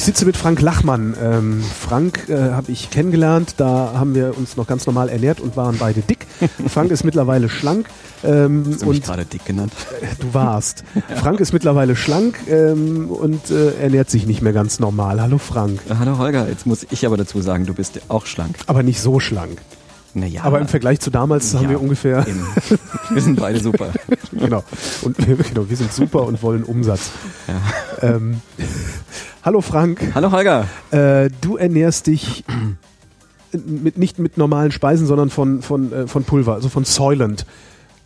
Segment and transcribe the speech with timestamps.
[0.00, 1.14] Ich sitze mit Frank Lachmann.
[1.22, 5.58] Ähm, Frank äh, habe ich kennengelernt, da haben wir uns noch ganz normal ernährt und
[5.58, 6.26] waren beide dick.
[6.68, 7.86] Frank ist mittlerweile schlank.
[8.24, 9.74] Ähm, Hast du und mich gerade dick genannt?
[10.00, 10.84] äh, du warst.
[11.16, 15.20] Frank ist mittlerweile schlank ähm, und äh, ernährt sich nicht mehr ganz normal.
[15.20, 15.82] Hallo Frank.
[15.90, 18.56] Äh, Hallo Holger, jetzt muss ich aber dazu sagen, du bist auch schlank.
[18.68, 19.60] Aber nicht so schlank.
[20.14, 21.70] Naja, Aber im Vergleich zu damals haben Ja.
[21.70, 22.44] wir ungefähr, eben.
[23.10, 23.92] Wir sind beide super.
[24.32, 24.62] genau.
[25.02, 27.10] Und wir, genau, wir sind super und wollen Umsatz.
[27.48, 28.08] Ja.
[28.16, 28.40] Ähm,
[29.44, 30.12] hallo Frank.
[30.14, 30.66] Hallo Holger.
[30.92, 32.44] Äh, du ernährst dich
[33.52, 37.46] mit, nicht mit normalen Speisen, sondern von, von, äh, von Pulver, also von Soylent.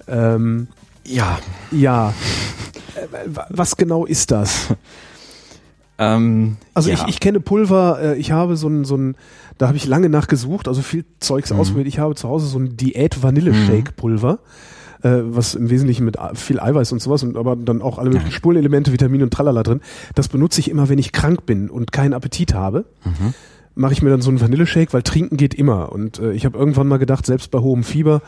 [0.08, 0.68] Ähm,
[1.06, 1.38] Ja,
[1.70, 2.14] ja.
[2.94, 4.68] Äh, wa- was genau ist das?
[5.98, 6.96] ähm, Also ja.
[6.96, 9.16] ich, ich kenne Pulver, äh, ich habe so ein, so ein,
[9.58, 11.60] da habe ich lange nachgesucht, also viel Zeugs Mhm.
[11.60, 11.86] ausprobiert.
[11.88, 14.38] Ich habe zu Hause so ein Diät-Vanille-Shake-Pulver,
[15.02, 18.32] äh, was im Wesentlichen mit viel Eiweiß und sowas, und aber dann auch alle möglichen
[18.32, 19.80] Spurenelemente, Vitamine und Tralala drin.
[20.14, 22.84] Das benutze ich immer, wenn ich krank bin und keinen Appetit habe.
[23.04, 23.34] Mhm.
[23.76, 25.90] Mache ich mir dann so einen Vanilleshake, weil trinken geht immer.
[25.92, 28.22] Und äh, ich habe irgendwann mal gedacht, selbst bei hohem Fieber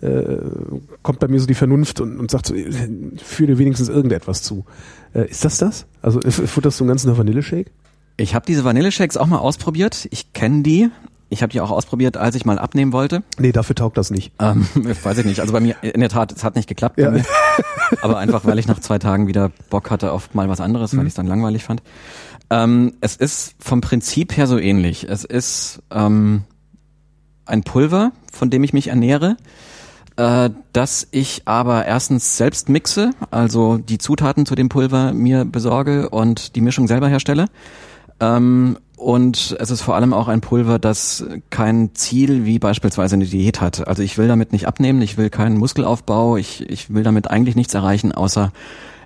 [0.00, 0.38] äh,
[1.02, 2.54] kommt bei mir so die Vernunft und, und sagt so,
[3.16, 4.64] führe wenigstens irgendetwas zu.
[5.14, 5.86] Äh, ist das das?
[6.02, 7.70] Also äh, futterst du einen ganzen Vanilleshake?
[8.16, 10.08] Ich habe diese Vanilleshakes auch mal ausprobiert.
[10.10, 10.90] Ich kenne die.
[11.30, 13.22] Ich habe die auch ausprobiert, als ich mal abnehmen wollte.
[13.38, 14.32] Nee, dafür taugt das nicht.
[14.40, 14.66] Ähm,
[15.02, 15.40] weiß ich nicht.
[15.40, 16.98] Also bei mir, in der Tat, es hat nicht geklappt.
[16.98, 17.12] Ja.
[18.02, 20.98] Aber einfach, weil ich nach zwei Tagen wieder Bock hatte auf mal was anderes, Mhm.
[20.98, 21.82] weil ich es dann langweilig fand.
[22.50, 25.06] Ähm, es ist vom Prinzip her so ähnlich.
[25.08, 26.44] Es ist ähm,
[27.44, 29.36] ein Pulver, von dem ich mich ernähre,
[30.18, 36.10] äh, das ich aber erstens selbst mixe, also die Zutaten zu dem Pulver mir besorge
[36.10, 37.46] und die Mischung selber herstelle.
[38.18, 43.26] Ähm, und es ist vor allem auch ein Pulver, das kein Ziel wie beispielsweise eine
[43.26, 43.86] Diät hat.
[43.86, 47.54] Also ich will damit nicht abnehmen, ich will keinen Muskelaufbau, ich, ich will damit eigentlich
[47.54, 48.52] nichts erreichen, außer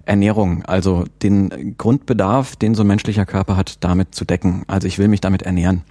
[0.06, 0.64] Ernährung.
[0.64, 4.62] Also den Grundbedarf, den so ein menschlicher Körper hat, damit zu decken.
[4.66, 5.82] Also ich will mich damit ernähren.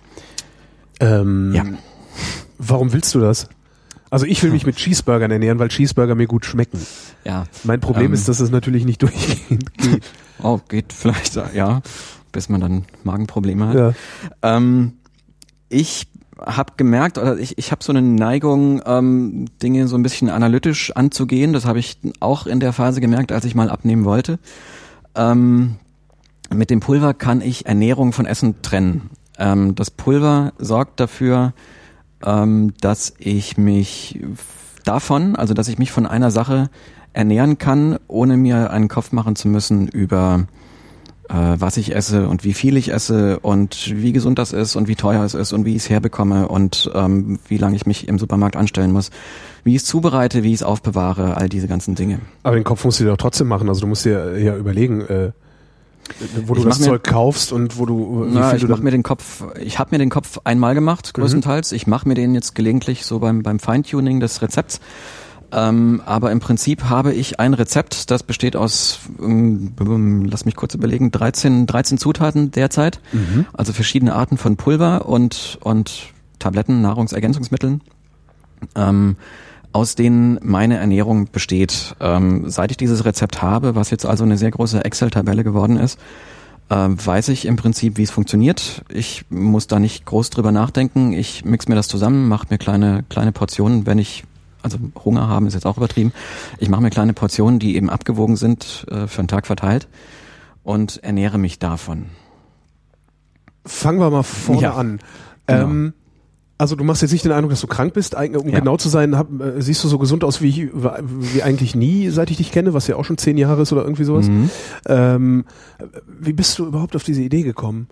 [1.00, 1.64] Ähm, Ja.
[2.58, 3.50] Warum willst du das?
[4.12, 6.80] Also ich will mich mit Cheeseburgern ernähren, weil Cheeseburger mir gut schmecken.
[7.24, 7.44] Ja.
[7.64, 8.14] Mein Problem Ähm.
[8.14, 10.04] ist, dass es natürlich nicht durchgehend geht.
[10.42, 11.82] Oh, geht vielleicht, ja,
[12.32, 13.76] bis man dann Magenprobleme hat.
[13.76, 13.94] ja.
[14.42, 14.94] Ähm,
[15.70, 16.08] ich
[16.44, 20.96] habe gemerkt, oder ich, ich habe so eine Neigung, ähm, Dinge so ein bisschen analytisch
[20.96, 21.54] anzugehen.
[21.54, 24.40] Das habe ich auch in der Phase gemerkt, als ich mal abnehmen wollte.
[25.14, 25.76] Ähm,
[26.52, 29.12] mit dem Pulver kann ich Ernährung von Essen trennen.
[29.38, 31.54] Ähm, das Pulver sorgt dafür,
[32.26, 34.20] ähm, dass ich mich
[34.84, 36.70] davon, also dass ich mich von einer Sache
[37.14, 40.48] ernähren kann, ohne mir einen Kopf machen zu müssen über
[41.32, 44.88] äh, was ich esse und wie viel ich esse und wie gesund das ist und
[44.88, 48.08] wie teuer es ist und wie ich es herbekomme und ähm, wie lange ich mich
[48.08, 49.12] im Supermarkt anstellen muss,
[49.64, 52.20] wie ich es zubereite, wie ich es aufbewahre, all diese ganzen Dinge.
[52.44, 53.70] Aber den Kopf musst du dir doch trotzdem machen.
[53.70, 55.32] Also du musst dir ja überlegen, äh,
[56.46, 59.04] wo du Ich das mir- Zeug kaufst und wo du Na, ich mach mir den
[59.04, 61.72] Kopf, ich habe mir den Kopf einmal gemacht, größtenteils.
[61.72, 64.80] Ich mache mir den jetzt gelegentlich so beim, beim Feintuning des Rezepts.
[65.54, 70.56] Ähm, aber im Prinzip habe ich ein Rezept, das besteht aus, ähm, ähm, lass mich
[70.56, 73.02] kurz überlegen, 13, 13 Zutaten derzeit.
[73.52, 77.82] Also verschiedene Arten von Pulver und, und Tabletten, Nahrungsergänzungsmitteln.
[78.76, 79.18] Ähm,
[79.74, 81.96] aus denen meine Ernährung besteht.
[82.00, 86.00] Ähm, seit ich dieses Rezept habe, was jetzt also eine sehr große Excel-Tabelle geworden ist,
[86.70, 88.84] ähm, weiß ich im Prinzip, wie es funktioniert.
[88.90, 91.14] Ich muss da nicht groß drüber nachdenken.
[91.14, 94.24] Ich mix mir das zusammen, mache mir kleine, kleine Portionen, wenn ich,
[94.62, 96.14] also Hunger haben ist jetzt auch übertrieben.
[96.60, 99.88] Ich mache mir kleine Portionen, die eben abgewogen sind, äh, für einen Tag verteilt
[100.64, 102.06] und ernähre mich davon.
[103.66, 105.00] Fangen wir mal vorne Ja, an.
[105.48, 105.64] genau.
[105.66, 105.94] Ähm,
[106.62, 108.14] also du machst jetzt nicht den Eindruck, dass du krank bist.
[108.14, 108.60] Um Ja.
[108.60, 112.10] genau zu sein, hab, äh, siehst du so gesund aus wie, ich, wie eigentlich nie,
[112.10, 114.28] seit ich dich kenne, was ja auch schon zehn Jahre ist oder irgendwie sowas.
[114.28, 114.50] Mhm.
[114.86, 115.46] Ähm,
[116.20, 117.88] wie bist du überhaupt auf diese Idee gekommen?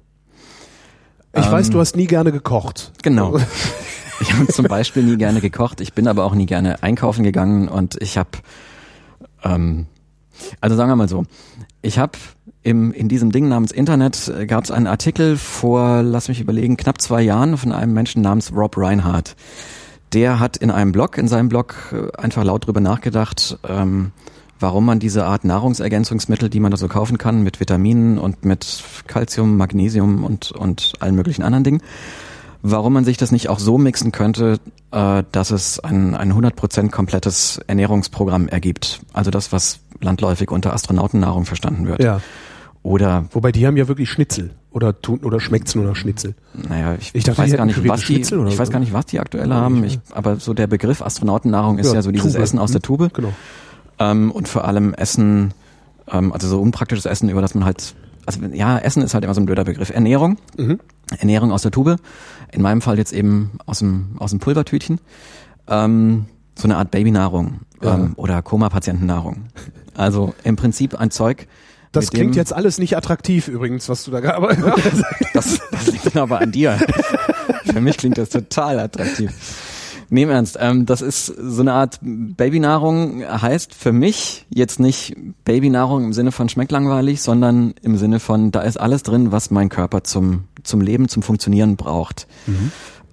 [1.36, 2.94] Ich Ähm, weiß, du hast nie gerne gekocht.
[3.01, 3.39] Genau.
[4.21, 5.80] Ich habe zum Beispiel nie gerne gekocht.
[5.80, 8.30] Ich bin aber auch nie gerne einkaufen gegangen und ich habe,
[9.45, 9.86] ähm,
[10.60, 11.24] also sagen wir mal so,
[11.81, 12.18] ich habe
[12.64, 17.02] im in diesem Ding namens Internet gab es einen Artikel vor, lass mich überlegen, knapp
[17.02, 19.36] zwei Jahren von einem Menschen namens Rob Reinhardt.
[20.14, 24.12] Der hat in einem Blog, in seinem Blog äh, einfach laut drüber nachgedacht, ähm,
[24.60, 28.84] warum man diese Art Nahrungsergänzungsmittel, die man da so kaufen kann, mit Vitaminen und mit
[29.08, 31.81] Calcium, Magnesium und, und allen möglichen anderen Dingen,
[32.62, 34.60] warum man sich das nicht auch so mixen könnte,
[34.92, 39.02] äh, dass es ein, ein 100% komplettes Ernährungsprogramm ergibt.
[39.14, 42.01] Also das, was landläufig unter Astronautennahrung verstanden wird.
[42.04, 42.22] Ja.
[42.81, 44.51] Oder, Wobei die haben ja wirklich Schnitzel.
[44.72, 46.36] Oder tun, oder schmeckt's nur nach Schnitzel?
[46.54, 49.19] naja, ich, Ich dachte, weiß gar nicht, was die, ich weiß gar nicht, was die
[49.19, 49.84] aktuell haben.
[49.84, 52.42] ich- aber so der Begriff Astronautennahrung ist ja, Ja, so dieses Tube.
[52.44, 52.84] Essen aus der Hm.
[52.84, 53.13] Tube.
[53.13, 53.34] Genau.
[54.00, 55.54] Ähm, und vor allem Essen,
[56.10, 57.95] ähm, also so unpraktisches Essen, über das man halt,
[58.25, 59.90] also ja, Essen ist halt immer so ein blöder Begriff.
[59.90, 60.80] Ernährung, Mhm.
[61.18, 61.98] Ernährung aus der Tube.
[62.52, 65.00] In meinem Fall jetzt eben aus dem, aus dem Pulvertütchen.
[65.68, 66.25] Ähm,
[66.56, 67.95] so eine Art Babynahrung Ja.
[67.95, 69.48] ähm, oder Koma-Patientennahrung.
[70.00, 71.48] Also im Prinzip ein Zeug.
[71.92, 74.56] Das klingt jetzt alles nicht attraktiv übrigens, was du da gerade.
[75.34, 76.80] Das, das liegt dann aber an dir.
[77.66, 79.31] Für mich klingt das total attraktiv.
[80.10, 85.16] Nee, im Ernst, ähm, das ist so eine Art Babynahrung, heißt für mich jetzt nicht
[85.46, 89.52] Babynahrung im Sinne von schmeckt langweilig, sondern im Sinne von, da ist alles drin, was
[89.52, 92.25] mein Körper zum, zum Leben, zum Funktionieren braucht.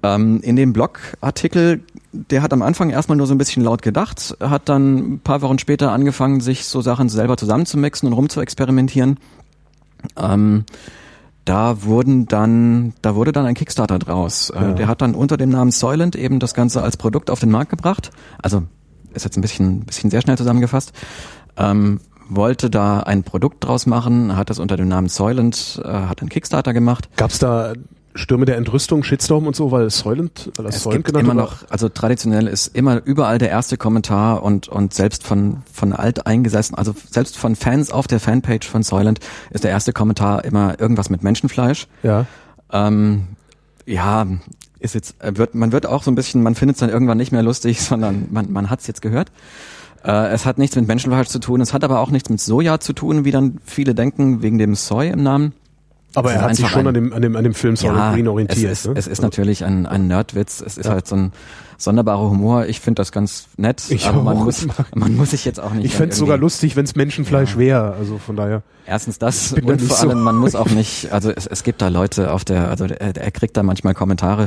[0.02, 1.82] Ähm, in dem Blogartikel,
[2.12, 5.42] der hat am Anfang erstmal nur so ein bisschen laut gedacht, hat dann ein paar
[5.42, 9.18] Wochen später angefangen, sich so Sachen selber zusammenzumixen und rumzuexperimentieren.
[10.16, 10.64] Ähm,
[11.44, 14.50] da wurden dann, da wurde dann ein Kickstarter draus.
[14.50, 14.72] Äh, Ja.
[14.72, 17.70] Der hat dann unter dem Namen Soylent eben das Ganze als Produkt auf den Markt
[17.70, 18.10] gebracht.
[18.42, 18.64] Also
[19.14, 20.92] ist jetzt ein bisschen, bisschen sehr schnell zusammengefasst.
[21.56, 26.20] Ähm, wollte da ein Produkt draus machen, hat das unter dem Namen Soylent, äh, hat
[26.20, 27.08] einen Kickstarter gemacht.
[27.16, 27.74] Gab's da
[28.16, 31.42] Stürme der Entrüstung, Shitstorm und so, weil Soylent, weil das Es Soylent gibt genannt immer
[31.42, 36.76] noch, also traditionell ist immer überall der erste Kommentar und, und selbst von, von alteingesessen,
[36.76, 39.20] also selbst von Fans auf der Fanpage von Soylent
[39.50, 41.86] ist der erste Kommentar immer irgendwas mit Menschenfleisch.
[42.02, 42.26] Ja.
[42.72, 43.28] Ähm,
[43.86, 44.26] ja,
[44.80, 47.18] ist jetzt, äh, wird, man wird auch so ein bisschen, man findet es dann irgendwann
[47.18, 49.30] nicht mehr lustig, sondern man, man hat es jetzt gehört.
[50.04, 52.80] Äh, es hat nichts mit Menschenfleisch zu tun, es hat aber auch nichts mit Soja
[52.80, 55.52] zu tun, wie dann viele denken, wegen dem Soy im Namen.
[56.16, 58.26] Aber er hat sich schon ein- an dem, an dem, an dem Film Soylent Green
[58.28, 58.72] orientiert.
[58.72, 58.94] es ist, ne?
[58.96, 60.92] es ist natürlich ein, ein Nerdwitz, es ist Ja.
[60.92, 61.32] halt so ein
[61.78, 62.66] sonderbarer Humor.
[62.66, 65.84] Ich finde das ganz nett, Ich aber man muss, man muss sich jetzt auch nicht.
[65.86, 67.58] ich fände es sogar lustig, wenn es Menschenfleisch Ja.
[67.58, 67.92] wäre.
[67.94, 68.62] Also von daher.
[68.86, 71.88] Erstens das und vor so- allem, man muss auch nicht, also es, es gibt da
[71.88, 74.44] Leute auf der, also er, er kriegt da manchmal Kommentare,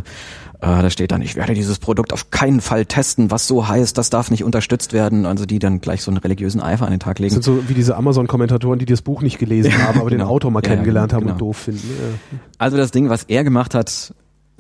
[0.61, 3.97] äh, da steht dann, ich werde dieses Produkt auf keinen Fall testen, was so heißt,
[3.97, 6.99] das darf nicht unterstützt werden, also die dann gleich so einen religiösen Eifer an den
[7.01, 7.33] Tag Das legen.
[7.33, 10.29] sind so wie diese Amazon-Kommentatoren, die das Buch nicht gelesen haben, aber den genau.
[10.31, 11.33] Autor mal Ja, ja, kennengelernt haben genau.
[11.33, 11.89] und doof finden.
[11.89, 12.39] Ja.
[12.57, 14.13] Also das Ding, was er gemacht hat,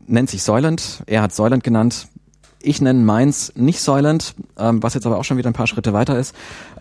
[0.07, 1.03] nennt sich Soylent.
[1.05, 2.07] Er hat Soylent genannt.
[2.61, 5.93] Ich nenne meins nicht Soylent, ähm, was jetzt aber auch schon wieder ein paar Schritte
[5.93, 6.35] weiter ist.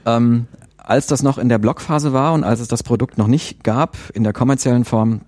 [0.06, 0.46] Ähm,
[0.76, 3.96] als das noch in der Blockphase war und als es das Produkt noch nicht gab
[4.14, 5.20] in der kommerziellen Form,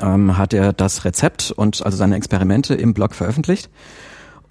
[0.00, 3.70] ähm, hat er das Rezept und also seine Experimente im Blog veröffentlicht.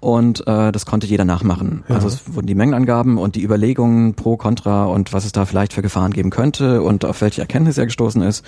[0.00, 1.82] Und äh, das konnte jeder nachmachen.
[1.88, 1.94] Ja.
[1.94, 5.72] Also es wurden die Mengenangaben und die Überlegungen pro, contra und was es da vielleicht
[5.72, 8.44] für Gefahren geben könnte und auf welche Erkenntnis er gestoßen ist.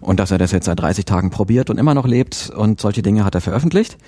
[0.00, 3.02] Und dass er das jetzt seit 30 Tagen probiert und immer noch lebt und solche
[3.02, 3.98] Dinge hat er veröffentlicht.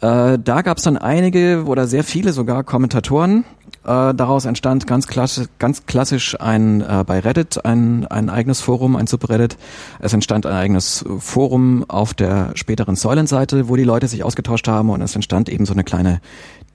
[0.00, 3.44] Äh, da gab es dann einige oder sehr viele sogar Kommentatoren.
[3.84, 8.96] Äh, daraus entstand ganz klassisch, ganz klassisch ein äh, bei Reddit ein, ein eigenes Forum,
[8.96, 9.56] ein Subreddit.
[10.00, 14.90] Es entstand ein eigenes Forum auf der späteren Säulenseite, wo die Leute sich ausgetauscht haben
[14.90, 16.20] und es entstand eben so eine kleine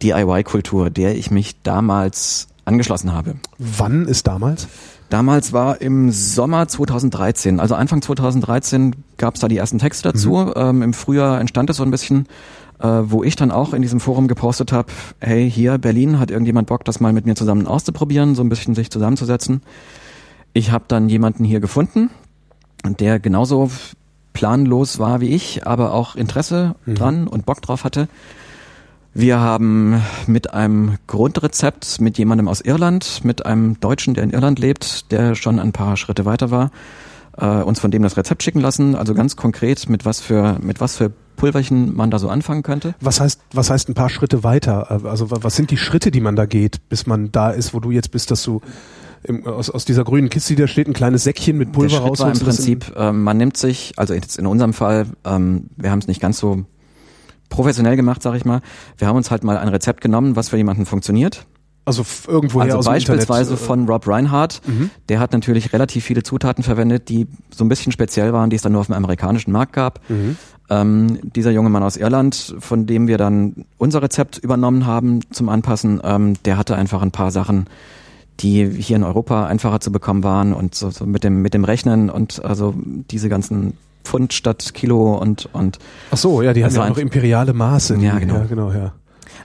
[0.01, 3.35] DIY-Kultur, der ich mich damals angeschlossen habe.
[3.57, 4.67] Wann ist damals?
[5.09, 10.53] Damals war im Sommer 2013, also Anfang 2013 gab es da die ersten Texte dazu.
[10.55, 12.27] Ähm, Im Frühjahr entstand es so ein bisschen,
[12.79, 16.67] äh, wo ich dann auch in diesem Forum gepostet habe, hey, hier Berlin, hat irgendjemand
[16.67, 19.61] Bock, das mal mit mir zusammen auszuprobieren, so ein bisschen sich zusammenzusetzen.
[20.53, 22.09] Ich habe dann jemanden hier gefunden,
[22.85, 23.69] der genauso
[24.33, 28.07] planlos war wie ich, aber auch Interesse dran und Bock drauf hatte.
[29.13, 34.59] Wir haben mit einem Grundrezept mit jemandem aus Irland, mit einem Deutschen, der in Irland
[34.59, 36.71] lebt, der schon ein paar Schritte weiter war,
[37.37, 38.95] äh, uns von dem das Rezept schicken lassen.
[38.95, 42.93] Also ganz konkret, mit was für, mit was für Pulverchen man da so anfangen könnte.
[43.01, 44.91] Was heißt, was heißt ein paar Schritte weiter?
[45.05, 47.79] Also wa- was sind die Schritte, die man da geht, bis man da ist, wo
[47.79, 48.61] du jetzt bist, dass du
[49.23, 52.07] im, aus, aus dieser grünen Kiste, die da steht, ein kleines Säckchen mit Pulver Der
[52.07, 55.91] Schritt war im Prinzip, ähm, man nimmt sich, also jetzt in unserem Fall, ähm, wir
[55.91, 56.63] haben es nicht ganz so
[57.49, 58.61] professionell gemacht, sag ich mal.
[58.97, 61.45] Wir haben uns halt mal ein Rezept genommen, was für jemanden funktioniert.
[61.89, 64.61] Also irgendwoher also aus beispielsweise Internet, äh, von Rob Reinhardt.
[64.65, 64.89] Mhm.
[65.09, 68.61] Der hat natürlich relativ viele Zutaten verwendet, die so ein bisschen speziell waren, die es
[68.61, 69.99] dann nur auf dem amerikanischen Markt gab.
[70.09, 70.37] Mhm.
[70.69, 75.49] Ähm, dieser junge Mann aus Irland, von dem wir dann unser Rezept übernommen haben zum
[75.49, 77.65] Anpassen, ähm, der hatte einfach ein paar Sachen,
[78.39, 81.65] die hier in Europa einfacher zu bekommen waren und so, so mit dem mit dem
[81.65, 82.73] Rechnen und also
[83.11, 83.73] diese ganzen
[84.05, 85.77] Pfund statt Kilo und und
[86.11, 87.97] Ach so, ja, die haben Also ja auch noch imperiale Maße.
[87.97, 88.35] die- Ja, genau.
[88.35, 88.93] Ja, genau, ja.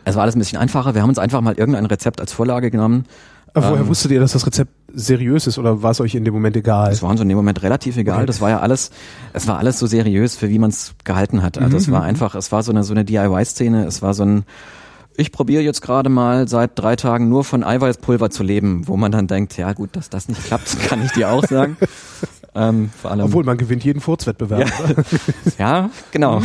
[0.05, 0.95] Es war alles ein bisschen einfacher.
[0.95, 3.05] Wir haben uns einfach mal irgendein Rezept als Vorlage genommen.
[3.57, 6.25] Aber woher Ähm, wusstet ihr, dass das Rezept seriös ist oder war es euch in
[6.25, 6.91] dem Moment egal?
[6.91, 8.19] Es war uns in dem Moment relativ egal.
[8.19, 8.27] Okay.
[8.27, 8.91] Das war ja alles,
[9.33, 11.59] es war alles so seriös, für wie man es gehalten hat.
[11.59, 12.07] Also Mhm, es war mhm.
[12.09, 13.85] einfach, es war so eine so eine DIY-Szene.
[13.87, 14.45] Es war so ein,
[15.17, 19.13] ich probiere jetzt gerade mal seit drei Tagen nur von Eiweißpulver zu leben, wo man
[19.13, 21.77] dann denkt, ja gut, dass das nicht klappt, kann ich dir auch sagen.
[22.57, 24.71] Ähm, vor allem, Obwohl, man gewinnt jeden Furzwettbewerb.
[25.59, 26.41] Ja, ja genau.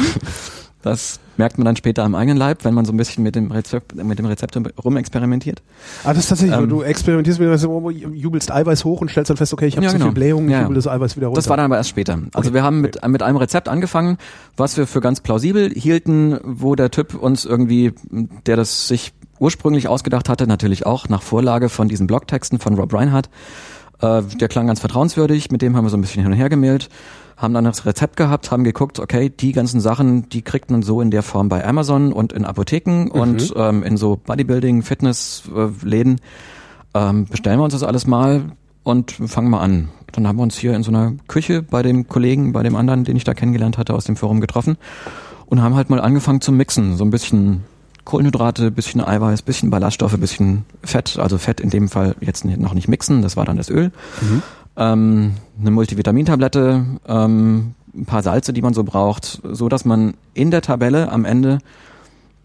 [0.81, 3.51] Das merkt man dann später am eigenen Leib, wenn man so ein bisschen mit dem
[3.51, 5.61] Rezept, mit dem Rezept rumexperimentiert.
[6.03, 9.37] Ah, das ist tatsächlich, Ähm, du experimentierst mit, also, jubelst Eiweiß hoch und stellst dann
[9.37, 10.05] fest, okay, ich habe Ja, zu genau.
[10.07, 10.61] viel Blähung, ich ja.
[10.61, 11.39] jubel das Eiweiß wieder runter.
[11.41, 12.13] Das war dann aber erst später.
[12.33, 12.53] Also Okay.
[12.53, 14.17] wir haben mit, mit einem Rezept angefangen,
[14.55, 17.93] was wir für ganz plausibel hielten, wo der Typ uns irgendwie,
[18.45, 22.93] der das sich ursprünglich ausgedacht hatte, natürlich auch nach Vorlage von diesen Blogtexten von Rob
[22.93, 23.29] Reinhardt,
[24.01, 26.49] äh, der klang ganz vertrauenswürdig, mit dem haben wir so ein bisschen hin und her
[26.49, 26.89] gemailt,
[27.39, 30.99] haben dann das Rezept gehabt, haben geguckt, okay, die ganzen Sachen, die kriegt man so
[30.99, 36.19] in der Form bei Amazon und in Apotheken und ähm, in so Bodybuilding, Fitness-Läden.
[36.93, 38.51] Ähm, bestellen wir uns das alles mal
[38.83, 39.89] und fangen mal an.
[40.11, 43.05] Dann haben wir uns hier in so einer Küche bei dem Kollegen, bei dem anderen,
[43.05, 44.77] den ich da kennengelernt hatte, aus dem Forum getroffen
[45.45, 46.97] und haben halt mal angefangen zu mixen.
[46.97, 47.63] So ein bisschen
[48.03, 51.17] Kohlenhydrate, bisschen Eiweiß, bisschen Ballaststoffe, bisschen Fett.
[51.19, 53.91] Also Fett in dem Fall jetzt noch nicht mixen, das war dann das Öl.
[54.79, 60.51] Ähm, eine Multivitamintablette, ähm, ein paar Salze, die man so braucht, so dass man in
[60.51, 61.59] der Tabelle am Ende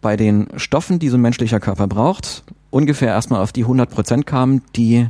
[0.01, 4.27] bei den Stoffen, die so ein menschlicher Körper braucht, ungefähr erstmal auf die 100 Prozent
[4.27, 5.07] kam, die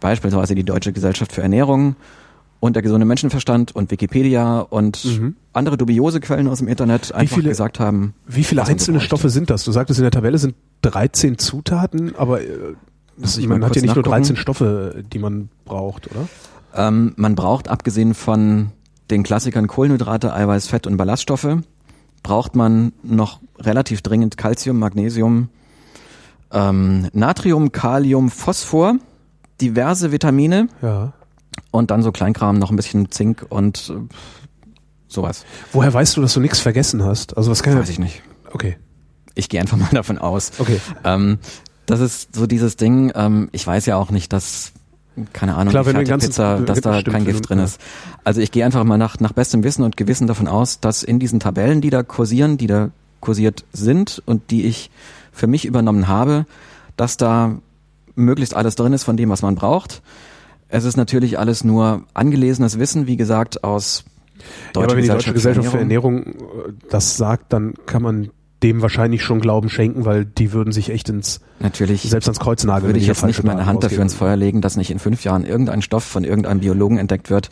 [0.00, 1.94] beispielsweise die Deutsche Gesellschaft für Ernährung
[2.58, 5.06] und der gesunde Menschenverstand und Wikipedia und
[5.52, 8.14] andere dubiose Quellen aus dem Internet einfach viele- gesagt haben.
[8.26, 9.00] Wie viele einzelne.
[9.00, 9.64] Stoffe sind das?
[9.64, 12.46] Du sagtest in der Tabelle sind 13 Zutaten, aber äh,
[13.18, 14.10] das, ich man hat ja nicht nur nachgucken?
[14.22, 16.28] 13 Stoffe, die man braucht, oder?
[16.76, 18.70] Ähm, man braucht abgesehen von
[19.10, 21.58] den Klassikern Kohlenhydrate, Eiweiß, Fett und Ballaststoffe,
[22.22, 25.48] braucht man noch relativ dringend Calcium, Magnesium,
[26.52, 28.96] ähm, Natrium, Kalium, Phosphor,
[29.60, 31.12] diverse Vitamine Ja.
[31.70, 34.14] und dann so Kleinkram, noch ein bisschen Zink und äh,
[35.08, 35.44] sowas.
[35.72, 37.36] Woher weißt du, dass du nichts vergessen hast?
[37.36, 38.22] Also was kann Weiß ich nicht.
[38.52, 38.76] Okay.
[39.34, 40.52] Ich gehe einfach mal davon aus.
[40.58, 40.80] Okay.
[41.04, 41.38] Ähm,
[41.86, 44.72] das ist so dieses Ding, ähm, ich weiß ja auch nicht, dass,
[45.32, 47.64] keine Ahnung, Klar, die wenn ganzen- Fertigpizza, dass da kein Gift drin ja.
[47.64, 47.80] ist.
[48.24, 51.18] Also ich gehe einfach mal nach, nach bestem Wissen und Gewissen davon aus, dass in
[51.18, 54.90] diesen Tabellen, die da kursieren, die da kursiert sind und die ich
[55.32, 56.46] für mich übernommen habe,
[56.96, 57.56] dass da
[58.14, 60.02] möglichst alles drin ist von dem, was man braucht.
[60.68, 64.04] Es ist natürlich alles nur angelesenes Wissen, wie gesagt, aus
[64.38, 64.42] Ja,
[64.72, 66.24] Deutsche aber wenn die Deutsche Gesellschaft für Ernährung.
[66.24, 68.30] Ernährung äh, das sagt, dann kann man
[68.66, 72.64] dem wahrscheinlich schon Glauben schenken, weil die würden sich echt ins Natürlich selbst ans Kreuz
[72.64, 72.88] nageln.
[72.88, 75.22] würde ich jetzt nicht meine Daten Hand dafür ins Feuer legen, dass nicht in fünf
[75.22, 77.48] Jahren irgendein Stoff von irgendeinem Biologen entdeckt wird,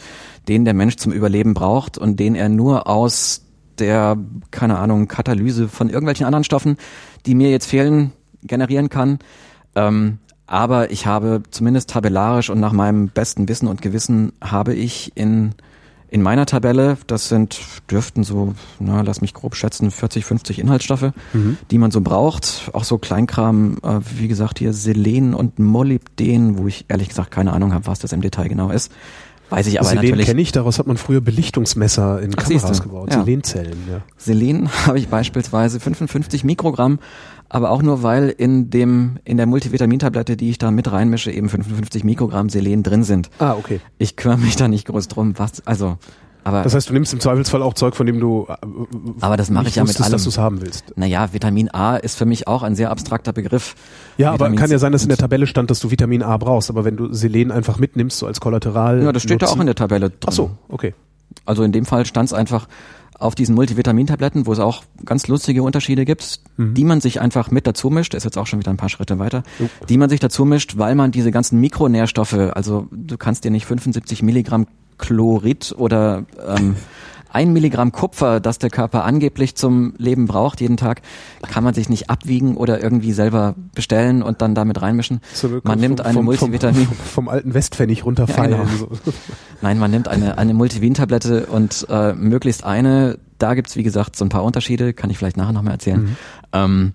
[0.49, 3.43] den der Mensch zum Überleben braucht und den er nur aus
[3.79, 4.19] der,
[4.51, 6.79] keine Ahnung, Katalyse von irgendwelchen anderen Stoffen,
[7.27, 9.21] die mir jetzt fehlen, generieren kann.
[9.77, 10.19] Ähm,
[10.49, 15.55] aber ich habe zumindest tabellarisch und nach meinem besten Wissen und Gewissen habe ich in
[16.15, 17.59] in meiner Tabelle, das sind,
[17.91, 21.11] dürften so, na, lass mich grob schätzen, 40, 50 Inhaltsstoffe,
[21.73, 22.71] die man so braucht.
[22.73, 27.53] Auch so Kleinkram, äh, wie gesagt, hier Selen und Molybden, wo ich ehrlich gesagt keine
[27.53, 28.93] Ahnung habe, was das im Detail genau ist.
[29.51, 30.27] Weiß ich aber Selen natürlich.
[30.27, 33.25] kenne ich, daraus hat man früher Belichtungsmesser in Ach, Kameras gebaut, Ja.
[33.25, 34.01] Selenzellen, ja.
[34.17, 37.01] Selen habe ich beispielsweise 55 Mikrogramm,
[37.49, 41.49] aber auch nur weil in dem in der Multivitamintablette, die ich da mit reinmische, eben
[41.49, 43.31] 55 Mikrogramm Selen drin sind.
[43.39, 43.81] Ah, okay.
[43.99, 45.99] Ich kümmere mich da nicht groß drum, was also
[46.45, 48.55] aber Das heißt, du nimmst im Zweifelsfall auch Zeug, von dem du äh,
[49.21, 50.13] Aber das mache ich ja mit wusstest, allem.
[50.13, 50.93] dass du es haben willst.
[50.97, 53.75] Naja, Vitamin A ist für mich auch ein sehr abstrakter Begriff.
[54.19, 56.37] Ja, aber Vitamin kann ja sein, dass in der Tabelle stand, dass du Vitamin A
[56.37, 59.03] brauchst, aber wenn du Selen einfach mitnimmst, so als Kollateral.
[59.03, 60.19] Ja, das steht da auch in der Tabelle drin.
[60.27, 60.95] Ach so, okay.
[61.47, 62.69] Also in dem Fall stand es einfach
[63.19, 66.75] auf diesen Multivitamintabletten, wo es auch ganz lustige Unterschiede gibt, Mhm.
[66.75, 69.19] die man sich einfach mit dazu mischt, ist jetzt auch schon wieder ein paar Schritte
[69.19, 69.69] weiter, Jo.
[69.89, 73.67] die man sich dazu mischt, weil man diese ganzen Mikronährstoffe, also du kannst dir nicht
[73.67, 74.67] 75 Milligramm
[74.99, 76.77] Chlorid oder ähm,
[77.35, 81.03] ein Milligramm Kupfer, das der Körper angeblich zum Leben braucht jeden Tag,
[81.43, 85.21] kann man sich nicht abwiegen oder irgendwie selber bestellen und dann damit reinmischen.
[85.65, 86.87] Man nimmt vom- eine vom- Multivitamin.
[86.87, 88.53] Vom, vom alten Westpfennig runterfallen.
[88.53, 88.89] Ja, genau.
[89.61, 94.25] Nein, man nimmt eine, eine Multivin-Tablette und äh, möglichst eine, da gibt's wie gesagt so
[94.25, 96.17] ein paar Unterschiede, kann ich vielleicht nachher noch mal erzählen, Mhm.
[96.53, 96.93] ähm,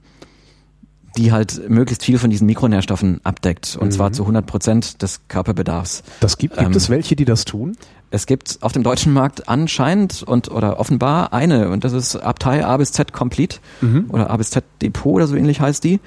[1.17, 3.91] die halt möglichst viel von diesen Mikronährstoffen abdeckt und Mhm.
[3.91, 6.03] zwar zu 100 Prozent des Körperbedarfs.
[6.19, 7.75] Das gibt, gibt Ähm, es welche, die das tun?
[8.11, 12.65] Es gibt auf dem deutschen Markt anscheinend und oder offenbar eine und das ist Abtei
[12.65, 14.05] A bis Z Complete Mhm.
[14.09, 15.99] oder A bis Z Depot oder so ähnlich heißt die.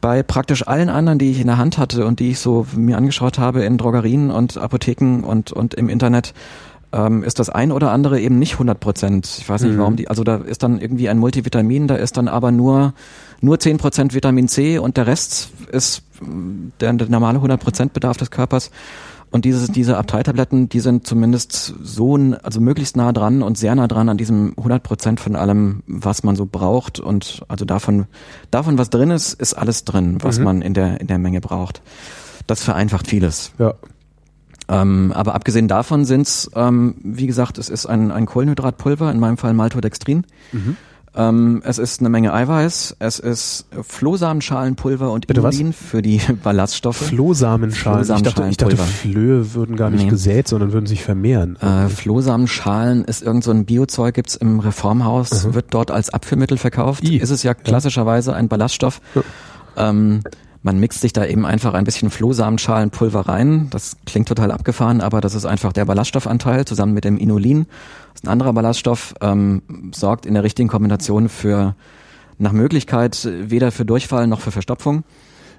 [0.00, 2.96] Bei praktisch allen anderen, die ich in der Hand hatte und die ich so mir
[2.96, 6.34] angeschaut habe in Drogerien und Apotheken und, und im Internet,
[6.92, 9.36] ähm, ist das ein oder andere eben nicht 100 Prozent.
[9.38, 9.78] Ich weiß nicht, Mhm.
[9.78, 12.94] warum die, also da ist dann irgendwie ein Multivitamin, da ist dann aber nur,
[13.40, 17.92] nur 10 Prozent Vitamin C und der Rest ist mm, der, der normale 100 Prozent
[17.92, 18.70] Bedarf des Körpers.
[19.32, 23.88] Und diese, diese Abteitabletten, die sind zumindest so, also möglichst nah dran und sehr nah
[23.88, 27.00] dran an diesem 100 Prozent von allem, was man so braucht.
[27.00, 28.06] Und also davon,
[28.50, 30.44] davon, was drin ist, ist alles drin, was Mhm.
[30.44, 31.80] man in der, in der Menge braucht.
[32.46, 33.52] Das vereinfacht vieles.
[33.58, 33.74] Ja.
[34.68, 39.36] Ähm, aber abgesehen davon sind's, ähm, wie gesagt, es ist ein, ein Kohlenhydratpulver, in meinem
[39.38, 40.24] Fall Maltodextrin.
[40.52, 40.76] Mhm.
[41.14, 45.56] Ähm, es ist eine Menge Eiweiß, es ist Flohsamenschalenpulver und Bitte was?
[45.56, 46.96] Inulin für die Ballaststoffe.
[47.08, 48.02] Flohsamenschalen.
[48.16, 48.76] Ich dachte, ich dachte.
[48.78, 50.10] Flöhe würden gar nicht Nee.
[50.10, 51.56] gesät, sondern würden sich vermehren.
[51.60, 57.02] Äh, Flohsamenschalen ist irgend so ein Biozeug, gibt's im Reformhaus, wird dort als Abführmittel verkauft.
[57.02, 57.10] Mhm.
[57.10, 57.16] I.
[57.18, 59.00] Ist es ja klassischerweise ein Ballaststoff.
[59.76, 60.22] Ähm,
[60.62, 63.68] man mixt sich da eben einfach ein bisschen Flohsamenschalenpulver rein.
[63.70, 67.66] Das klingt total abgefahren, aber das ist einfach der Ballaststoffanteil zusammen mit dem Inulin.
[68.12, 71.74] Das ist ein anderer Ballaststoff, ähm, sorgt in der richtigen Kombination für
[72.38, 75.04] nach Möglichkeit weder für Durchfall noch für Verstopfung.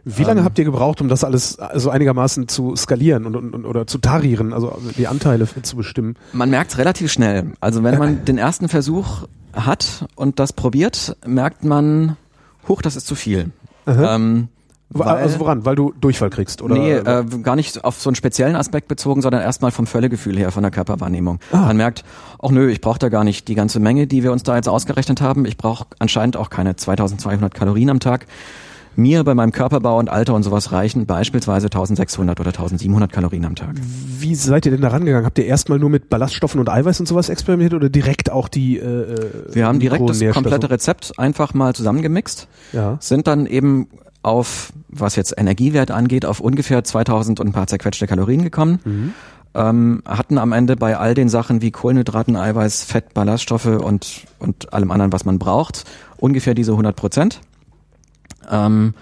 [0.06, 3.88] Wie lange habt ihr gebraucht, um das alles also einigermaßen zu skalieren und, und, oder
[3.88, 6.16] zu tarieren, also die Anteile zu bestimmen?
[6.34, 7.54] Man merkt relativ schnell.
[7.62, 12.18] Also wenn man den ersten Versuch hat und das probiert, merkt man,
[12.68, 13.52] huch, das ist zu viel.
[13.88, 14.50] Ähm,
[14.94, 15.66] weil- also woran?
[15.66, 16.76] Weil du Durchfall kriegst oder?
[16.76, 20.52] nee, äh, gar nicht auf so einen speziellen Aspekt bezogen, sondern erstmal vom Völlegefühl her,
[20.52, 21.40] von der Körperwahrnehmung.
[21.52, 22.04] Man merkt,
[22.42, 24.70] ach nö, ich brauche da gar nicht die ganze Menge, die wir uns da jetzt
[24.70, 25.46] ausgerechnet haben.
[25.46, 28.26] Ich brauche anscheinend auch keine 2200 Kalorien am Tag.
[28.96, 33.56] Mir bei meinem Körperbau und Alter und sowas reichen beispielsweise 1600 oder 1700 Kalorien am
[33.56, 33.74] Tag.
[34.20, 35.26] Wie seid ihr denn da rangegangen?
[35.26, 38.78] Habt ihr erstmal nur mit Ballaststoffen und Eiweiß und sowas experimentiert oder direkt auch die
[38.78, 39.18] äh,
[39.52, 42.48] Wir haben direkt das komplette Rezept einfach mal zusammengemixt.
[42.72, 42.98] Ja.
[43.00, 43.88] sind dann eben
[44.24, 48.80] auf, was jetzt Energiewert angeht, auf ungefähr 2000 und ein paar zerquetschte Kalorien gekommen.
[49.56, 54.74] Ähm, hatten am Ende bei all den Sachen wie Kohlenhydraten, Eiweiß, Fett, Ballaststoffe und, und
[54.74, 55.84] allem anderen, was man braucht,
[56.18, 57.42] ungefähr diese 100 Prozent.
[58.50, 58.96] Ähm,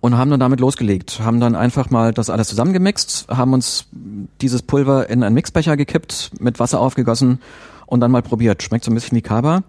[0.00, 3.86] und haben dann damit losgelegt, haben dann einfach mal das alles zusammengemixt, haben uns
[4.40, 7.40] dieses Pulver in einen Mixbecher gekippt, mit Wasser aufgegossen
[7.86, 8.62] und dann mal probiert.
[8.62, 9.64] Schmeckt so ein bisschen wie Kaba.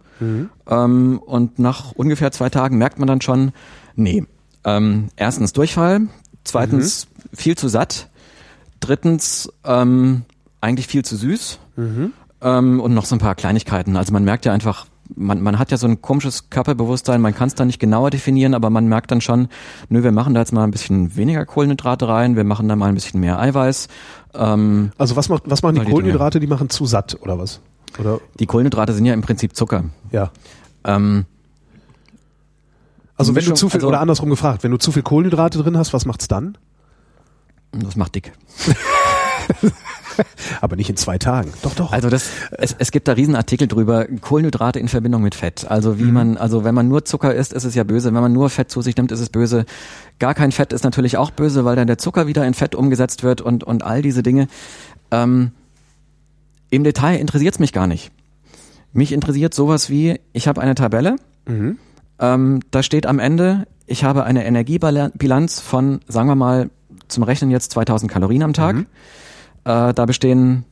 [0.69, 3.53] Ähm, und nach ungefähr zwei Tagen merkt man dann schon,
[3.95, 4.23] nee,
[4.77, 6.01] ähm, erstens Durchfall,
[6.43, 8.07] zweitens viel zu satt,
[8.79, 10.23] drittens ähm,
[10.61, 11.59] eigentlich viel zu süß
[12.41, 13.95] ähm, und noch so ein paar Kleinigkeiten.
[13.97, 17.47] Also man merkt ja einfach, man, man hat ja so ein komisches Körperbewusstsein, man kann
[17.47, 19.47] es da nicht genauer definieren, aber man merkt dann schon,
[19.89, 22.87] nö, wir machen da jetzt mal ein bisschen weniger Kohlenhydrate rein, wir machen da mal
[22.89, 23.87] ein bisschen mehr Eiweiß.
[24.35, 26.39] Ähm, Also was macht was machen die Kohlenhydrate?
[26.39, 27.59] Die machen zu satt oder was?
[27.99, 29.85] Oder die Kohlenhydrate sind ja im Prinzip Zucker.
[30.11, 30.31] ja.
[30.85, 31.25] Ähm,
[33.19, 35.03] Also Die wenn du Mischung- zu viel also- oder andersrum gefragt, wenn du zu viel
[35.03, 36.57] Kohlenhydrate drin hast, was macht's dann?
[37.71, 38.31] das macht dick.
[40.61, 41.53] Aber nicht in zwei Tagen.
[41.61, 41.91] Doch, doch.
[41.93, 45.65] Also das, es, es gibt da Riesenartikel drüber, Kohlenhydrate in Verbindung mit Fett.
[45.69, 48.13] Also wie man, also wenn man nur Zucker isst, ist es ja böse.
[48.13, 49.65] Wenn man nur Fett zu sich nimmt, ist es böse.
[50.19, 53.23] Gar kein Fett ist natürlich auch böse, weil dann der Zucker wieder in Fett umgesetzt
[53.23, 54.47] wird und, und all diese Dinge.
[55.11, 55.51] Ähm,
[56.69, 58.11] Im Detail interessiert es mich gar nicht.
[58.91, 61.15] Mich interessiert sowas wie, ich habe eine Tabelle,
[62.19, 66.69] ähm, da steht am Ende, ich habe eine Energiebilanz von, sagen wir mal,
[67.07, 68.75] zum Rechnen jetzt 2000 Kalorien am Tag.
[69.65, 70.65] Äh, da bestehen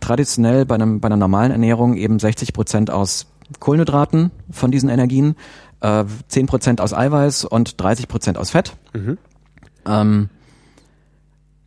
[0.00, 3.26] traditionell bei, einem, bei einer normalen Ernährung eben 60 Prozent aus
[3.60, 5.36] Kohlenhydraten von diesen Energien,
[5.80, 8.74] äh, 10 Prozent aus Eiweiß und 30 Prozent aus Fett.
[9.86, 10.28] Ähm,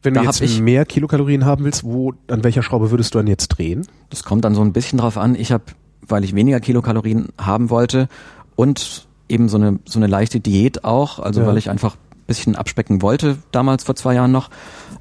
[0.04, 3.28] wenn du jetzt ich- mehr Kilokalorien haben willst, wo an welcher Schraube würdest du dann
[3.28, 3.88] jetzt drehen?
[4.10, 5.36] Das kommt dann so ein bisschen drauf an.
[5.36, 5.64] Ich habe,
[6.02, 8.08] weil ich weniger Kilokalorien haben wollte
[8.56, 11.48] und eben so eine so eine leichte Diät auch, also Ja.
[11.48, 14.50] weil ich einfach ein bisschen abspecken wollte damals vor zwei Jahren noch,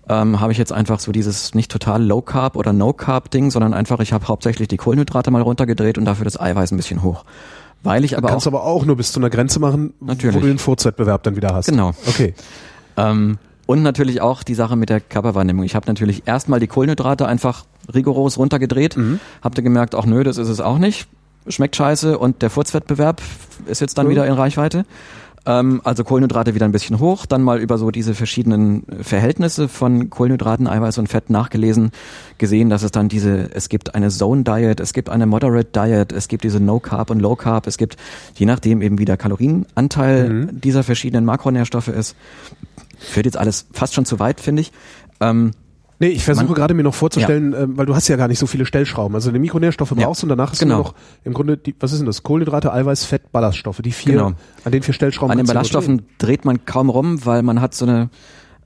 [0.08, 3.50] ähm, habe ich jetzt einfach so dieses nicht total Low Carb oder No Carb Ding,
[3.50, 7.02] sondern einfach ich habe hauptsächlich die Kohlenhydrate mal runtergedreht und dafür das Eiweiß ein bisschen
[7.02, 7.24] hoch,
[7.82, 10.36] weil ich aber auch Kannst aber auch nur bis zu einer Grenze machen, Natürlich.
[10.36, 11.66] wo du den Furzwettbewerb dann wieder hast.
[11.66, 11.92] Genau.
[12.06, 12.34] Okay.
[12.96, 15.64] Ähm, und natürlich auch die Sache mit der Körperwahrnehmung.
[15.64, 19.18] Ich habe natürlich erstmal die Kohlenhydrate einfach rigoros runtergedreht, Mhm.
[19.42, 21.08] hab da gemerkt, ach nö, das ist es auch nicht.
[21.48, 23.22] Schmeckt scheiße und der Furzwettbewerb
[23.66, 24.10] ist jetzt dann Mhm.
[24.10, 24.84] wieder in Reichweite.
[25.48, 30.10] Ähm, also Kohlenhydrate wieder ein bisschen hoch, dann mal über so diese verschiedenen Verhältnisse von
[30.10, 31.92] Kohlenhydraten, Eiweiß und Fett nachgelesen,
[32.38, 36.10] gesehen, dass es dann diese, es gibt eine Zone Diet, es gibt eine Moderate Diet,
[36.10, 37.96] es gibt diese No Carb und Low Carb, es gibt
[38.34, 40.60] je nachdem eben wie der Kalorienanteil Mhm.
[40.60, 42.16] dieser verschiedenen Makronährstoffe ist.
[42.98, 44.72] Führt jetzt alles fast schon zu weit, finde ich.
[45.20, 45.52] Ähm,
[45.98, 48.46] Nee, ich versuche gerade mir noch vorzustellen, ähm, weil du hast ja gar nicht so
[48.46, 49.14] viele Stellschrauben.
[49.14, 50.76] Also die Mikronährstoffe Ja, brauchst du und danach hast genau.
[50.76, 52.22] du noch im Grunde, die, was ist denn das?
[52.22, 53.80] Kohlenhydrate, Eiweiß, Fett, Ballaststoffe.
[53.82, 54.32] Die vier, Genau.
[54.64, 55.30] an den vier Stellschrauben.
[55.32, 58.10] An den Ballaststoffen dreht man kaum rum, weil man hat so eine,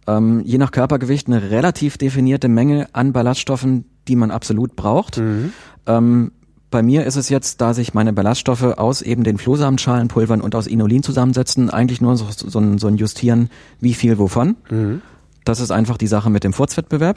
[0.09, 5.19] ähm, je nach Körpergewicht, eine relativ definierte Menge an Ballaststoffen, die man absolut braucht.
[5.19, 5.53] Mhm.
[5.87, 6.33] Ähm,
[6.73, 10.67] bei mir ist es jetzt, da sich meine Ballaststoffe aus eben den Flohsamenschalenpulvern und aus
[10.67, 14.57] Inulin zusammensetzen, eigentlich nur so, so, ein, so ein Justieren, wie viel wovon.
[14.71, 15.03] Mhm.
[15.45, 17.17] Das ist einfach die Sache mit dem Furzwettbewerb.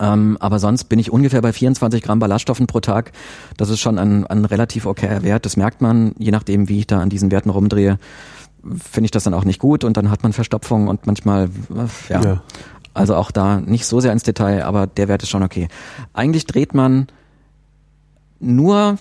[0.00, 3.12] Ähm, aber sonst bin ich ungefähr bei 24 Gramm Ballaststoffen pro Tag.
[3.56, 5.46] Das ist schon ein, ein relativ okayer Wert.
[5.46, 7.98] Das merkt man, je nachdem, wie ich da an diesen Werten rumdrehe,
[8.76, 12.12] finde ich das dann auch nicht gut und dann hat man Verstopfung und manchmal, äh,
[12.12, 12.22] ja.
[12.22, 12.42] Ja.
[12.94, 15.68] Also auch da nicht so sehr ins Detail, aber der Wert ist schon okay.
[16.12, 17.06] Eigentlich dreht man
[18.40, 18.98] nur,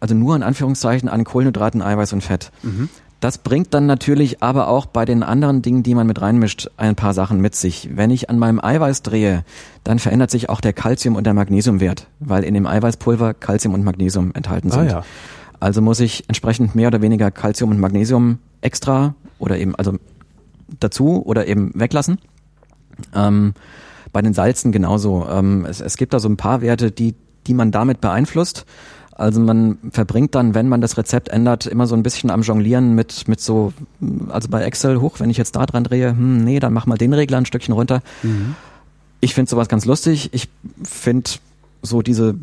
[0.00, 2.50] also nur in Anführungszeichen an Kohlenhydraten, Eiweiß und Fett.
[2.62, 2.88] Mhm.
[3.20, 6.94] Das bringt dann natürlich aber auch bei den anderen Dingen, die man mit reinmischt, ein
[6.94, 7.90] paar Sachen mit sich.
[7.94, 9.44] Wenn ich an meinem Eiweiß drehe,
[9.82, 13.82] dann verändert sich auch der Calcium- und der Magnesiumwert, weil in dem Eiweißpulver Calcium und
[13.84, 14.90] Magnesium enthalten Ah sind.
[14.92, 15.02] ja.
[15.58, 19.94] Also muss ich entsprechend mehr oder weniger Calcium und Magnesium extra oder eben also
[20.78, 22.18] dazu oder eben weglassen.
[23.14, 23.54] Ähm,
[24.12, 25.26] bei den Salzen genauso.
[25.28, 27.16] Ähm, es, es gibt da so ein paar Werte, die,
[27.48, 28.64] die man damit beeinflusst.
[29.18, 32.94] Also man verbringt dann, wenn man das Rezept ändert, immer so ein bisschen am Jonglieren
[32.94, 33.72] mit, mit so,
[34.28, 36.96] also bei Excel hoch, wenn ich jetzt da dran drehe, hm, nee, dann mach mal
[36.96, 38.00] den Regler ein Stückchen runter.
[39.20, 40.30] Ich finde sowas ganz lustig.
[40.32, 40.48] Ich
[40.84, 41.30] finde
[41.82, 42.36] so diese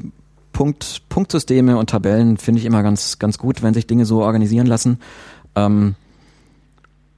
[0.52, 4.68] Punkt, Punktsysteme und Tabellen finde ich immer ganz, ganz gut, wenn sich Dinge so organisieren
[4.68, 5.00] lassen.
[5.56, 5.96] Ähm,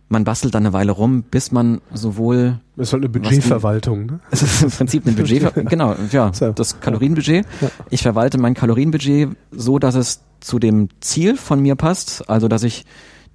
[0.09, 4.05] man bastelt dann eine Weile rum, bis man sowohl Das ist halt eine Budgetverwaltung.
[4.05, 4.19] Ne?
[4.31, 6.51] es ist im Prinzip ein Budget, genau, ja, So.
[6.51, 7.45] das Kalorienbudget.
[7.61, 7.69] Ja.
[7.89, 12.63] Ich verwalte mein Kalorienbudget so, dass es zu dem Ziel von mir passt, also dass
[12.63, 12.85] ich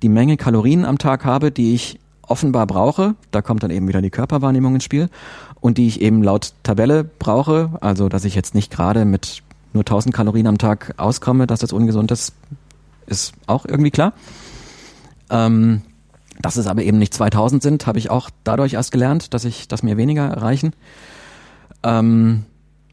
[0.02, 4.00] die Menge Kalorien am Tag habe, die ich offenbar brauche, da kommt dann eben wieder
[4.00, 5.08] die Körperwahrnehmung ins Spiel,
[5.60, 9.82] und die ich eben laut Tabelle brauche, also dass ich jetzt nicht gerade mit nur
[9.82, 12.34] 1000 Kalorien am Tag auskomme, dass das ungesund ist,
[13.06, 14.12] ist auch irgendwie klar.
[15.30, 15.82] Ähm,
[16.40, 19.68] dass es aber eben nicht 2000 sind, habe ich auch dadurch erst gelernt, dass ich,
[19.68, 20.72] dass mir weniger reichen.
[21.82, 22.44] Ähm,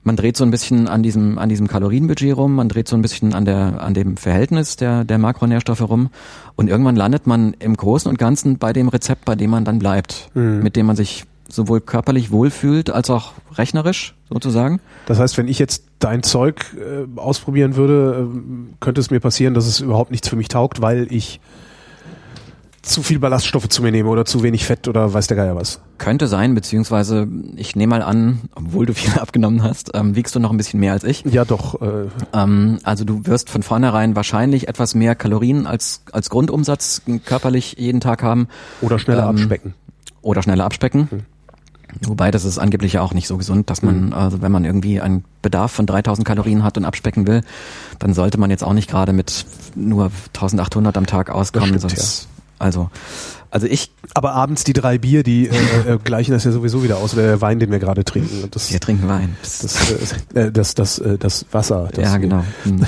[0.04, 3.02] man dreht so ein bisschen an diesem, an diesem Kalorienbudget rum, man dreht so ein
[3.02, 6.10] bisschen an der, an dem Verhältnis der, der Makronährstoffe rum
[6.56, 9.78] und irgendwann landet man im Großen und Ganzen bei dem Rezept, bei dem man dann
[9.80, 10.62] bleibt, Mhm.
[10.64, 14.80] mit dem man sich sowohl körperlich wohlfühlt als auch rechnerisch sozusagen.
[15.08, 19.54] Das heißt, wenn ich jetzt dein Zeug äh, ausprobieren würde, ähm, könnte es mir passieren,
[19.54, 21.40] dass es überhaupt nichts für mich taugt, weil ich
[22.82, 25.80] zu viel Ballaststoffe zu mir nehme oder zu wenig Fett oder weiß der Geier was.
[25.98, 30.40] Könnte sein, beziehungsweise ich nehme mal an, obwohl du viel abgenommen hast, ähm, wiegst du
[30.40, 31.24] noch ein bisschen mehr als ich.
[31.26, 31.82] Ja, doch.
[31.82, 37.76] Äh, Ähm, also du wirst von vornherein wahrscheinlich etwas mehr Kalorien als, als Grundumsatz körperlich
[37.78, 38.48] jeden Tag haben
[38.82, 39.74] oder schneller Ähm, abspecken.
[40.22, 41.08] oder schneller abspecken.
[41.12, 41.20] Hm.
[42.02, 45.02] Wobei das ist angeblich ja auch nicht so gesund, dass man, also wenn man irgendwie
[45.02, 47.42] einen Bedarf von 3000 Kalorien hat und abspecken will,
[47.98, 51.70] dann sollte man jetzt auch nicht gerade mit nur 1800 am Tag auskommen.
[51.80, 52.28] Stimmt, sonst,
[52.60, 52.90] Also,
[53.52, 56.98] also ich, Aber abends die drei Bier, die äh, äh, gleichen das ja sowieso wieder
[56.98, 57.14] aus.
[57.14, 58.48] Oder der Wein, den wir gerade trinken.
[58.52, 59.36] Das, wir trinken Wein.
[59.42, 61.90] das, äh, das, das, äh, das Wasser.
[61.94, 62.44] Das ja, genau.
[62.64, 62.86] Hm.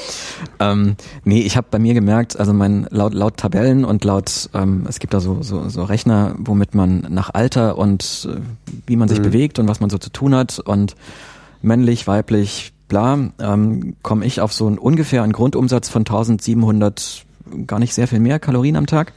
[0.60, 4.86] ähm, nee, ich habe bei mir gemerkt, also mein laut laut Tabellen und laut ähm,
[4.88, 8.40] es gibt da so, so so Rechner, womit man nach Alter und äh,
[8.86, 9.24] wie man sich Mhm.
[9.24, 10.94] bewegt und was man so zu tun hat und
[11.62, 17.24] männlich, weiblich, bla, ähm, komme ich auf so einen ungefähr einen Grundumsatz von 1700,
[17.66, 19.12] gar nicht sehr viel mehr Kalorien am Tag.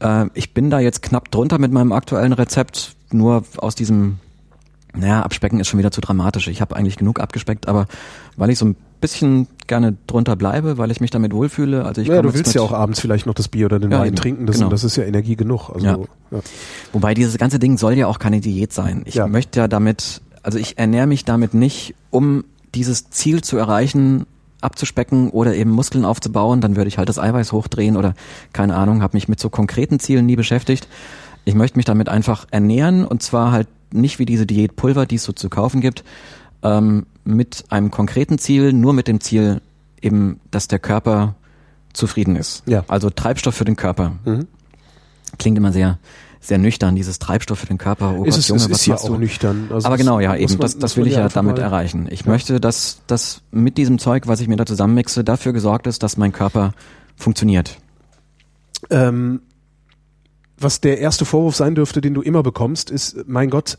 [0.00, 4.18] Äh, ich bin da jetzt knapp drunter mit meinem aktuellen Rezept, nur aus diesem
[4.94, 6.48] naja, abspecken ist schon wieder zu dramatisch.
[6.48, 7.86] Ich habe eigentlich genug abgespeckt, aber
[8.36, 12.08] weil ich so ein bisschen gerne drunter bleibe, weil ich mich damit wohlfühle, also ich
[12.08, 14.16] Ja, du willst ja auch abends vielleicht noch das Bier oder den Ja, Wein eben.
[14.16, 14.46] trinken.
[14.46, 14.68] Das, Genau.
[14.68, 15.70] das ist ja Energie genug.
[15.70, 15.98] Also, Ja.
[16.32, 16.40] ja.
[16.92, 19.02] Wobei dieses ganze Ding soll ja auch keine Diät sein.
[19.06, 24.26] Ich möchte ja damit, also ich ernähre mich damit nicht, um dieses Ziel zu erreichen,
[24.60, 28.14] abzuspecken oder eben Muskeln aufzubauen, dann würde ich halt das Eiweiß hochdrehen oder
[28.52, 30.88] keine Ahnung, habe mich mit so konkreten Zielen nie beschäftigt.
[31.44, 35.24] Ich möchte mich damit einfach ernähren und zwar halt nicht wie diese Diätpulver, die es
[35.24, 36.04] so zu kaufen gibt,
[36.62, 39.60] ähm, mit einem konkreten Ziel, nur mit dem Ziel
[40.00, 41.34] eben, dass der Körper
[41.92, 42.62] zufrieden ist.
[42.66, 42.84] Ja.
[42.88, 44.12] Also Treibstoff für den Körper.
[44.24, 44.46] Mhm.
[45.38, 45.98] Klingt immer sehr,
[46.40, 48.14] sehr nüchtern, dieses Treibstoff für den Körper.
[48.18, 49.18] Oh Ist Gott, es, Junge, es was ist ja auch du?
[49.18, 49.68] nüchtern.
[49.70, 50.50] Also Aber genau, ja, eben.
[50.52, 52.08] man- das das will ich ja damit mal- erreichen.
[52.10, 56.02] Ich möchte, dass, dass mit diesem Zeug, was ich mir da zusammenmixe, dafür gesorgt ist,
[56.02, 56.72] dass mein Körper
[57.16, 57.76] funktioniert.
[58.88, 59.42] Ähm,
[60.58, 63.76] was der erste Vorwurf sein dürfte, den du immer bekommst, ist, mein Gott,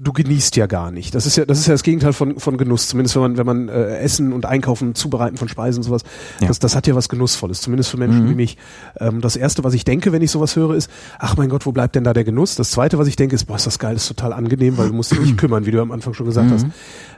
[0.00, 1.14] du genießt ja gar nicht.
[1.14, 2.86] Das ist ja, das ist ja das Gegenteil von, von Genuss.
[2.88, 6.02] Zumindest wenn man, wenn man äh, Essen und Einkaufen, Zubereiten von Speisen und sowas,
[6.40, 6.46] Ja.
[6.48, 7.60] das, das hat ja was Genussvolles.
[7.60, 8.30] Zumindest für Menschen Mhm.
[8.30, 8.58] wie mich.
[9.00, 11.72] Ähm, das erste, was ich denke, wenn ich sowas höre, ist, ach mein Gott, wo
[11.72, 12.54] bleibt denn da der Genuss?
[12.54, 14.94] Das zweite, was ich denke, ist, boah, ist das geil, ist total angenehm, weil du
[14.94, 16.52] musst dich nicht kümmern, wie du am Anfang schon gesagt Mhm.
[16.52, 16.66] hast.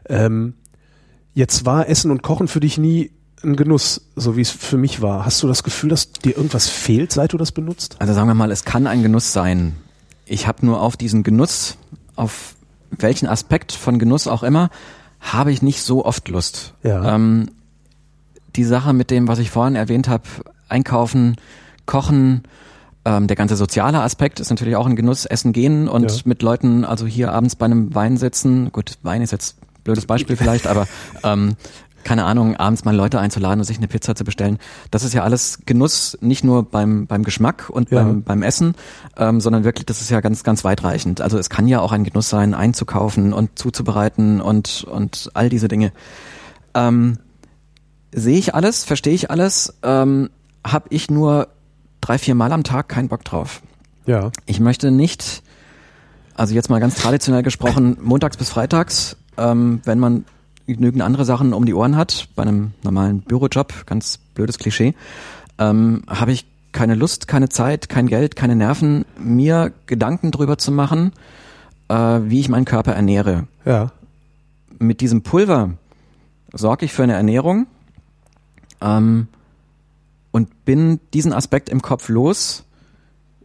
[0.08, 0.54] Ähm,
[1.34, 3.10] jetzt war Essen und Kochen für dich nie
[3.42, 5.24] ein Genuss, so wie es für mich war.
[5.24, 7.96] Hast du das Gefühl, dass dir irgendwas fehlt, seit du das benutzt?
[7.98, 9.76] Also sagen wir mal, es kann ein Genuss sein.
[10.26, 11.76] Ich habe nur auf diesen Genuss,
[12.16, 12.54] auf
[12.98, 14.70] welchen Aspekt von Genuss auch immer,
[15.20, 16.74] habe ich nicht so oft Lust.
[16.82, 17.14] Ja.
[17.14, 17.50] Ähm,
[18.56, 20.24] die Sache mit dem, was ich vorhin erwähnt habe,
[20.68, 21.36] einkaufen,
[21.86, 22.42] kochen,
[23.04, 26.16] ähm, der ganze soziale Aspekt ist natürlich auch ein Genuss, essen gehen und Ja.
[26.24, 28.72] mit Leuten, also hier abends bei einem Wein sitzen.
[28.72, 30.86] Gut, Wein ist jetzt blödes Beispiel vielleicht, aber
[31.24, 31.54] ähm,
[32.04, 34.58] keine Ahnung, abends mal Leute einzuladen und sich eine Pizza zu bestellen.
[34.90, 38.02] Das ist ja alles Genuss, nicht nur beim, beim Geschmack und Ja.
[38.02, 38.74] beim, beim Essen,
[39.16, 41.20] ähm, sondern wirklich, das ist ja ganz, ganz weitreichend.
[41.20, 45.68] Also es kann ja auch ein Genuss sein, einzukaufen und zuzubereiten und, und all diese
[45.68, 45.92] Dinge.
[46.74, 47.18] Ähm,
[48.12, 50.30] sehe ich alles, verstehe ich alles, ähm,
[50.66, 51.48] habe ich nur
[52.00, 53.62] drei, vier Mal am Tag keinen Bock drauf.
[54.06, 54.30] Ja.
[54.46, 55.42] Ich möchte nicht,
[56.34, 60.24] also jetzt mal ganz traditionell gesprochen, montags bis freitags, ähm, wenn man
[60.74, 64.94] genügend andere Sachen um die Ohren hat, bei einem normalen Bürojob, ganz blödes Klischee,
[65.58, 70.72] ähm, habe ich keine Lust, keine Zeit, kein Geld, keine Nerven, mir Gedanken drüber zu
[70.72, 71.12] machen,
[71.88, 73.46] äh, wie ich meinen Körper ernähre.
[73.64, 73.92] Ja.
[74.78, 75.74] Mit diesem Pulver
[76.52, 77.66] sorge ich für eine Ernährung
[78.80, 79.28] ähm,
[80.30, 82.64] und bin diesen Aspekt im Kopf los,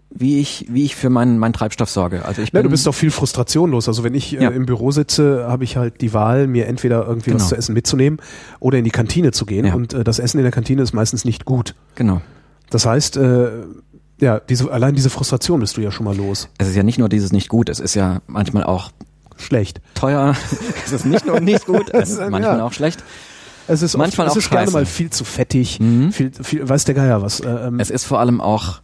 [0.10, 2.24] wie ich, wie ich für meinen, meinen Treibstoff sorge.
[2.26, 3.88] Also ich bin, du bist doch viel Frustration los.
[3.88, 4.50] Also wenn ich Ja.
[4.52, 7.50] äh, im Büro sitze, habe ich halt die Wahl, mir entweder irgendwie was Genau.
[7.50, 8.20] zu essen mitzunehmen
[8.60, 9.66] oder in die Kantine zu gehen.
[9.66, 9.74] Ja.
[9.74, 11.76] Und äh, das Essen in der Kantine ist meistens nicht gut.
[11.96, 12.22] genau.
[12.70, 13.50] Das heißt, äh,
[14.20, 16.50] ja, diese, allein diese Frustration bist du ja schon mal los.
[16.58, 18.92] Es ist ja nicht nur dieses nicht gut, es ist ja manchmal auch
[19.38, 19.82] Schlecht.
[19.94, 20.34] teuer,
[20.86, 22.30] es ist nicht nur nicht gut, es ist Ja.
[22.30, 23.04] manchmal auch schlecht.
[23.68, 24.74] Es ist Manchmal oft, auch es ist gerne scheiße.
[24.78, 26.12] mal viel zu fettig, Mhm.
[26.12, 27.40] viel, viel, weiß der Geier was.
[27.42, 28.82] Äh, ähm, Es ist vor allem auch,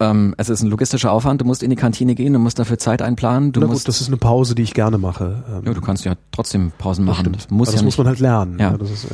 [0.00, 2.78] ähm, es ist ein logistischer Aufwand, du musst in die Kantine gehen, du musst dafür
[2.78, 5.44] Zeit einplanen, du na musst, gut, das ist eine Pause, die ich gerne mache.
[5.48, 7.36] Ähm, ja, du kannst ja trotzdem Pausen machen, stimmt.
[7.36, 8.58] das muss ja das muss man halt lernen.
[8.58, 8.76] Ja.
[8.76, 9.06] das ist,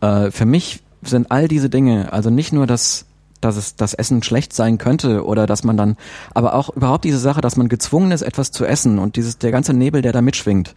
[0.00, 0.26] ja.
[0.26, 3.06] Äh, für mich sind all diese Dinge, also nicht nur das,
[3.40, 5.96] dass es das Essen schlecht sein könnte oder dass man dann,
[6.34, 9.50] aber auch überhaupt diese Sache, dass man gezwungen ist, etwas zu essen und dieses der
[9.52, 10.74] ganze Nebel, der da mitschwingt,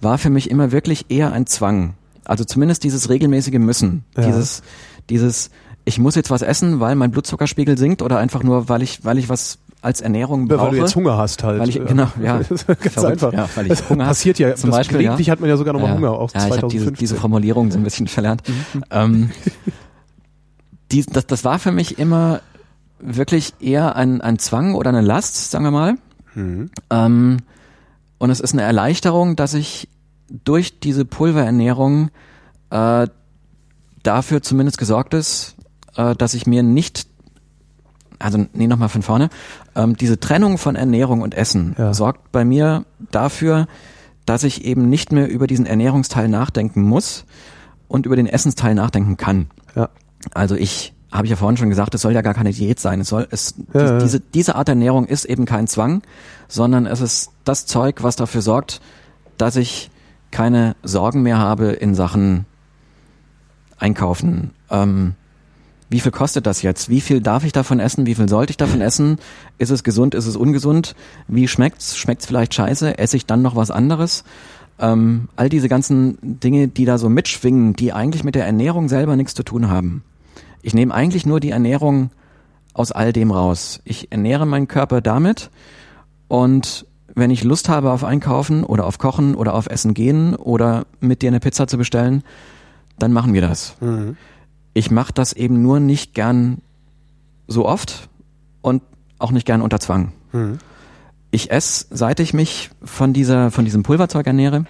[0.00, 1.94] war für mich immer wirklich eher ein Zwang.
[2.24, 4.26] Also zumindest dieses regelmäßige Müssen, Ja.
[4.26, 4.62] dieses,
[5.10, 5.50] dieses,
[5.88, 9.18] ich muss jetzt was essen, weil mein Blutzuckerspiegel sinkt oder einfach nur, weil ich, weil
[9.18, 10.60] ich was als Ernährung brauche.
[10.66, 11.60] Weil du jetzt Hunger hast halt.
[11.60, 12.38] Weil ich- genau, ja.
[12.38, 13.32] Ganz Verrückt, einfach.
[13.32, 14.54] ja, weil ich das Hunger passiert ja.
[14.56, 15.32] Zum Beispiel, gelegentlich ja.
[15.32, 15.96] hat man ja sogar nochmal Ja.
[15.96, 16.94] Hunger, auch ja, ich habe diese, 2015.
[16.94, 18.42] diese Formulierung so ein bisschen verlernt.
[18.48, 18.84] Mhm.
[18.90, 19.30] ähm,
[20.90, 22.40] dies, das, das war für mich immer
[22.98, 25.94] wirklich eher ein, ein Zwang oder eine Last, sagen wir mal.
[26.34, 26.70] Mhm.
[26.90, 27.36] Ähm,
[28.18, 29.88] und es ist eine Erleichterung, dass ich
[30.44, 32.10] durch diese Pulverernährung
[32.70, 33.06] äh,
[34.02, 35.55] dafür zumindest gesorgt ist,
[35.96, 37.06] äh, dass ich mir nicht,
[38.18, 39.28] also nee, nochmal von vorne,
[39.74, 41.92] ähm, diese Trennung von Ernährung und Essen Ja.
[41.94, 43.66] sorgt bei mir dafür,
[44.24, 47.24] dass ich eben nicht mehr über diesen Ernährungsteil nachdenken muss
[47.88, 49.46] und über den Essensteil nachdenken kann.
[49.74, 49.88] Ja.
[50.34, 53.00] Also ich habe ich ja vorhin schon gesagt, es soll ja gar keine Diät sein.
[53.00, 56.02] Es soll es Ja, die, diese diese Art Ernährung ist eben kein Zwang,
[56.48, 58.80] sondern es ist das Zeug, was dafür sorgt,
[59.38, 59.90] dass ich
[60.32, 62.44] keine Sorgen mehr habe in Sachen
[63.78, 64.50] Einkaufen.
[64.70, 65.14] Ähm,
[65.88, 66.88] wie viel kostet das jetzt?
[66.88, 68.06] Wie viel darf ich davon essen?
[68.06, 69.18] Wie viel sollte ich davon essen?
[69.58, 70.14] Ist es gesund?
[70.14, 70.96] Ist es ungesund?
[71.28, 71.96] Wie schmeckt's?
[71.96, 72.98] Schmeckt's vielleicht scheiße?
[72.98, 74.24] Esse ich dann noch was anderes?
[74.78, 79.16] Ähm, all diese ganzen Dinge, die da so mitschwingen, die eigentlich mit der Ernährung selber
[79.16, 80.02] nichts zu tun haben.
[80.62, 82.10] Ich nehme eigentlich nur die Ernährung
[82.74, 83.80] aus all dem raus.
[83.84, 85.50] Ich ernähre meinen Körper damit
[86.28, 90.84] und wenn ich Lust habe auf Einkaufen oder auf Kochen oder auf Essen gehen oder
[91.00, 92.22] mit dir eine Pizza zu bestellen,
[92.98, 93.76] dann machen wir das.
[93.80, 94.16] Mhm.
[94.76, 96.58] Ich mache das eben nur nicht gern
[97.48, 98.10] so oft
[98.60, 98.82] und
[99.18, 100.12] auch nicht gern unter Zwang.
[100.32, 100.58] Mhm.
[101.30, 104.66] Ich esse, seit ich mich von dieser, von diesem Pulverzeug ernähre,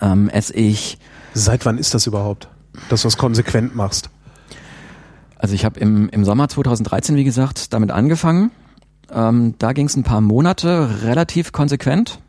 [0.00, 0.98] ähm, esse ich,
[1.34, 2.46] Seit wann ist das überhaupt,
[2.88, 4.10] dass du das konsequent machst?
[5.38, 8.52] also ich habe im, im Sommer 2013, wie gesagt, damit angefangen.
[9.10, 12.20] Ähm, da ging es ein paar Monate relativ konsequent.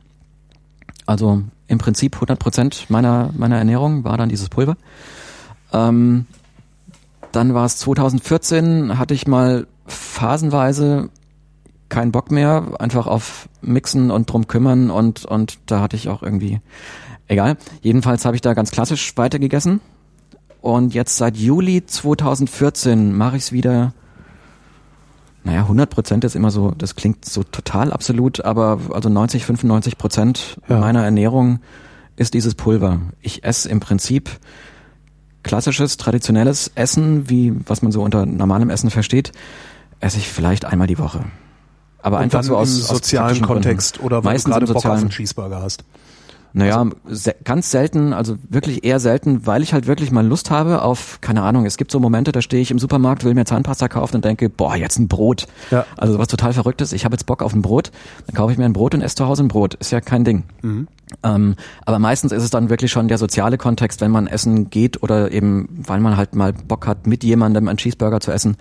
[1.05, 4.77] Also im Prinzip 100 Prozent meiner, meiner Ernährung war dann dieses Pulver.
[5.71, 6.25] Ähm,
[7.31, 11.09] dann war es 2014, hatte ich mal phasenweise
[11.89, 16.21] keinen Bock mehr, einfach auf Mixen und drum kümmern und, und da hatte ich auch
[16.21, 16.59] irgendwie,
[17.27, 17.57] egal.
[17.81, 19.79] Jedenfalls habe ich da ganz klassisch weitergegessen
[20.61, 23.93] und jetzt seit Juli 2014 mache ich es wieder,
[25.43, 29.97] naja, 100 Prozent ist immer so, das klingt so total absolut, aber also 90, 95
[29.97, 30.79] Prozent Ja.
[30.79, 31.59] meiner Ernährung
[32.17, 32.99] ist dieses Pulver.
[33.21, 34.29] Ich esse im Prinzip
[35.47, 39.31] klassisches, traditionelles Essen, wie was man so unter normalem Essen versteht,
[39.99, 41.25] esse ich vielleicht einmal die Woche.
[41.99, 43.63] Aber Und einfach so aus im aus sozialen praktischen Gründen.
[43.63, 45.83] Kontext oder weil Meistens du gerade Bock auf einen Cheeseburger hast.
[46.53, 50.81] Naja, se ganz selten, also wirklich eher selten, weil ich halt wirklich mal Lust habe
[50.81, 53.87] auf, keine Ahnung, es gibt so Momente, da stehe ich im Supermarkt, will mir Zahnpasta
[53.87, 55.47] kaufen und denke, boah, jetzt ein Brot.
[55.69, 55.85] Ja.
[55.97, 57.91] Also was total Verrücktes, ich habe jetzt Bock auf ein Brot,
[58.25, 59.75] dann kaufe ich mir ein Brot und esse zu Hause ein Brot.
[59.75, 60.43] Ist ja kein Ding.
[61.23, 61.55] Ähm,
[61.85, 65.31] aber meistens ist es dann wirklich schon der soziale Kontext, wenn man essen geht oder
[65.31, 68.57] eben, weil man halt mal Bock hat, mit jemandem einen Cheeseburger zu essen.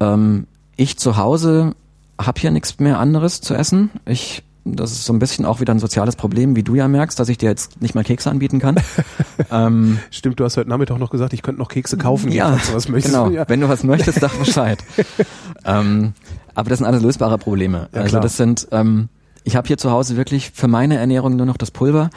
[0.00, 0.46] Ähm,
[0.76, 1.74] ich zu Hause
[2.20, 3.90] habe hier nichts mehr anderes zu essen.
[4.06, 7.18] Ich Das ist so ein bisschen auch wieder ein soziales Problem, wie du ja merkst,
[7.18, 8.76] dass ich dir jetzt nicht mal Kekse anbieten kann.
[9.50, 12.68] ähm, Stimmt, du hast heute Nachmittag noch gesagt, ich könnte noch Kekse kaufen, ja, falls
[12.68, 13.14] du was möchtest.
[13.14, 13.30] genau.
[13.30, 13.44] Ja.
[13.48, 14.78] Wenn du was möchtest, sag Bescheid.
[15.64, 16.12] ähm,
[16.54, 17.88] aber das sind alles lösbare Probleme.
[17.92, 19.08] Ja, also das sind, ähm,
[19.42, 22.10] ich habe hier zu Hause wirklich für meine Ernährung nur noch das Pulver.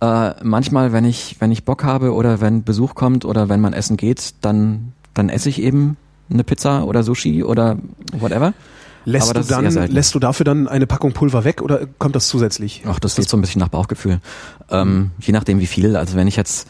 [0.00, 3.72] Äh, manchmal, wenn ich, wenn ich Bock habe oder wenn Besuch kommt oder wenn man
[3.72, 5.96] essen geht, dann, dann esse ich eben
[6.30, 7.76] eine Pizza oder Sushi oder
[8.12, 8.52] whatever.
[9.08, 12.28] Lässt, du ist dann, lässt du dafür dann eine Packung Pulver weg oder kommt das
[12.28, 12.82] zusätzlich?
[12.86, 14.20] Ach, das geht so ein bisschen nach Bauchgefühl.
[14.70, 15.96] Ähm, je nachdem wie viel.
[15.96, 16.68] Also wenn ich jetzt,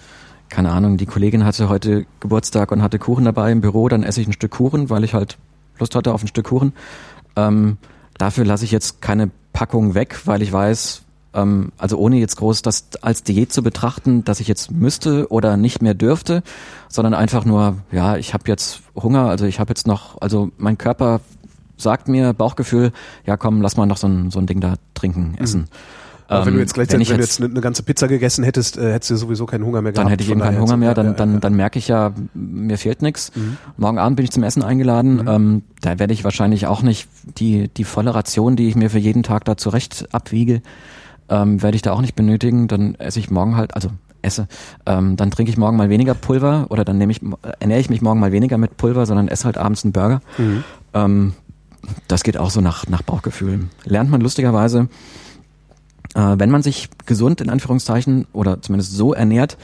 [0.49, 4.21] keine Ahnung, die Kollegin hatte heute Geburtstag und hatte Kuchen dabei im Büro, dann esse
[4.21, 5.37] ich ein Stück Kuchen, weil ich halt
[5.81, 6.75] Lust hatte auf ein Stück Kuchen.
[7.35, 7.77] Ähm,
[8.19, 11.03] dafür lasse ich jetzt keine Packung weg, weil ich weiß,
[11.35, 15.57] ähm, also ohne jetzt groß das als Diät zu betrachten, dass ich jetzt müsste oder
[15.57, 16.45] nicht mehr dürfte,
[16.89, 20.79] sondern einfach nur, ja, ich habe jetzt Hunger, also ich habe jetzt noch, also mein
[20.79, 21.21] Körper
[21.79, 22.93] sagt mir, Bauchgefühl,
[23.25, 25.67] ja komm, lass mal noch so ein, so ein Ding da trinken, essen.
[26.31, 28.77] Aber wenn Ähm, du jetzt gleich, wenn wenn, du jetzt- eine, ganze Pizza gegessen hättest,
[28.77, 30.05] äh, hättest du sowieso keinen Hunger mehr gehabt.
[30.05, 33.01] dann hätte ich eben keinen Hunger mehr, dann, dann, dann merke ich ja, mir fehlt
[33.01, 33.33] nichts.
[33.35, 33.57] Mhm.
[33.79, 35.27] Morgen Abend bin ich zum Essen eingeladen.
[35.27, 38.99] Ähm, da werde ich wahrscheinlich auch nicht die, die volle Ration, die ich mir für
[38.99, 40.61] jeden Tag da zurecht abwiege,
[41.31, 42.69] ähm, werde ich da auch nicht benötigen.
[42.69, 43.89] Dann esse ich morgen halt, also
[44.21, 44.49] esse,
[44.85, 47.23] ähm, dann trinke ich morgen mal weniger Pulver oder dann nehme ich,
[47.59, 50.21] ernähre ich mich morgen mal weniger mit Pulver, sondern esse halt abends einen Burger.
[50.37, 50.65] Mhm.
[50.93, 51.33] Ähm,
[52.09, 53.69] das geht auch so nach, nach Bauchgefühl.
[53.85, 54.89] Lernt man lustigerweise,
[56.15, 59.57] äh, wenn man sich gesund in Anführungszeichen oder zumindest so ernährt,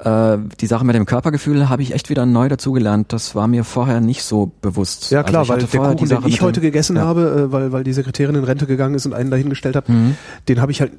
[0.00, 3.12] äh, die Sache mit dem Körpergefühl habe ich echt wieder neu dazugelernt.
[3.12, 5.10] Das war mir vorher nicht so bewusst.
[5.10, 7.02] Ja klar, Also ich weil der Kuchen, den ich mit dem- heute gegessen ja.
[7.02, 10.16] habe, äh, weil, weil die Sekretärin in Rente gegangen ist und einen dahingestellt hat, Mhm.
[10.48, 10.92] den habe ich halt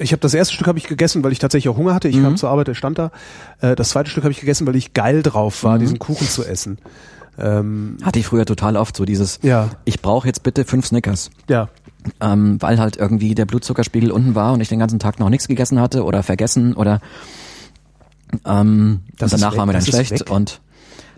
[0.00, 2.06] ich habe das erste Stück habe ich gegessen, weil ich tatsächlich auch Hunger hatte.
[2.06, 2.22] Ich Mhm.
[2.22, 3.10] kam zur Arbeit, der stand da.
[3.60, 5.80] Äh, Das zweite Stück habe ich gegessen, weil ich geil drauf war, Mhm.
[5.80, 6.78] diesen Kuchen zu essen.
[7.38, 11.30] Ähm, Hatte ich früher total oft so dieses, ja, ich brauche jetzt bitte fünf Snickers.
[11.48, 11.68] ja,
[12.20, 15.46] ähm, weil halt irgendwie der Blutzuckerspiegel unten war und ich den ganzen Tag noch nichts
[15.48, 17.00] gegessen hatte oder vergessen oder
[18.44, 20.60] ähm, Das danach war mir dann schlecht und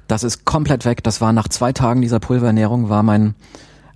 [0.09, 1.03] das ist komplett weg.
[1.05, 3.35] Das war nach zwei Tagen dieser Pulverernährung war mein,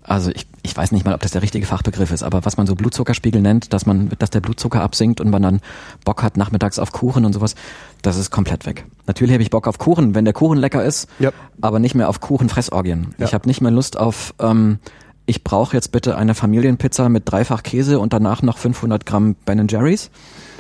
[0.03, 2.67] also ich, ich weiß nicht mal, ob das der richtige Fachbegriff ist, aber was man
[2.67, 5.61] so Blutzuckerspiegel nennt, dass man, dass der Blutzucker absinkt und man dann
[6.05, 7.55] Bock hat nachmittags auf Kuchen und sowas,
[8.03, 8.87] das ist komplett weg.
[9.07, 11.31] Natürlich habe ich Bock auf Kuchen, wenn der Kuchen lecker ist, ja.
[11.61, 13.15] aber nicht mehr auf Kuchenfressorgien.
[13.19, 13.27] Ja.
[13.27, 14.79] Ich habe nicht mehr Lust auf, ähm,
[15.27, 19.67] ich brauche jetzt bitte eine Familienpizza mit dreifach Käse und danach noch 500 Gramm Ben
[19.69, 20.11] Jerry's.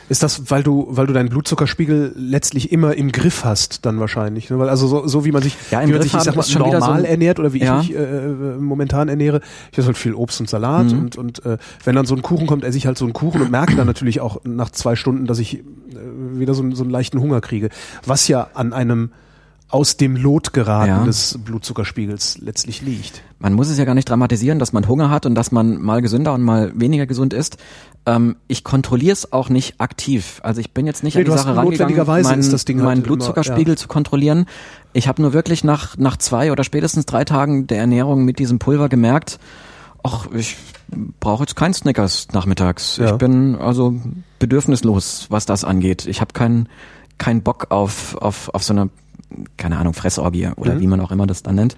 [0.09, 4.51] Ist das, weil du, weil du deinen Blutzuckerspiegel letztlich immer im Griff hast, dann wahrscheinlich?
[4.51, 4.59] Ne?
[4.59, 6.43] Weil also so, so wie man sich, Ja, im wie man sich, ich sag mal,
[6.43, 7.81] so normal ein- ernährt oder wie Ja.
[7.81, 9.40] ich mich äh, äh, momentan ernähre,
[9.73, 10.99] ich esse halt viel Obst und Salat Mhm.
[10.99, 13.40] und und äh, wenn dann so ein Kuchen kommt, esse ich halt so einen Kuchen
[13.40, 15.62] und merke dann natürlich auch nach zwei Stunden, dass ich äh,
[16.35, 17.71] wieder so, einen- so einen leichten Hunger kriege,
[18.05, 19.11] was ja an einem
[19.71, 21.05] aus dem Lot geraten Ja.
[21.05, 23.23] des Blutzuckerspiegels letztlich liegt.
[23.40, 26.01] Man muss es ja gar nicht dramatisieren, dass man Hunger hat und dass man mal
[26.03, 27.57] gesünder und mal weniger gesund ist.
[28.07, 30.40] Ähm, ich kontrolliere es auch nicht aktiv.
[30.43, 33.88] Also ich bin jetzt nicht Nee, an die Sache rangegangen, meinen, halt meinen Blutzuckerspiegel zu
[33.88, 34.45] kontrollieren.
[34.93, 38.59] Ich habe nur wirklich nach, nach zwei oder spätestens drei Tagen der Ernährung mit diesem
[38.59, 39.38] Pulver gemerkt,
[40.03, 40.57] ach, ich
[41.19, 42.99] brauche jetzt keinen Snickers nachmittags.
[42.99, 43.12] Ja.
[43.12, 43.95] Ich bin also
[44.38, 46.07] bedürfnislos, was das angeht.
[46.07, 46.69] Ich habe keinen
[47.17, 48.90] keinen Bock auf, auf, auf so eine,
[49.57, 50.81] keine Ahnung, Fressorgie oder Mhm.
[50.81, 51.77] wie man auch immer das dann nennt.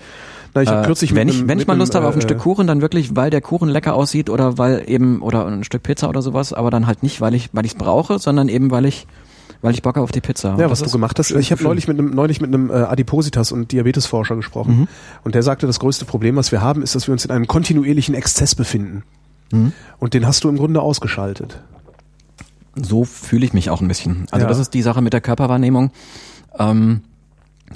[0.57, 2.07] Na, ich habe Äh, kürzlich wenn mit ich, einem- wenn ich mal einem, Lust habe
[2.09, 5.21] auf ein äh, Stück Kuchen, dann wirklich, weil der Kuchen lecker aussieht oder weil eben
[5.21, 7.79] oder ein Stück Pizza oder sowas, aber dann halt nicht, weil ich weil ich es
[7.79, 9.07] brauche, sondern eben weil ich
[9.63, 10.57] weil ich Bock auf die Pizza.
[10.59, 11.31] Ja, was du gemacht hast.
[11.31, 14.89] Ich habe neulich mit einem neulich mit einem äh, Adipositas und Diabetesforscher gesprochen Mhm.
[15.25, 17.47] und der sagte, das größte Problem, was wir haben, ist, dass wir uns in einem
[17.47, 19.03] kontinuierlichen Exzess befinden.
[19.53, 19.73] Mhm.
[19.99, 21.61] Und den hast du im Grunde ausgeschaltet.
[22.75, 24.27] So fühle ich mich auch ein bisschen.
[24.31, 24.49] Also Ja.
[24.49, 25.91] das ist die Sache mit der Körperwahrnehmung.
[26.59, 27.03] Ähm,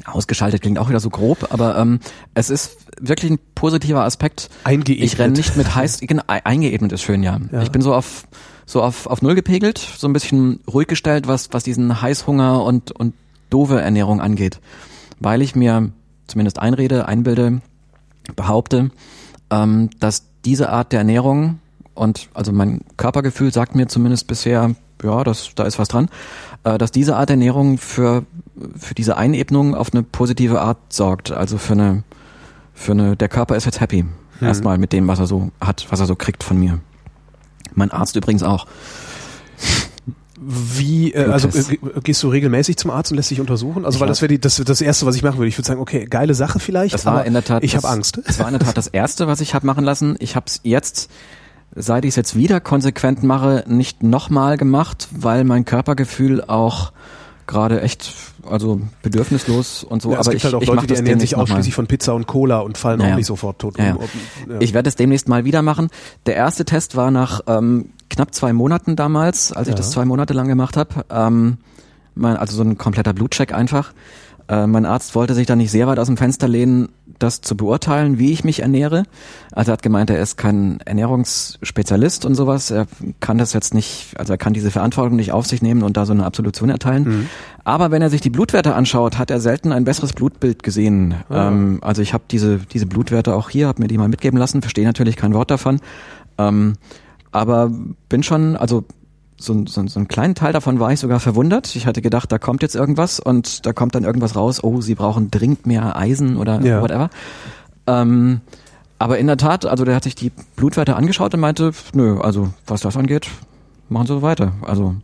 [0.05, 2.01] ausgeschaltet klingt auch wieder so grob, aber ähm,
[2.35, 4.51] es ist wirklich ein positiver Aspekt.
[4.65, 5.05] Eingeebnet.
[5.05, 7.39] Ich renne nicht mit heiß, genau, eingeebnet ist schön, ja.
[7.53, 7.63] Ja.
[7.63, 8.27] Ich bin so auf
[8.67, 12.93] so auf, auf null gepegelt, so ein bisschen ruhig gestellt, was was diesen Heißhunger und
[12.93, 13.15] und
[13.51, 14.61] doofe Ernährung angeht,
[15.19, 15.91] weil ich mir
[16.29, 17.61] zumindest einrede, einbilde,
[18.37, 18.91] behaupte,
[19.51, 21.59] ähm, dass diese Art der Ernährung
[21.95, 26.09] und also mein Körpergefühl sagt mir zumindest bisher, ja, das, da ist was dran,
[26.65, 28.25] äh, dass diese Art der Ernährung für,
[28.79, 31.31] für diese Einebnung auf eine positive Art sorgt.
[31.33, 32.03] Also für eine,
[32.75, 34.05] für eine, der Körper ist jetzt happy.
[34.41, 36.79] Erstmal mit dem, was er so hat, was er so kriegt von mir.
[37.75, 38.67] Mein Arzt übrigens auch.
[40.43, 43.85] Wie, äh, also äh, ge- gehst du regelmäßig zum Arzt und lässt dich untersuchen?
[43.85, 45.49] Also Ich weil das wäre die- das, das erste, was ich machen würde.
[45.49, 46.95] Ich würde sagen, okay, geile Sache vielleicht.
[46.95, 47.63] Das war in der Tat.
[47.63, 48.21] Ich habe Angst.
[48.27, 50.17] Das war in der Tat das erste, was ich habe machen lassen.
[50.19, 51.11] Ich habe es jetzt,
[51.75, 56.93] seit ich es jetzt wieder konsequent mache, nicht nochmal gemacht, weil mein Körpergefühl auch
[57.51, 58.15] gerade echt
[58.49, 60.13] also bedürfnislos und so.
[60.13, 61.87] Ja, es aber gibt ich, halt auch ich Leute, die das ernähren sich ausschließlich von
[61.87, 63.85] Pizza und Cola und fallen Ja, auch nicht sofort tot um.
[63.85, 63.97] Ja.
[64.61, 65.89] Ich werde es demnächst mal wieder machen.
[66.27, 69.77] Der erste Test war nach ähm, knapp zwei Monaten damals, als ich Ja.
[69.77, 71.05] das zwei Monate lang gemacht habe.
[71.11, 71.59] Ähm,
[72.21, 73.93] also so ein kompletter Blutcheck einfach.
[74.51, 76.89] Äh, mein Arzt wollte sich da nicht sehr weit aus dem Fenster lehnen,
[77.21, 79.05] das zu beurteilen, wie ich mich ernähre.
[79.53, 82.71] Also er hat gemeint, er ist kein Ernährungsspezialist und sowas.
[82.71, 82.87] Er
[83.21, 86.05] kann das jetzt nicht, also er kann diese Verantwortung nicht auf sich nehmen und da
[86.05, 87.29] so eine Absolution erteilen.
[87.63, 91.15] Aber wenn er sich die Blutwerte anschaut, hat er selten ein besseres Blutbild gesehen.
[91.31, 94.63] Ähm, also ich habe diese, diese Blutwerte auch hier, habe mir die mal mitgeben lassen,
[94.63, 95.81] verstehe natürlich kein Wort davon.
[96.39, 96.75] Ähm,
[97.33, 97.71] aber
[98.09, 98.85] bin schon, also
[99.41, 101.75] so, so, so einen kleinen Teil davon war ich sogar verwundert.
[101.75, 104.95] Ich hatte gedacht, da kommt jetzt irgendwas und da kommt dann irgendwas raus, oh, sie
[104.95, 106.83] brauchen dringend mehr Eisen oder Ja.
[106.83, 107.09] whatever.
[107.87, 108.41] Ähm,
[108.99, 112.51] aber in der Tat, also der hat sich die Blutwerte angeschaut und meinte, nö, also
[112.67, 113.29] was das angeht,
[113.89, 114.53] machen Sie so weiter.
[114.63, 114.95] Also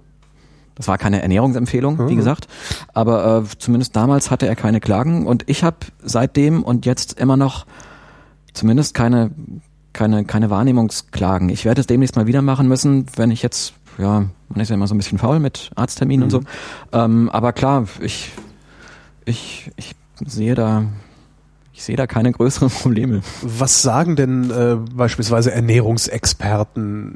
[0.75, 2.17] das war keine Ernährungsempfehlung, wie Mhm.
[2.19, 2.47] gesagt,
[2.93, 7.39] aber äh, zumindest damals hatte er keine Klagen und ich habe seitdem und jetzt immer
[7.39, 7.65] noch
[8.53, 9.31] zumindest keine
[9.95, 11.49] keine keine Wahrnehmungsklagen.
[11.49, 14.75] Ich werde es demnächst mal wieder machen müssen, wenn ich jetzt ja, man ist ja
[14.75, 16.41] immer so ein bisschen faul mit Arztterminen und so.
[16.93, 18.33] Ähm, aber klar, ich
[19.25, 19.95] ich ich
[20.27, 20.85] sehe da
[21.73, 23.21] ich sehe da keine größeren Probleme.
[23.43, 27.15] Was sagen denn äh, beispielsweise Ernährungsexperten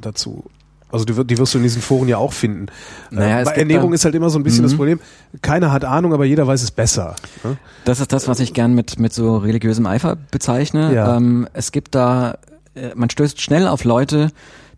[0.00, 0.44] dazu?
[0.90, 2.66] Also die, die wirst du in diesen Foren ja auch finden.
[3.10, 4.76] Naja, äh, bei Ernährung ist halt immer so ein bisschen das Mhm.
[4.76, 5.00] Problem.
[5.40, 7.16] Keiner hat Ahnung, aber jeder weiß es besser.
[7.44, 7.56] ne?
[7.86, 10.94] Das ist das, was ich gern mit, mit so religiösem Eifer bezeichne.
[10.94, 11.16] Ja.
[11.16, 12.36] Ähm, es gibt da,
[12.74, 14.28] äh, man stößt schnell auf Leute,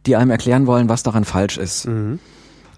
[0.07, 1.87] die einem erklären wollen, was daran falsch ist.
[1.87, 2.19] Mhm.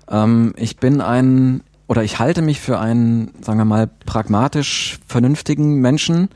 [0.08, 5.80] Ähm, ich bin ein, oder ich halte mich für einen, sagen wir mal, pragmatisch vernünftigen
[5.80, 6.28] Menschen.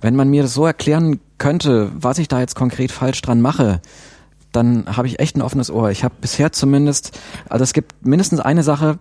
[0.00, 3.80] Wenn man mir das so erklären könnte, was ich da jetzt konkret falsch dran mache,
[4.52, 5.90] dann habe ich echt ein offenes Ohr.
[5.90, 7.18] Ich habe bisher zumindest,
[7.48, 8.98] also es gibt mindestens eine Sache,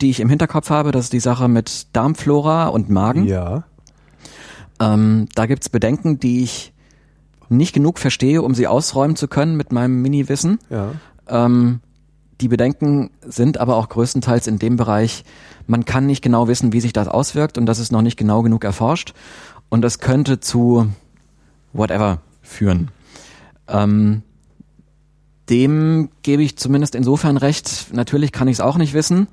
[0.00, 3.24] die ich im Hinterkopf habe, das ist die Sache mit Darmflora und Magen.
[3.24, 3.64] Ja.
[4.80, 6.73] Ähm, da gibt's Bedenken, die ich
[7.48, 10.58] nicht genug verstehe, um sie ausräumen zu können mit meinem Mini-Wissen.
[10.70, 10.92] Ja.
[11.28, 11.80] Ähm,
[12.40, 15.24] die Bedenken sind aber auch größtenteils in dem Bereich,
[15.66, 18.42] man kann nicht genau wissen, wie sich das auswirkt und das ist noch nicht genau
[18.42, 19.14] genug erforscht
[19.68, 20.88] und das könnte zu
[21.72, 22.90] whatever führen.
[23.68, 24.22] Ähm,
[25.48, 27.88] dem gebe ich zumindest insofern recht.
[27.92, 29.28] Natürlich kann ich es auch nicht wissen,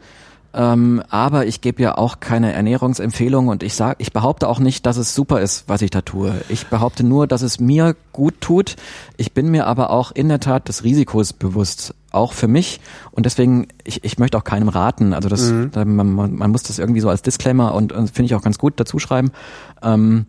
[0.53, 4.85] ähm, aber ich gebe ja auch keine Ernährungsempfehlung und ich sag, ich behaupte auch nicht,
[4.85, 6.33] dass es super ist, was ich da tue.
[6.49, 8.75] Ich behaupte nur, dass es mir gut tut.
[9.17, 12.81] Ich bin mir aber auch in der Tat des Risikos bewusst, auch für mich
[13.11, 15.13] und deswegen ich, ich möchte auch keinem raten.
[15.13, 18.25] Also das, da- man, man, man muss das irgendwie so als Disclaimer und, und finde
[18.25, 19.31] ich auch ganz gut dazu schreiben.
[19.81, 20.25] Ähm,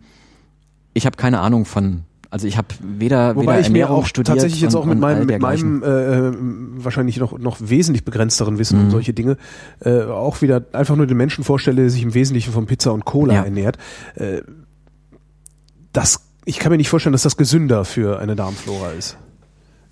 [0.93, 2.03] ich habe keine Ahnung von
[2.33, 4.85] also ich habe weder, Wobei weder ich mir Ernährung auch studiert tatsächlich jetzt und, auch
[4.85, 8.85] mit und meinem, mit meinem äh, wahrscheinlich noch, noch wesentlich begrenzteren Wissen Mhm.
[8.85, 9.37] um solche Dinge
[9.81, 13.05] äh, auch wieder einfach nur den Menschen vorstelle, der sich im Wesentlichen von Pizza und
[13.05, 13.43] Cola Ja.
[13.43, 13.77] ernährt.
[14.15, 14.41] Äh,
[15.91, 19.15] das, ich kann mir nicht vorstellen, dass das gesünder für eine Darmflora ist.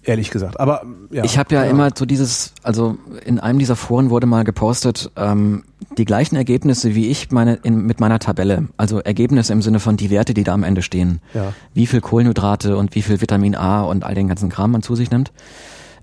[0.04, 0.60] Ehrlich gesagt.
[0.60, 1.24] Aber ja.
[1.24, 5.64] Ich habe ja, immer so dieses, also in einem dieser Foren wurde mal gepostet, ähm,
[5.98, 8.68] die gleichen Ergebnisse wie ich meine in, mit meiner Tabelle.
[8.78, 11.20] Also Ergebnisse im Sinne von die Werte, die da am Ende stehen.
[11.36, 11.54] Ja.
[11.74, 14.96] Wie viel Kohlenhydrate und wie viel Vitamin A und all den ganzen Kram man zu
[14.96, 15.32] sich nimmt.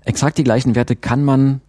[0.05, 1.59] Exakt die gleichen Werte kann man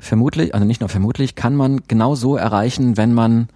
[0.00, 3.48] vermutlich, also nicht nur vermutlich, kann man genau so erreichen, wenn man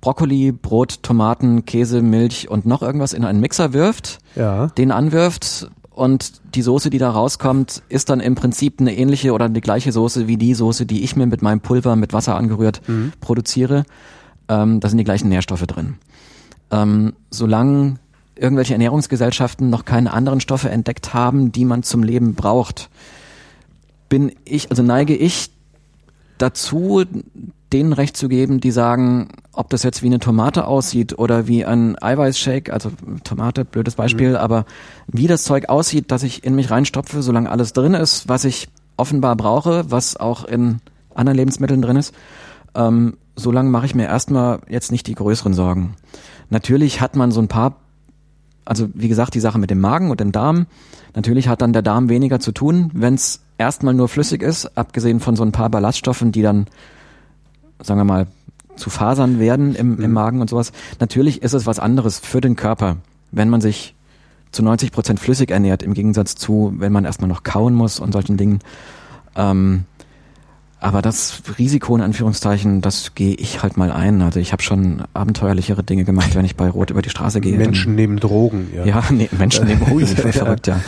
[0.00, 4.68] Brokkoli, Brot, Tomaten, Käse, Milch und noch irgendwas in einen Mixer wirft Ja.
[4.68, 9.50] den anwirft und die Soße, die da rauskommt, ist dann im Prinzip eine ähnliche oder
[9.50, 12.80] die gleiche Soße wie die Soße, die ich mir mit meinem Pulver mit Wasser angerührt
[13.20, 13.84] produziere.
[14.48, 15.98] Ähm, da sind die gleichen Nährstoffe drin.
[16.70, 17.96] Ähm, solange
[18.34, 22.88] irgendwelche Ernährungsgesellschaften noch keine anderen Stoffe entdeckt haben, die man zum Leben braucht,
[24.08, 25.50] bin ich, also neige ich
[26.42, 27.04] dazu,
[27.72, 31.64] denen recht zu geben, die sagen, ob das jetzt wie eine Tomate aussieht oder wie
[31.64, 32.90] ein Eiweißshake, also
[33.22, 34.64] Tomate, blödes Beispiel, aber
[35.06, 38.68] wie das Zeug aussieht, das ich in mich reinstopfe, solange alles drin ist, was ich
[38.96, 40.80] offenbar brauche, was auch in
[41.14, 42.14] anderen Lebensmitteln drin ist,
[42.74, 45.94] ähm, solange mache ich mir erstmal jetzt nicht die größeren Sorgen.
[46.50, 47.76] Natürlich hat man so ein paar,
[48.64, 50.66] also wie gesagt, die Sache mit dem Magen und dem Darm,
[51.14, 55.20] natürlich hat dann der Darm weniger zu tun, wenn es erstmal nur flüssig ist, abgesehen
[55.20, 56.66] von so ein paar Ballaststoffen, die dann,
[57.82, 58.26] sagen wir mal,
[58.76, 60.72] zu Fasern werden im, im Magen und sowas.
[60.98, 62.96] Natürlich ist es was anderes für den Körper,
[63.30, 63.94] wenn man sich
[64.50, 68.12] zu 90 Prozent flüssig ernährt, im Gegensatz zu, wenn man erstmal noch kauen muss und
[68.12, 68.60] solchen Dingen.
[69.36, 69.84] Ähm,
[70.80, 74.22] aber das Risiko in Anführungszeichen, das gehe ich halt mal ein.
[74.22, 77.58] Also ich habe schon abenteuerlichere Dinge gemacht, wenn ich bei Rot über die Straße gehe.
[77.58, 78.68] Menschen neben Drogen.
[78.74, 78.86] Ja.
[78.86, 80.06] Ja, nee, Menschen nehmen Ja.
[80.32, 80.80] verrückt, ja.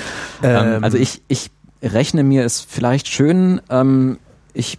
[0.43, 1.51] Ähm, Ähm, also ich, ich
[1.83, 3.61] rechne mir es vielleicht schön.
[3.71, 4.19] Ähm,
[4.55, 4.79] ich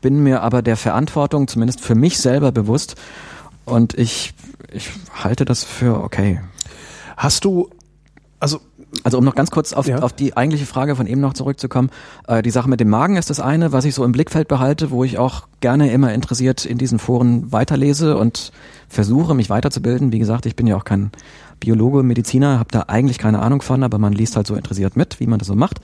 [0.00, 2.96] bin mir aber der Verantwortung, zumindest für mich selber bewusst.
[3.64, 4.34] Und ich,
[4.72, 6.40] ich halte das für okay.
[7.16, 7.70] Hast du,
[8.40, 8.60] also
[9.02, 9.98] also um noch ganz kurz auf, Ja.
[10.00, 11.90] auf die eigentliche Frage von eben noch zurückzukommen.
[12.28, 14.90] Äh, die Sache mit dem Magen ist das eine, was ich so im Blickfeld behalte,
[14.90, 18.52] wo ich auch gerne immer interessiert in diesen Foren weiterlese und
[18.88, 20.12] versuche, mich weiterzubilden.
[20.12, 21.10] Wie gesagt, ich bin ja auch kein
[21.58, 25.18] Biologe, Mediziner, habe da eigentlich keine Ahnung von, aber man liest halt so interessiert mit,
[25.18, 25.80] wie man das so macht.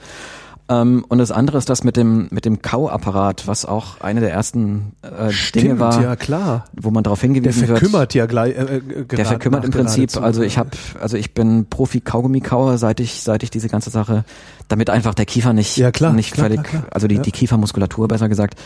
[0.71, 4.31] Ähm, und das andere ist das mit dem, mit dem Kauapparat, was auch eine der
[4.31, 6.65] ersten äh, Dinge war, ja klar.
[6.79, 7.79] wo man darauf Der hingewiesen wird.
[7.79, 8.55] verkümmert ja gleich.
[8.55, 10.11] Äh, äh, Der verkümmert im Prinzip.
[10.11, 10.21] zu.
[10.21, 10.69] Also ich habe,
[11.01, 14.23] also ich bin Profi-Kaugummi-Kauer, seit ich, seit ich diese ganze Sache,
[14.69, 16.83] damit einfach der Kiefer nicht, Ja, klar, nicht klar, völlig, klar.
[16.91, 17.21] also die, Ja.
[17.21, 18.57] die Kiefermuskulatur besser gesagt,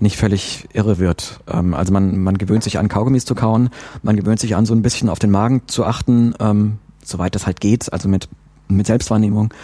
[0.00, 1.40] nicht völlig irre wird.
[1.50, 3.70] Ähm, also man, man gewöhnt sich an Kaugummis zu kauen,
[4.02, 7.46] man gewöhnt sich an so ein bisschen auf den Magen zu achten, ähm, soweit das
[7.46, 8.28] halt geht, also mit,
[8.68, 9.54] mit Selbstwahrnehmung.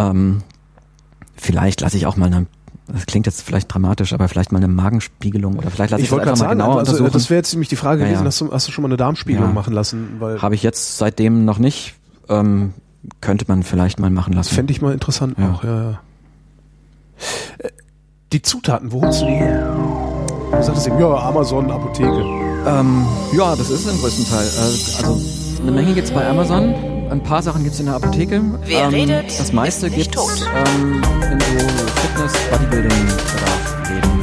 [0.00, 0.42] Ähm,
[1.36, 2.46] vielleicht lasse ich auch mal eine
[2.88, 6.10] das klingt jetzt vielleicht dramatisch, aber vielleicht mal eine Magenspiegelung oder vielleicht lasse ich, ich
[6.10, 7.12] das wollte einfach mal sagen, genauer also, untersuchen.
[7.14, 8.26] das wäre jetzt nämlich die Frage Ja, gewesen, ja.
[8.28, 9.54] Hast, du, hast du schon mal eine Darmspiegelung Ja.
[9.54, 10.20] machen lassen?
[10.20, 11.94] Habe ich jetzt seitdem noch nicht.
[12.28, 12.74] Ähm,
[13.20, 14.54] könnte man vielleicht mal machen lassen.
[14.54, 15.50] fände ich mal interessant Ja.
[15.50, 16.00] auch, ja, ja.
[17.58, 17.70] Äh,
[18.32, 19.38] Die Zutaten, wo holst du die?
[20.56, 22.20] Du sagtest eben, ja, Amazon, Apotheke.
[22.66, 23.04] Ähm,
[23.36, 24.46] ja, das ist im größten Teil.
[24.46, 25.20] Äh, also
[25.62, 26.72] eine Menge gibt's bei Amazon,
[27.10, 28.40] ein paar Sachen gibt's in der Apotheke.
[28.64, 30.30] Wer ähm, redet, das meiste gibt's tot.
[30.54, 31.02] ähm,
[31.32, 34.22] in so Fitness, Bodybuilding Bedarf Läden.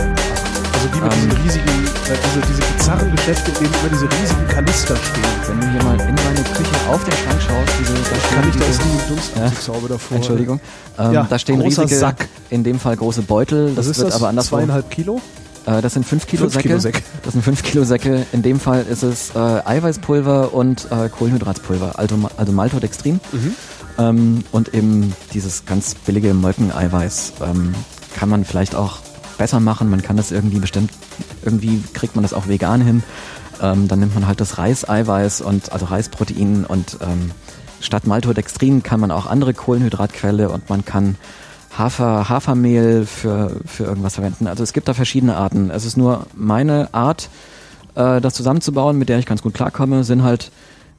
[0.73, 1.19] Also die mit Ähm.
[1.29, 5.23] diesen riesigen, äh, diese, diese bizarren Geschäfte, in denen immer diese riesigen Kanister stehen.
[5.47, 8.49] Wenn du hier mal in meine Küche auf den Schrank schaust, diese, da stehen Kann
[8.49, 10.17] ich da diese, ist die Dunstabzugshaube davor.
[10.17, 10.59] Entschuldigung,
[10.99, 12.27] ähm, Ja, da stehen riesige, Sack.
[12.49, 13.69] in dem Fall große Beutel.
[13.75, 14.15] Das Was ist wird das?
[14.15, 14.57] aber anderswo.
[14.57, 15.21] Zweieinhalb Kilo?
[15.65, 16.67] Äh, das sind 5 Kilo Fünf Säcke.
[16.69, 17.01] Kilo Säcke.
[17.23, 18.25] Das sind 5 Kilo Säcke.
[18.31, 23.19] In dem Fall ist es äh, Eiweißpulver und äh, Kohlenhydratpulver, also, also Maltodextrin.
[23.31, 23.55] Mhm.
[23.97, 27.75] Ähm, und eben dieses ganz billige Molkeneiweiß ähm,
[28.15, 28.99] kann man vielleicht auch
[29.37, 29.89] besser machen.
[29.89, 30.91] Man kann das irgendwie bestimmt,
[31.43, 33.03] irgendwie kriegt man das auch vegan hin.
[33.61, 37.31] Ähm, dann nimmt man halt das Reiseiweiß und also Reisprotein und ähm,
[37.79, 41.15] statt Maltodextrin kann man auch andere Kohlenhydratquelle und man kann
[41.77, 44.47] Hafer, Hafermehl für, für irgendwas verwenden.
[44.47, 45.69] Also es gibt da verschiedene Arten.
[45.71, 47.29] Es ist nur meine Art,
[47.95, 50.51] äh, das zusammenzubauen, mit der ich ganz gut klarkomme, sind halt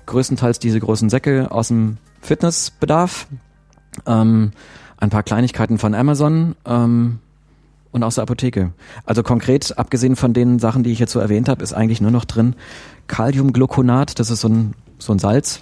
[0.06, 3.26] größtenteils diese großen Säcke aus dem Fitnessbedarf,
[4.06, 4.52] ähm,
[4.96, 7.18] ein paar Kleinigkeiten von Amazon ähm,
[7.92, 8.72] und aus der Apotheke.
[9.04, 12.10] Also konkret, abgesehen von den Sachen, die ich jetzt so erwähnt habe, ist eigentlich nur
[12.10, 12.56] noch drin
[13.06, 15.60] Kaliumgluconat, das ist so ein, so ein Salz,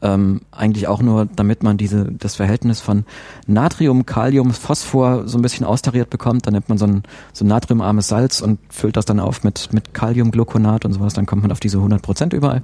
[0.00, 3.04] ähm, eigentlich auch nur, damit man diese, das Verhältnis von
[3.46, 6.46] Natrium, Kalium, Phosphor so ein bisschen austariert bekommt.
[6.46, 9.72] Dann nimmt man so ein, so ein natriumarmes Salz und füllt das dann auf mit,
[9.72, 11.14] mit Kaliumgluconat und sowas.
[11.14, 12.62] Dann kommt man auf diese 100 Prozent überall.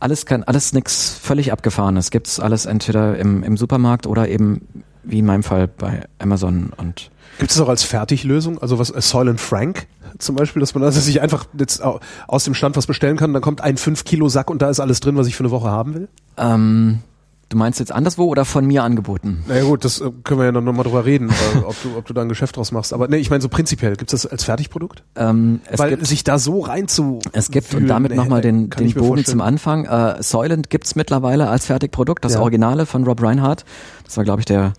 [0.00, 2.10] Alles kann, alles nix völlig abgefahrenes.
[2.10, 4.62] Gibt's alles entweder im, im Supermarkt oder eben,
[5.04, 9.00] wie in meinem Fall, bei Amazon und Gibt es auch als Fertiglösung, also was äh,
[9.00, 9.86] Soylent Frank
[10.18, 11.98] zum Beispiel, dass man also sich einfach jetzt au-
[12.28, 14.78] aus dem Stand was bestellen kann, dann kommt ein 5 Kilo Sack und da ist
[14.78, 16.08] alles drin, was ich für eine Woche haben will?
[16.36, 17.00] ähm,
[17.48, 19.44] Du meinst jetzt anderswo oder von mir angeboten?
[19.46, 21.96] Na ja gut, das äh, können wir ja noch, mal drüber reden, äh, ob, du,
[21.96, 22.92] ob du da ein Geschäft draus machst.
[22.92, 25.02] Aber nee, ich meine so prinzipiell, gibt es das als Fertigprodukt?
[25.16, 28.40] Ähm, es Weil gibt, sich da so rein zu Es gibt, und wühlen, damit nochmal
[28.40, 29.24] den, den Bogen vorstellen.
[29.26, 29.84] zum Anfang.
[29.84, 32.40] Äh, Soylent gibt's mittlerweile als Fertigprodukt, das Ja.
[32.40, 33.64] Originale von Rob Reinhardt.
[34.04, 34.72] Das war, glaube ich, der,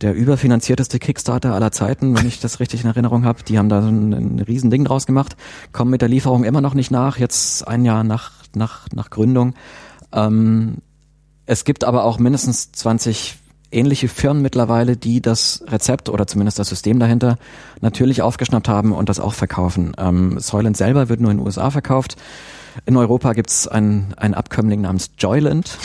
[0.00, 3.42] der überfinanzierteste Kickstarter aller Zeiten, wenn ich das richtig in Erinnerung habe.
[3.42, 5.36] Die haben da so ein, ein riesen Ding draus gemacht,
[5.72, 9.54] kommen mit der Lieferung immer noch nicht nach, jetzt ein Jahr nach, nach, nach Gründung.
[10.12, 10.76] Ähm,
[11.46, 13.38] es gibt aber auch mindestens 20
[13.74, 17.38] ähnliche Firmen mittlerweile, die das Rezept oder zumindest das System dahinter
[17.80, 19.92] natürlich aufgeschnappt haben und das auch verkaufen.
[19.98, 22.16] Ähm, Soylent selber wird nur in den USA verkauft.
[22.86, 25.78] In Europa gibt's ein, ein Abkömmling namens Joyland,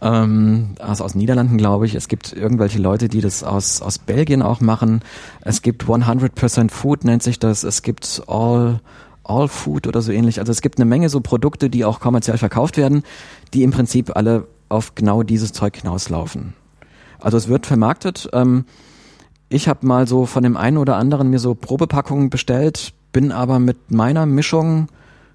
[0.00, 1.94] ähm, aus, aus den Niederlanden, glaube ich.
[1.94, 5.02] Es gibt irgendwelche Leute, die das aus, aus Belgien auch machen.
[5.42, 7.62] Es gibt 100% Food, nennt sich das.
[7.62, 8.80] Es gibt All,
[9.22, 10.40] All Food oder so ähnlich.
[10.40, 13.04] Also es gibt eine Menge so Produkte, die auch kommerziell verkauft werden,
[13.54, 16.54] die im Prinzip alle auf genau dieses Zeug hinauslaufen.
[17.20, 18.28] Also es wird vermarktet.
[18.32, 18.64] Ähm,
[19.48, 23.58] ich habe mal so von dem einen oder anderen mir so Probepackungen bestellt, bin aber
[23.58, 24.88] mit meiner Mischung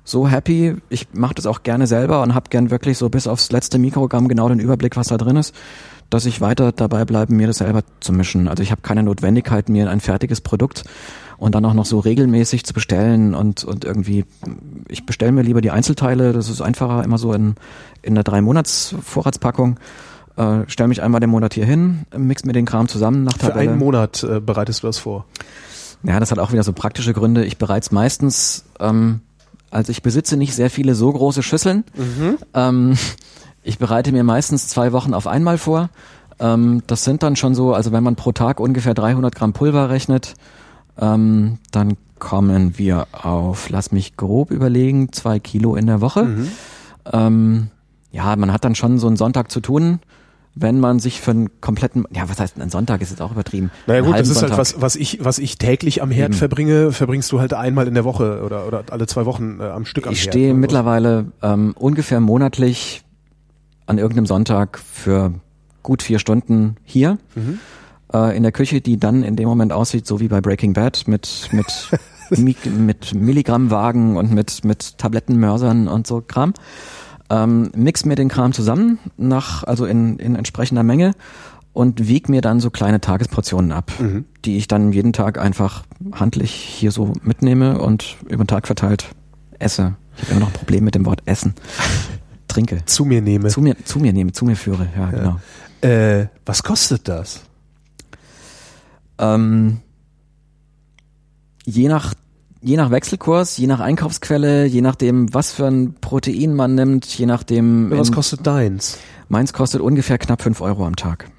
[0.07, 0.75] so happy.
[0.89, 4.27] Ich mache das auch gerne selber und habe gern wirklich so bis aufs letzte Mikrogramm
[4.27, 5.53] genau den Überblick, was da drin ist,
[6.09, 8.47] dass ich weiter dabei bleibe, mir das selber zu mischen.
[8.47, 10.85] Also ich habe keine Notwendigkeit, mir ein fertiges Produkt
[11.37, 14.23] und dann auch noch so regelmäßig zu bestellen und, und irgendwie,
[14.87, 17.55] ich bestelle mir lieber die Einzelteile, das ist einfacher, immer so in,
[18.01, 19.77] in der drei Monats Vorratspackung.
[20.37, 23.47] Äh, stell mich einmal den Monat hier hin, mix mir den Kram zusammen nach Für
[23.47, 23.71] Tabelle.
[23.71, 25.25] einen Monat äh, bereitest du das vor.
[26.03, 27.43] Ja, das hat auch wieder so praktische Gründe.
[27.43, 29.21] Ich bereits meistens, ähm,
[29.71, 31.83] also ich besitze nicht sehr viele so große Schüsseln.
[32.53, 32.97] Ähm,
[33.63, 35.89] ich bereite mir meistens zwei Wochen auf einmal vor.
[36.39, 39.89] Ähm, das sind dann schon so, also wenn man pro Tag ungefähr 300 Gramm Pulver
[39.89, 40.35] rechnet,
[40.99, 46.23] Ähm, dann kommen wir auf, lass mich grob überlegen, zwei Kilo in der Woche.
[46.23, 46.47] Mhm.
[47.13, 47.67] Ähm,
[48.11, 49.99] ja, man hat dann schon so einen Sonntag zu tun,
[50.59, 53.69] wenn man sich für einen kompletten, ja, was heißt ein Sonntag ist jetzt auch übertrieben.
[53.85, 54.57] Naja gut, das ist halt Sonntag.
[54.57, 56.37] was, was ich, was ich täglich am Herd Eben.
[56.39, 59.85] verbringe, verbringst du halt einmal in der Woche oder, oder alle zwei Wochen äh, am
[59.85, 60.33] Stück am Ich Herd.
[60.33, 60.59] stehe ne?
[60.59, 63.03] mittlerweile ähm, ungefähr monatlich
[63.85, 65.33] an irgendeinem Sonntag für
[65.83, 67.59] gut vier Stunden hier Mhm.
[68.13, 71.07] äh, in der Küche, die dann in dem Moment aussieht, so wie bei Breaking Bad
[71.07, 71.89] mit mit
[72.31, 76.53] Mi mit Milligrammwagen und mit mit Tablettenmörsern und so Kram.
[77.29, 81.13] Ähm, mix mir den Kram zusammen nach also in in entsprechender Menge
[81.73, 84.25] und wieg mir dann so kleine Tagesportionen ab, Mhm.
[84.45, 89.09] die ich dann jeden Tag einfach handlich hier so mitnehme und über den Tag verteilt
[89.59, 89.95] esse.
[90.15, 91.53] Ich habe immer noch ein Problem mit dem Wort essen.
[92.47, 92.83] Trinke.
[92.85, 93.49] zu mir nehme.
[93.49, 95.39] Zu mir, zu mir nehme, zu mir führe, ja, genau.
[95.81, 97.41] Äh, was kostet das?
[99.19, 99.79] Ähm,
[101.65, 102.13] je nach
[102.67, 107.25] je nach Wechselkurs, je nach Einkaufsquelle, je nachdem, was für ein Protein man nimmt, je
[107.25, 107.89] nachdem.
[107.91, 108.97] Was in- kostet deins?
[109.29, 111.29] meins kostet ungefähr knapp fünf Euro am Tag.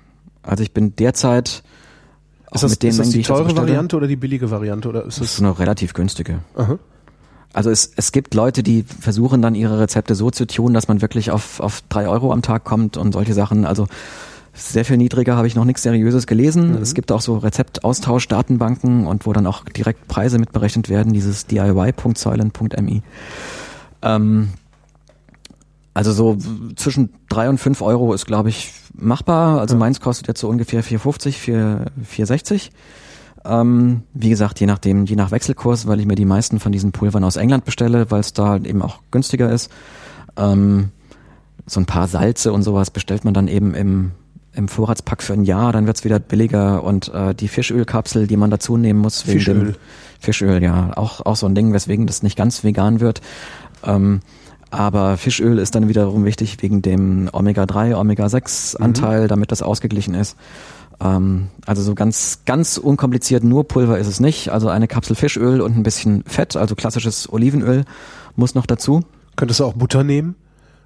[0.42, 1.62] Also ich bin derzeit
[2.52, 5.20] Ist das, mit den ist das die teure Variante oder die billige Variante oder ist
[5.20, 6.40] Das ist eine relativ günstige.
[6.56, 6.78] Aha.
[7.54, 11.00] Also es, es gibt Leute, die versuchen dann ihre Rezepte so zu tun, dass man
[11.00, 13.64] wirklich auf, auf drei Euro am Tag kommt und solche Sachen.
[13.64, 13.86] Also
[14.58, 16.76] sehr viel niedriger habe ich noch nichts Seriöses gelesen.
[16.82, 23.02] Es gibt auch so Rezeptaustausch-Datenbanken und wo dann auch direkt Preise mitberechnet werden, dieses diy.soilen.mi.
[24.02, 24.48] Ähm,
[25.94, 26.36] also so
[26.76, 29.60] zwischen drei und fünf Euro ist, glaube ich, machbar.
[29.60, 32.70] Also meins kostet jetzt so ungefähr 4,50, 4, 4,60.
[33.44, 36.92] Ähm, wie gesagt, je nachdem, je nach Wechselkurs, weil ich mir die meisten von diesen
[36.92, 39.70] Pulvern aus England bestelle, weil es da eben auch günstiger ist.
[40.36, 40.90] Ähm,
[41.66, 44.12] so ein paar Salze und sowas bestellt man dann eben im,
[44.58, 48.50] im Vorratspack für ein Jahr, dann wird's wieder billiger und äh, die Fischölkapsel, die man
[48.50, 49.54] dazu nehmen muss, wegen Fischöl.
[49.54, 49.74] dem
[50.18, 53.20] Fischöl, ja, auch, auch so ein Ding, weswegen das nicht ganz vegan wird.
[53.84, 54.20] Ähm,
[54.70, 60.36] aber Fischöl ist dann wiederum wichtig wegen dem Omega-3, Omega-6-Anteil, damit das ausgeglichen ist.
[61.00, 64.50] Ähm, also so ganz, ganz unkompliziert, nur Pulver ist es nicht.
[64.50, 67.84] Also eine Kapsel Fischöl und ein bisschen Fett, also klassisches Olivenöl
[68.34, 69.02] muss noch dazu.
[69.36, 70.34] Könntest du auch Butter nehmen?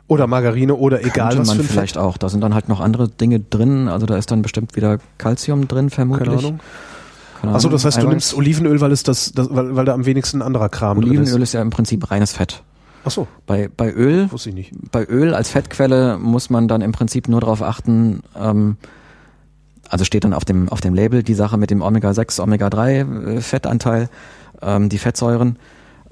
[0.08, 2.02] Oder Margarine oder egal Könnte was man für ein vielleicht Fett?
[2.02, 2.16] auch.
[2.18, 3.88] Da sind dann halt noch andere Dinge drin.
[3.88, 6.26] Also da ist dann bestimmt wieder Calcium drin, vermutlich.
[6.28, 6.60] Keine Ahnung.
[7.40, 10.04] Keine Achso, das heißt, du nimmst Olivenöl, weil es das, das weil, weil da am
[10.04, 11.48] wenigsten anderer Kram drin Olivenöl ist.
[11.50, 12.62] ist ja im Prinzip reines Fett.
[13.04, 14.72] Achso, Bei, bei Öl wusste ich nicht.
[14.92, 18.76] bei Öl als Fettquelle muss man dann im Prinzip nur darauf achten, ähm,
[19.88, 23.40] also steht dann auf dem, auf dem Label die Sache mit dem Omega-6, Omega-3 äh,
[23.40, 24.08] Fettanteil,
[24.62, 25.56] ähm, die Fettsäuren.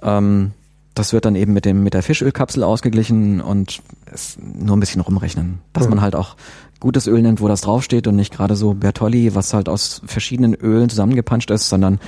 [0.02, 0.50] Ähm,
[0.94, 3.80] das wird dann eben mit dem, mit der Fischölkapsel ausgeglichen und
[4.12, 5.60] es nur ein bisschen rumrechnen.
[5.72, 5.90] Dass Mhm.
[5.90, 6.36] man halt auch
[6.80, 10.54] gutes Öl nimmt, wo das draufsteht und nicht gerade so Bertolli, was halt aus verschiedenen
[10.54, 12.00] Ölen zusammengepanscht ist, sondern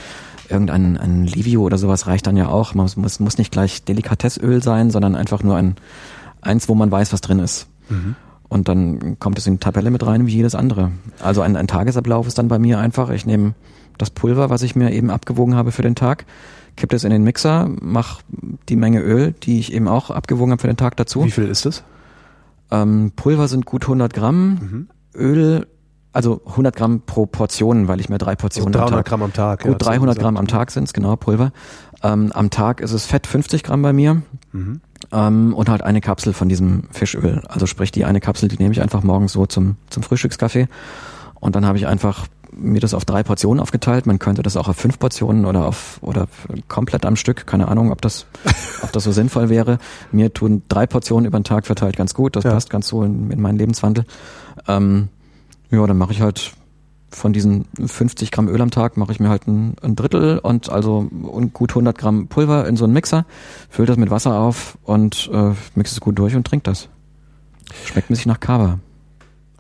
[0.49, 2.75] irgendein ein Livio oder sowas reicht dann ja auch.
[2.75, 5.77] Man muss, muss, nicht gleich Delikatessöl sein, sondern einfach nur ein
[6.41, 7.69] eins, wo man weiß, was drin ist.
[8.49, 10.91] Und dann kommt es in die Tabelle mit rein wie jedes andere.
[11.23, 13.55] Also ein, ein Tagesablauf ist dann bei mir einfach, ich nehme
[13.99, 16.25] das Pulver, was ich mir eben abgewogen habe für den Tag,
[16.77, 18.23] kipp es in den Mixer, mach
[18.69, 21.25] die Menge Öl, die ich eben auch abgewogen habe für den Tag dazu.
[21.25, 21.83] Wie viel ist das?
[22.71, 24.89] Ähm, Pulver sind gut 100 Gramm, Mhm.
[25.15, 25.67] Öl,
[26.15, 29.23] also 100 Gramm pro Portion, weil ich mir drei Also Portionen am 300 Tag Gramm
[29.23, 29.63] am Tag.
[29.63, 30.19] Gut, du 300 gesagt.
[30.21, 31.53] Gramm am Tag sind's genau, Pulver.
[32.03, 34.81] Ähm, am Tag ist es Fett 50 Gramm bei mir Mhm.
[35.13, 37.43] ähm, und halt eine Kapsel von diesem Fischöl.
[37.49, 40.69] Also sprich, die eine Kapsel, die nehme ich einfach morgens so zum, zum Frühstückskaffee
[41.41, 44.07] und dann habe ich einfach mir das auf drei Portionen aufgeteilt.
[44.07, 46.29] Man könnte das auch auf fünf Portionen oder auf oder
[46.69, 47.47] komplett am Stück.
[47.47, 48.27] Keine Ahnung, ob das,
[48.83, 49.79] ob das so sinnvoll wäre.
[50.11, 52.37] Mir tun drei Portionen über den Tag verteilt ganz gut.
[52.37, 52.53] Das Ja.
[52.53, 54.05] passt ganz so in, in meinen Lebenswandel.
[54.69, 55.09] Ähm,
[55.71, 56.53] ja, dann mache ich halt
[57.11, 60.71] von diesen 50 Gramm Öl am Tag mache ich mir halt ein, ein Drittel und
[60.71, 63.27] also und gut 100 Gramm Pulver in so einen Mixer,
[63.69, 66.89] fülle das mit Wasser auf und äh, mixe es gut durch und trink das.
[67.85, 68.79] Schmeckt ein bisschen nach Kava.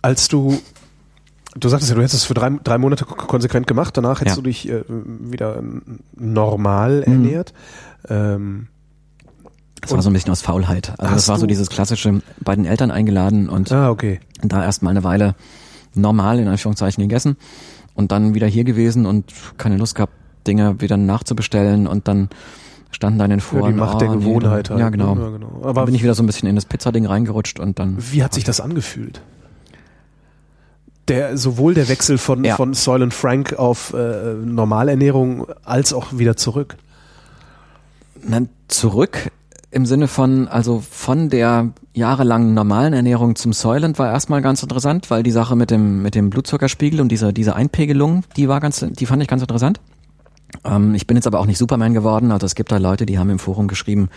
[0.01, 0.59] Als du,
[1.57, 4.37] du sagtest ja, du hättest es für drei, drei Monate ko- konsequent gemacht, danach hättest
[4.37, 4.43] Ja.
[4.43, 7.53] du dich äh, wieder ähm, normal ernährt.
[8.09, 8.69] Ähm,
[9.81, 10.95] Das war so ein bisschen aus Faulheit.
[10.99, 14.21] Also das war so dieses klassische bei den Eltern eingeladen und ah, okay.
[14.43, 15.35] da erst mal eine Weile
[15.95, 17.37] normal in Anführungszeichen gegessen
[17.95, 20.15] und dann wieder hier gewesen und keine Lust gehabt,
[20.47, 22.29] Dinge wieder nachzubestellen und dann
[22.91, 23.73] standen da in den Ja, Foren.
[23.75, 24.81] die Macht der oh, nee, Gewohnheit dann, halt.
[24.85, 25.15] Ja, genau.
[25.15, 25.21] ne?
[25.23, 25.59] Ja, genau.
[25.61, 27.97] Dann Aber bin ich wieder so ein bisschen in das Pizzading reingerutscht und dann.
[27.99, 29.21] wie hat sich das angefühlt?
[31.09, 32.57] Der, sowohl der Wechsel von, Ja.
[32.57, 36.77] von Soylent Frank auf äh, Normalernährung als auch wieder zurück.
[38.25, 39.31] Na, zurück
[39.73, 45.11] im Sinne von, also von der jahrelangen normalen Ernährung zum Soylent war erstmal ganz interessant,
[45.11, 48.85] weil die Sache mit dem, mit dem Blutzuckerspiegel und dieser, diese Einpegelung, die war ganz,
[48.87, 49.81] die fand ich ganz interessant.
[50.65, 52.31] Ähm, ich bin jetzt aber auch nicht Superman geworden.
[52.33, 54.11] Also es gibt da Leute, die haben im Forum geschrieben,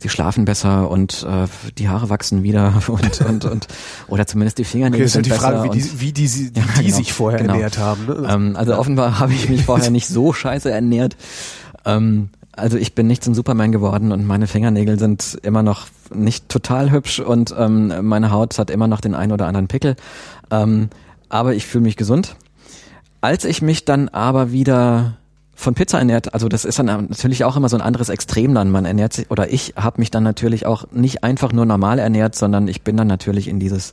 [0.00, 1.46] sie schlafen besser und äh,
[1.78, 3.68] die Haare wachsen wieder und und und
[4.08, 5.64] oder zumindest die Fingernägel Okay, sind halt die Frage, besser.
[5.64, 7.54] wie und- die, wie die, die, Ja, die genau, sich vorher genau.
[7.54, 8.06] ernährt haben.
[8.06, 8.28] Ne?
[8.30, 11.16] Ähm, also offenbar habe ich mich vorher nicht so scheiße ernährt.
[11.84, 16.48] Ähm, also ich bin nicht zum Superman geworden und meine Fingernägel sind immer noch nicht
[16.48, 19.96] total hübsch und ähm, meine Haut hat immer noch den einen oder anderen Pickel.
[20.52, 20.88] Ähm,
[21.28, 22.36] aber ich fühle mich gesund.
[23.20, 25.16] Als ich mich dann aber wieder
[25.54, 28.70] von Pizza ernährt, also das ist dann natürlich auch immer so ein anderes Extrem dann.
[28.70, 32.34] Man ernährt sich, oder ich habe mich dann natürlich auch nicht einfach nur normal ernährt,
[32.34, 33.92] sondern ich bin dann natürlich in dieses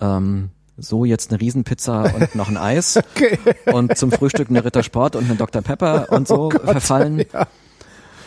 [0.00, 3.38] ähm, so jetzt eine Riesenpizza und noch ein Eis Okay.
[3.72, 5.62] und zum Frühstück eine Rittersport und eine Dr.
[5.62, 7.24] Pepper und so verfallen.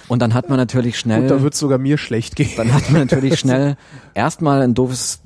[0.07, 2.51] Und dann hat man natürlich schnell, Und da wird sogar mir schlecht gehen.
[2.57, 3.78] dann hat man natürlich schnell
[4.14, 5.20] erstmal ein doofes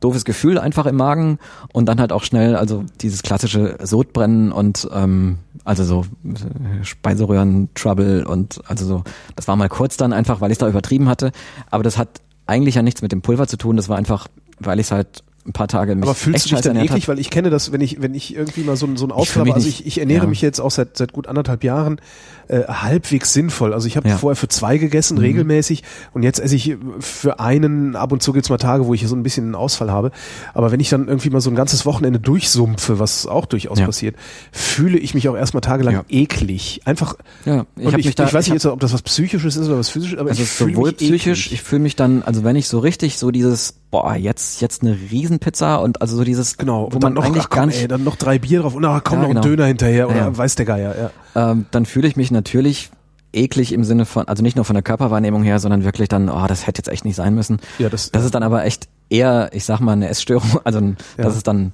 [0.00, 1.38] doofes Gefühl einfach im Magen
[1.72, 7.70] und dann halt auch schnell also dieses klassische Sodbrennen und ähm, also so äh, Speiseröhren
[7.74, 9.04] Trouble und also so.
[9.36, 11.32] Das war mal kurz dann einfach weil ich da übertrieben hatte.
[11.70, 13.76] Aber das hat eigentlich ja nichts mit dem Pulver zu tun.
[13.76, 16.76] Das war einfach weil ich halt ein paar Tage mich Aber fühlst du dich dann
[16.76, 17.06] eklig?
[17.06, 19.16] Weil ich kenne das, wenn ich, wenn ich irgendwie mal so, ein- so einen Ich
[19.16, 19.54] Ausfall habe.
[19.54, 20.28] Also ich, ich ernähre ja.
[20.30, 22.00] mich jetzt auch seit, seit gut anderthalb Jahren
[22.48, 23.72] äh, halbwegs sinnvoll.
[23.74, 24.14] Also ich habe Ja.
[24.14, 24.18] Mhm.
[24.18, 25.82] vorher für zwei gegessen, regelmäßig.
[26.12, 29.14] Und jetzt esse ich für einen, ab und zu gibt's mal Tage, wo ich so
[29.16, 30.10] ein bisschen einen Ausfall habe.
[30.54, 33.86] Aber wenn ich dann irgendwie mal so ein ganzes Wochenende durchsumpfe, was auch durchaus Ja.
[33.86, 34.16] passiert,
[34.52, 36.80] fühle ich mich auch erstmal tagelang eklig.
[36.84, 39.02] Einfach, ja ich und ich, mich da ich weiß ich nicht jetzt, ob das was
[39.02, 41.52] Psychisches ist oder was Physisches, aber Also ich fühle mich psychisch, eklig.
[41.52, 44.98] ich fühle mich dann, also wenn ich so richtig so dieses, boah, jetzt, jetzt eine
[45.10, 47.86] Riesenpizza und also so dieses, Genau, wo man noch, eigentlich ach komm, gar nicht, ey,
[47.86, 49.42] dann noch drei Bier drauf und ach, komm Ja, noch ein genau.
[49.46, 51.50] Döner hinterher oder Ja, weiß der Geier, ja.
[51.52, 52.90] ähm, dann fühle ich mich natürlich
[53.32, 56.44] eklig im Sinne von, also nicht nur von der Körperwahrnehmung her, sondern wirklich dann, oh,
[56.48, 57.58] das hätte jetzt echt nicht sein müssen.
[57.78, 60.96] Ja, das, Das ist dann aber echt eher, ich sag mal, eine Essstörung, also ein-
[61.16, 61.24] Ja.
[61.24, 61.72] das ist dann,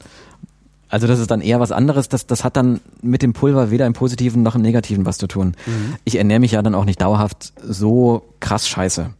[0.90, 3.86] also das ist dann eher was anderes, das, das hat dann mit dem Pulver weder
[3.86, 5.54] im Positiven noch im Negativen was zu tun.
[5.66, 5.94] Mhm.
[6.04, 9.10] Ich ernähre mich ja dann auch nicht dauerhaft so krass scheiße.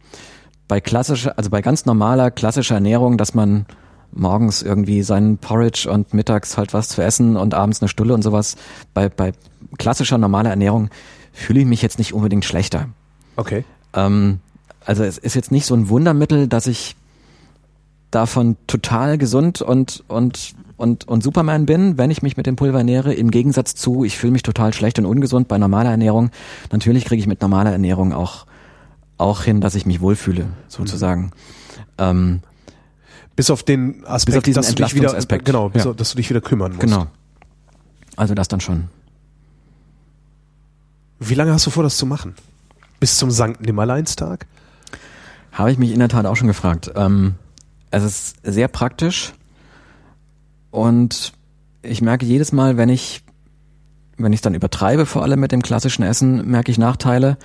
[0.71, 3.65] Bei klassischer, also bei ganz normaler, klassischer Ernährung, dass man
[4.13, 8.21] morgens irgendwie seinen Porridge und mittags halt was zu essen und abends eine Stulle und
[8.21, 8.55] sowas,
[8.93, 9.33] bei, bei
[9.77, 10.87] klassischer normaler Ernährung
[11.33, 12.87] fühle ich mich jetzt nicht unbedingt schlechter.
[13.35, 13.65] okay.
[13.93, 14.39] Ähm,
[14.85, 16.95] also es ist jetzt nicht so ein Wundermittel, dass ich
[18.09, 22.77] davon total gesund und, und, und, und Superman bin, wenn ich mich mit dem Pulver
[22.77, 23.13] ernähre.
[23.13, 26.31] Im Gegensatz zu, ich fühle mich total schlecht und ungesund bei normaler Ernährung.
[26.71, 28.45] Natürlich kriege ich mit normaler Ernährung auch,
[29.21, 31.31] auch hin, dass ich mich wohlfühle, sozusagen.
[31.97, 32.41] Ähm,
[33.35, 35.91] Bis auf den Aspekt, Bis auf dass du dich wieder, genau, bis Ja.
[35.91, 36.81] auf, dass du dich wieder kümmern musst.
[36.81, 37.07] genau.
[38.17, 38.89] Also das dann schon.
[41.19, 42.35] Wie lange hast du vor, das zu machen?
[42.99, 44.45] Bis zum Sankt Nimmerleinstag?
[45.51, 46.91] Habe ich mich in der Tat auch schon gefragt.
[46.95, 47.35] Ähm,
[47.89, 49.33] es ist sehr praktisch
[50.71, 51.33] und
[51.83, 53.23] ich merke jedes Mal, wenn ich
[54.17, 57.37] wenn ich es dann übertreibe, vor allem mit dem klassischen Essen, merke ich Nachteile.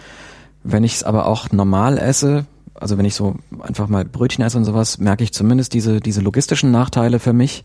[0.68, 2.44] Wenn ich es aber auch normal esse,
[2.74, 6.20] also wenn ich so einfach mal Brötchen esse und sowas, merke ich zumindest diese diese
[6.20, 7.64] logistischen Nachteile für mich.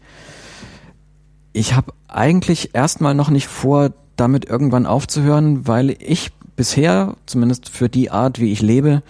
[1.53, 7.89] Ich habe eigentlich erstmal noch nicht vor, damit irgendwann aufzuhören, weil ich bisher, zumindest für
[7.89, 9.01] die Art, wie ich lebe,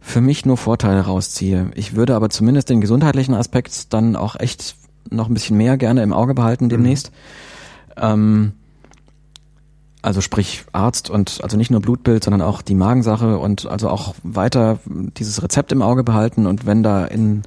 [0.00, 1.70] für mich nur Vorteile rausziehe.
[1.74, 4.76] Ich würde aber zumindest den gesundheitlichen Aspekt dann auch echt
[5.10, 7.10] noch ein bisschen mehr gerne im Auge behalten demnächst.
[7.96, 8.52] Ähm,
[10.02, 14.14] also sprich Arzt und also nicht nur Blutbild, sondern auch die Magensache und also auch
[14.22, 17.42] weiter dieses Rezept im Auge behalten und wenn da in,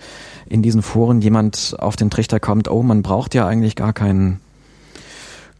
[0.47, 4.39] in diesen Foren jemand auf den Trichter kommt, oh, man braucht ja eigentlich gar keinen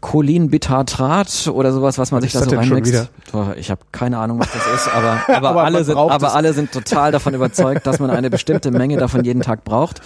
[0.04, 3.10] Cholinbitartrat oder sowas, was man Was sich da so reinmixt.
[3.56, 6.32] Ich habe keine Ahnung, was das ist, aber, aber, Aber alle sind, aber es.
[6.34, 10.02] alle sind total davon überzeugt, dass man eine bestimmte Menge davon jeden Tag braucht.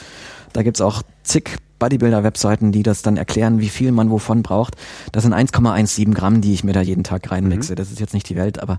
[0.52, 4.74] Da gibt's auch zig Bodybuilder-Webseiten, die das dann erklären, wie viel man wovon braucht.
[5.12, 7.74] Das sind 1,17 Gramm, die ich mir da jeden Tag reinmixe.
[7.76, 8.78] Das ist jetzt nicht die Welt, aber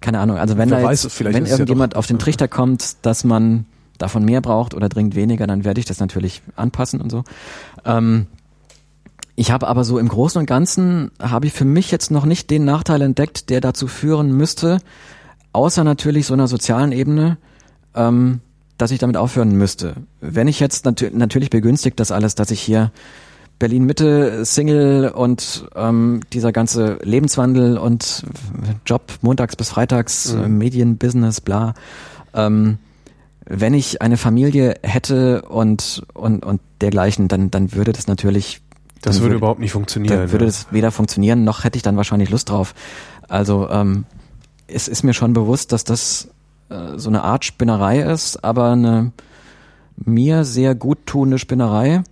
[0.00, 0.36] keine Ahnung.
[0.36, 0.72] Also wenn Mhm.
[0.82, 3.66] Da jetzt, wenn ja irgendjemand doch- auf den Trichter kommt, dass man
[3.98, 7.22] davon mehr braucht oder dringend weniger, dann werde ich das natürlich anpassen und so.
[7.84, 8.26] Ähm,
[9.36, 12.50] ich habe aber so im Großen und Ganzen habe ich für mich jetzt noch nicht
[12.50, 14.78] den Nachteil entdeckt, der dazu führen müsste,
[15.52, 17.38] außer natürlich so einer sozialen Ebene,
[17.94, 18.40] ähm,
[18.80, 19.94] dass ich damit aufhören müsste.
[20.20, 22.92] Wenn ich jetzt natür natürlich begünstigt das alles, dass ich hier
[23.58, 28.24] Berlin Mitte, Single und ähm, dieser ganze Lebenswandel und
[28.86, 31.74] Job montags bis freitags, äh, Medien, Business, bla.
[32.32, 32.78] Ähm,
[33.44, 38.62] wenn ich eine Familie hätte und und und dergleichen, dann dann würde das natürlich
[39.02, 40.16] Das dann würde überhaupt nicht funktionieren.
[40.16, 40.50] dann würde ja.
[40.50, 42.74] das weder funktionieren, noch hätte ich dann wahrscheinlich Lust drauf.
[43.28, 44.06] Also ähm,
[44.68, 46.28] es ist mir schon bewusst, dass das
[46.96, 49.12] so eine Art Spinnerei ist, aber eine
[49.96, 52.02] mir sehr gut tuende Spinnerei.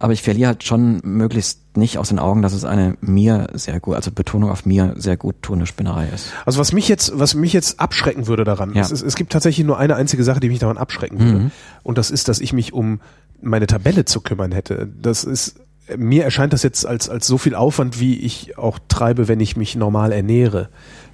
[0.00, 3.80] aber ich verliere halt schon möglichst nicht aus den Augen, dass es eine mir sehr
[3.80, 6.32] gut, also Betonung auf mir sehr gut tuende Spinnerei ist.
[6.44, 8.82] Also was mich jetzt, was mich jetzt abschrecken würde daran, Ja.
[8.82, 11.38] es, ist, es gibt tatsächlich nur eine einzige Sache, die mich daran abschrecken würde.
[11.38, 11.50] Mhm.
[11.82, 13.00] Und das ist, dass ich mich um
[13.40, 14.88] meine Tabelle zu kümmern hätte.
[15.00, 15.56] Das ist,
[15.96, 19.56] mir erscheint das jetzt als, als so viel Aufwand, wie ich auch treibe, wenn ich
[19.56, 20.68] mich normal ernähre.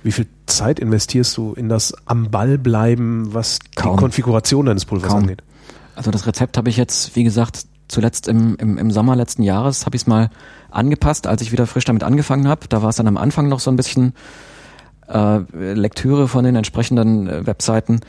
[0.04, 3.96] Wie viel Zeit investierst du in das am Ball bleiben, was Kaum.
[3.96, 5.22] die Konfiguration deines Pulvers Kaum.
[5.22, 5.42] angeht?
[5.96, 9.86] Also das Rezept habe ich jetzt, wie gesagt, zuletzt im, im, im Sommer letzten Jahres
[9.86, 10.28] habe ich es mal
[10.70, 12.68] angepasst, als ich wieder frisch damit angefangen habe.
[12.68, 14.12] Da war es dann am Anfang noch so ein bisschen
[15.08, 18.00] äh, Lektüre von den entsprechenden äh, Webseiten.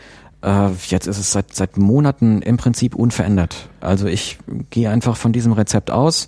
[0.42, 3.70] Äh, jetzt ist es seit, seit Monaten im Prinzip unverändert.
[3.80, 4.38] Also ich
[4.70, 6.28] gehe einfach von diesem Rezept aus,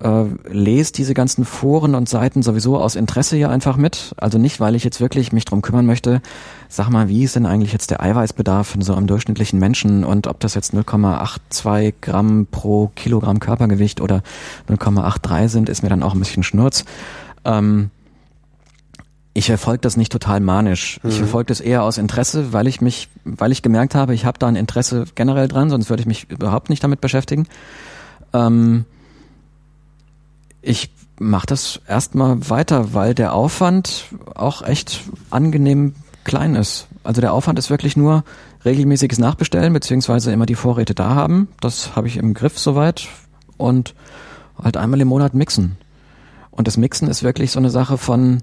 [0.00, 4.14] äh, lese diese ganzen Foren und Seiten sowieso aus Interesse hier einfach mit.
[4.16, 6.22] Also nicht, weil ich jetzt wirklich mich drum kümmern möchte.
[6.68, 10.26] Sag mal, wie ist denn eigentlich jetzt der Eiweißbedarf von so einem durchschnittlichen Menschen und
[10.26, 14.22] ob das jetzt 0,82 Gramm pro Kilogramm Körpergewicht oder
[14.68, 16.84] 0,83 sind, ist mir dann auch ein bisschen Schnurz.
[17.44, 17.90] Ähm,
[19.32, 20.98] ich verfolge das nicht total manisch.
[21.04, 24.38] Ich verfolge das eher aus Interesse, weil ich mich, weil ich gemerkt habe, ich habe
[24.38, 27.46] da ein Interesse generell dran, sonst würde ich mich überhaupt nicht damit beschäftigen.
[28.32, 28.86] Ähm,
[30.62, 35.94] ich mache das erstmal weiter, weil der Aufwand auch echt angenehm
[36.24, 36.88] klein ist.
[37.04, 38.24] Also der Aufwand ist wirklich nur
[38.64, 41.48] regelmäßiges Nachbestellen, beziehungsweise immer die Vorräte da haben.
[41.60, 43.08] Das habe ich im Griff soweit.
[43.56, 43.94] Und
[44.62, 45.76] halt einmal im Monat mixen.
[46.50, 48.42] Und das Mixen ist wirklich so eine Sache von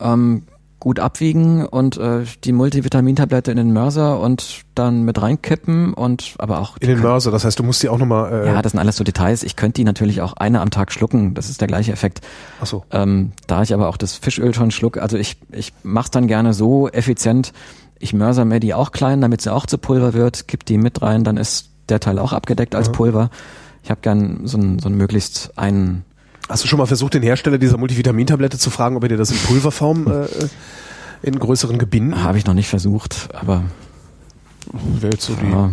[0.00, 0.44] ähm,
[0.88, 6.60] gut abwiegen und äh, die Multivitamintablette in den Mörser und dann mit reinkippen und aber
[6.60, 8.80] auch In den Mörser, das heißt, du musst die auch nochmal, äh, ja, das sind
[8.80, 9.42] alles so Details.
[9.42, 11.34] Ich könnte die natürlich auch eine am Tag schlucken.
[11.34, 12.22] Das ist der gleiche Effekt.
[12.62, 12.84] ach so.
[12.90, 16.54] Ähm, da ich aber auch das Fischöl schon schluck, also ich, ich mach's dann gerne
[16.54, 17.52] so effizient.
[17.98, 21.02] Ich mörser mir die auch klein, damit sie auch zu Pulver wird, kipp die mit
[21.02, 23.28] rein, dann ist der Teil auch abgedeckt als Pulver.
[23.82, 26.06] Ich habe gern so ein, so ein möglichst einen
[26.48, 29.30] Hast du schon mal versucht, den Hersteller dieser Multivitamintablette zu fragen, ob er dir das
[29.30, 30.26] in Pulverform äh,
[31.22, 32.22] in größeren Gebinden?
[32.22, 33.64] habe ich noch nicht versucht, aber
[35.00, 35.70] Wäre jetzt so die ja,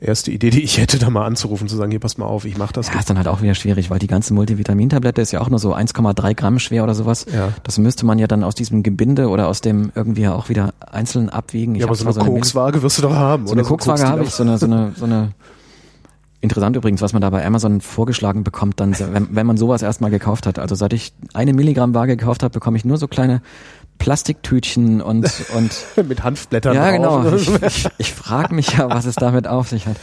[0.00, 2.56] erste Idee, die ich hätte, da mal anzurufen, zu sagen, hier pass mal auf, ich
[2.56, 2.88] mach das.
[2.88, 5.58] ja, ist dann halt auch wieder schwierig, weil die ganze Multivitamintablette ist ja auch nur
[5.58, 7.26] so 1,3 Gramm schwer oder sowas.
[7.32, 7.50] Ja.
[7.62, 11.28] Das müsste man ja dann aus diesem Gebinde oder aus dem irgendwie auch wieder einzeln
[11.28, 11.74] abwiegen.
[11.74, 13.62] Ich ja, aber so eine Min- Kokswaage wirst du doch haben, So eine?
[13.64, 15.32] Kokswaage habe ich, so eine, so eine, so eine
[16.42, 20.10] Interessant übrigens, was man da bei Amazon vorgeschlagen bekommt, dann, wenn, wenn man sowas erstmal
[20.10, 20.58] gekauft hat.
[20.58, 23.42] Also seit ich eine Milligramm Waage gekauft habe, bekomme ich nur so kleine
[23.98, 27.22] Plastiktütchen und, und mit Hanfblättern ja, drauf.
[27.22, 27.36] genau.
[27.36, 29.96] Ich, ich, ich frage mich ja, was es damit auf sich hat.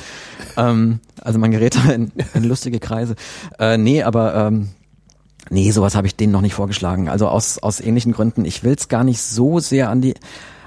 [0.56, 3.16] Ähm, also man gerät da in, in lustige Kreise.
[3.60, 4.70] Äh, nee, aber ähm,
[5.50, 7.10] nee, sowas habe ich denen noch nicht vorgeschlagen.
[7.10, 8.46] Also aus, aus ähnlichen Gründen.
[8.46, 10.14] Ich will es gar nicht so sehr an die.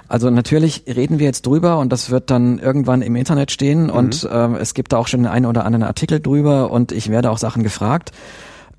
[0.07, 4.27] Also natürlich reden wir jetzt drüber und das wird dann irgendwann im Internet stehen und
[4.31, 7.31] ähm, es gibt da auch schon den einen oder anderen Artikel drüber und ich werde
[7.31, 8.11] auch Sachen gefragt.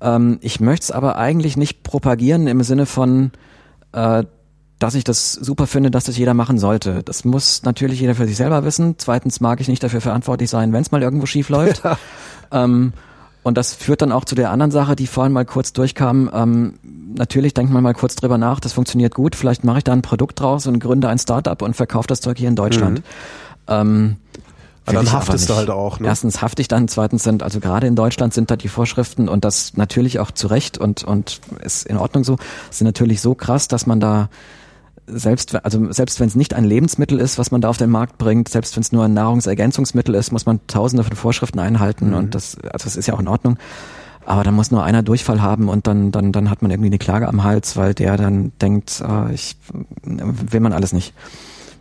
[0.01, 3.31] Ähm, ich möchte es aber eigentlich nicht propagieren im Sinne von,
[3.91, 4.23] äh,
[4.79, 7.01] dass ich das super finde, dass das jeder machen sollte.
[7.03, 8.95] Das muss natürlich jeder für sich selber wissen.
[8.97, 11.81] Zweitens mag ich nicht dafür verantwortlich sein, wenn es mal irgendwo schief läuft.
[12.51, 12.93] ähm,
[13.45, 16.31] und das führt dann auch zu der anderen Sache, die vorhin mal kurz durchkam.
[16.33, 16.79] Ähm,
[17.15, 19.35] natürlich denkt man mal kurz drüber nach, das funktioniert gut.
[19.35, 22.39] Vielleicht mache ich da ein Produkt draus und gründe ein Startup und verkaufe das Zeug
[22.39, 23.03] hier in Deutschland.
[23.67, 24.15] Ähm,
[24.85, 26.07] Aber will dann haftest du halt auch, ne?
[26.07, 29.45] Erstens hafte ich dann, zweitens sind, also gerade in Deutschland sind da die Vorschriften und
[29.45, 32.37] das natürlich auch zu Recht und, und ist in Ordnung so,
[32.71, 34.29] sind natürlich so krass, dass man da
[35.07, 38.17] selbst, also selbst wenn es nicht ein Lebensmittel ist, was man da auf den Markt
[38.17, 42.35] bringt, selbst wenn es nur ein Nahrungsergänzungsmittel ist, muss man tausende von Vorschriften einhalten und
[42.35, 43.57] das, also das ist ja auch in Ordnung.
[44.25, 46.97] Aber dann muss nur einer Durchfall haben und dann, dann, dann hat man irgendwie eine
[46.97, 49.55] Klage am Hals, weil der dann denkt, ah, ich
[50.03, 51.13] will man alles nicht.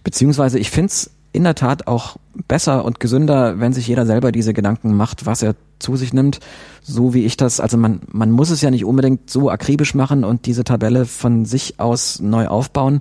[0.02, 2.16] Beziehungsweise ich find's in der Tat auch
[2.46, 6.38] besser und gesünder, wenn sich jeder selber diese Gedanken macht, was er zu sich nimmt,
[6.80, 10.22] so wie ich das, also man, man muss es ja nicht unbedingt so akribisch machen
[10.22, 13.00] und diese Tabelle von sich aus neu aufbauen,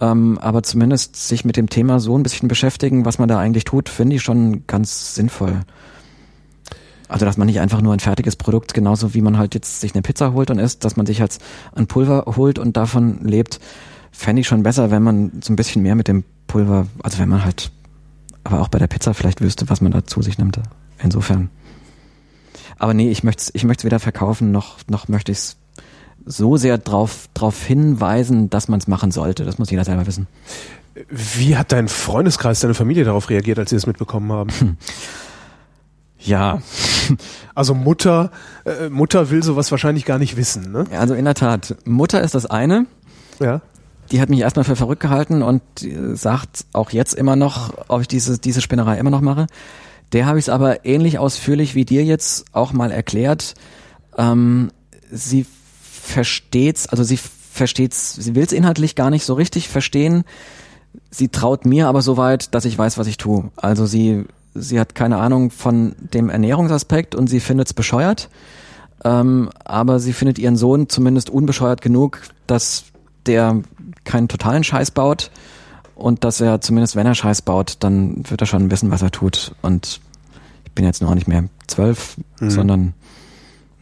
[0.00, 3.64] ähm, aber zumindest sich mit dem Thema so ein bisschen beschäftigen, was man da eigentlich
[3.64, 5.60] tut, finde ich schon ganz sinnvoll.
[7.06, 9.94] Also, dass man nicht einfach nur ein fertiges Produkt, genauso wie man halt jetzt sich
[9.94, 11.38] eine Pizza holt und isst, dass man sich halt
[11.74, 13.60] ein Pulver holt und davon lebt,
[14.12, 17.28] fände ich schon besser, wenn man so ein bisschen mehr mit dem Pulver, also wenn
[17.28, 17.70] man halt,
[18.44, 20.60] aber auch bei der Pizza vielleicht wüsste, was man da zu sich nimmt.
[21.02, 21.50] Insofern.
[22.78, 25.56] Aber nee, ich möchte es ich möcht's weder verkaufen, noch, noch möchte ich es
[26.26, 29.44] so sehr drauf, drauf hinweisen, dass man es machen sollte.
[29.44, 30.26] Das muss jeder selber wissen.
[31.08, 34.76] Wie hat dein Freundeskreis, deine Familie darauf reagiert, als sie das mitbekommen haben?
[36.18, 36.60] Ja,
[37.54, 38.30] Also Mutter,
[38.64, 40.84] äh, Mutter will sowas wahrscheinlich gar nicht wissen, ne?
[40.92, 42.86] also in der Tat, Mutter ist das eine.
[43.40, 43.62] Ja.
[44.10, 48.00] Die hat mich erstmal für verrückt gehalten und äh, sagt auch jetzt immer noch, ob
[48.00, 49.46] ich diese, diese Spinnerei immer noch mache.
[50.12, 53.54] Der habe ich es aber ähnlich ausführlich wie dir jetzt auch mal erklärt.
[54.16, 54.70] Ähm,
[55.10, 55.46] sie
[55.80, 57.18] versteht's, also sie
[57.52, 60.24] versteht's, sie will's inhaltlich gar nicht so richtig verstehen.
[61.10, 63.50] Sie traut mir aber so weit, dass ich weiß, was ich tue.
[63.56, 68.28] Also sie, sie hat keine Ahnung von dem Ernährungsaspekt und sie findet's bescheuert.
[69.04, 72.84] Ähm, aber sie findet ihren Sohn zumindest unbescheuert genug, dass
[73.26, 73.62] der
[74.04, 75.30] keinen totalen Scheiß baut
[75.94, 79.10] und dass er zumindest, wenn er Scheiß baut, dann wird er schon wissen, was er
[79.10, 79.54] tut.
[79.62, 80.00] Und
[80.64, 82.50] ich bin jetzt noch nicht mehr zwölf, mhm.
[82.50, 82.94] sondern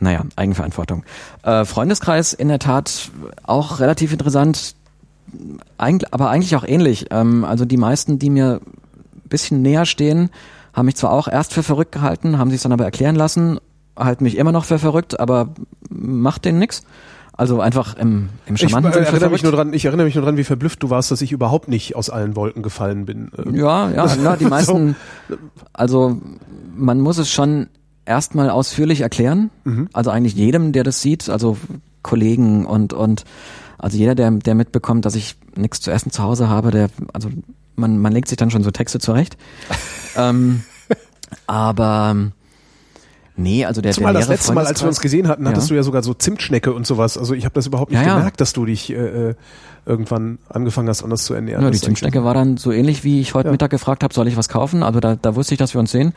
[0.01, 1.05] naja, Eigenverantwortung.
[1.43, 3.11] Äh, Freundeskreis in der Tat
[3.45, 4.75] auch relativ interessant,
[5.77, 7.07] eigentlich, aber eigentlich auch ähnlich.
[7.11, 10.31] Ähm, also die meisten, die mir ein bisschen näher stehen,
[10.73, 13.59] haben mich zwar auch erst für verrückt gehalten, haben sich dann aber erklären lassen,
[13.97, 15.51] halten mich immer noch für verrückt, aber
[15.89, 16.83] macht denen nix.
[17.39, 20.25] Also einfach im, im charmanten ich, äh, erinnere mich nur dran, ich erinnere mich nur
[20.25, 23.31] dran, wie verblüfft du warst, dass ich überhaupt nicht aus allen Wolken gefallen bin.
[23.39, 24.97] Ähm, ja, ja, ja die meisten,
[25.73, 26.21] also
[26.77, 27.69] man muss es schon
[28.05, 29.51] erstmal ausführlich erklären.
[29.63, 29.89] Mhm.
[29.93, 31.57] Also eigentlich jedem, der das sieht, also
[32.03, 33.25] Kollegen und, und
[33.79, 37.29] also jeder, der, der mitbekommt, dass ich nichts zu essen zu Hause habe, der, also
[37.77, 39.37] man, man legt sich dann schon so Texte zurecht.
[40.17, 40.65] ähm,
[41.47, 42.33] aber
[43.39, 45.75] Nee, also der Zumal der das letzte Mal, als wir uns gesehen hatten, hattest ja.
[45.75, 47.17] du ja sogar so Zimtschnecke und sowas.
[47.17, 48.95] Also ich habe das überhaupt nicht ja, gemerkt, dass du dich äh,
[49.31, 49.35] äh,
[49.87, 51.63] irgendwann angefangen hast, anders zu ernähren.
[51.63, 54.37] Ja, die Zimtschnecke war dann so ähnlich, wie ich heute Mittag gefragt habe, soll ich
[54.37, 54.83] was kaufen?
[54.83, 56.15] Also da, da wusste ich, dass wir uns sehen.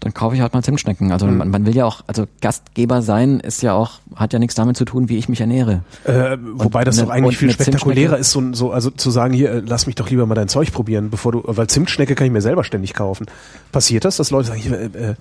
[0.00, 1.10] Dann kaufe ich halt mal Zimtschnecken.
[1.10, 1.38] Also mhm.
[1.38, 4.76] man, man, will ja auch, also Gastgeber sein ist ja auch, hat ja nichts damit
[4.76, 5.80] zu tun, wie ich mich ernähre.
[6.04, 9.50] Äh, wobei und das doch eigentlich viel spektakulärer ist, so, so also zu sagen, hier,
[9.50, 12.32] äh, lass mich doch lieber mal dein Zeug probieren, bevor du, weil Zimtschnecke kann ich
[12.32, 13.26] mir selber ständig kaufen.
[13.72, 15.14] Passiert das, dass Leute sagen, hier, äh, äh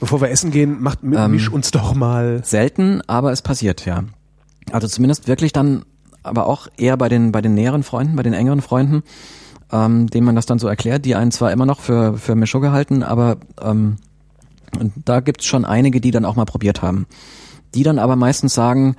[0.00, 2.42] Bevor wir essen gehen, macht, ähm, misch uns doch mal.
[2.42, 4.04] Selten, aber es passiert, ja.
[4.72, 5.84] Also zumindest wirklich dann,
[6.22, 9.02] aber auch eher bei den, bei den näheren Freunden, bei den engeren Freunden,
[9.70, 12.72] ähm, denen man das dann so erklärt, die einen zwar immer noch für, für Mischugge
[12.72, 13.96] halten, aber ähm,
[15.04, 17.06] da gibt's schon einige, die dann auch mal probiert haben.
[17.74, 18.96] Die dann aber meistens sagen,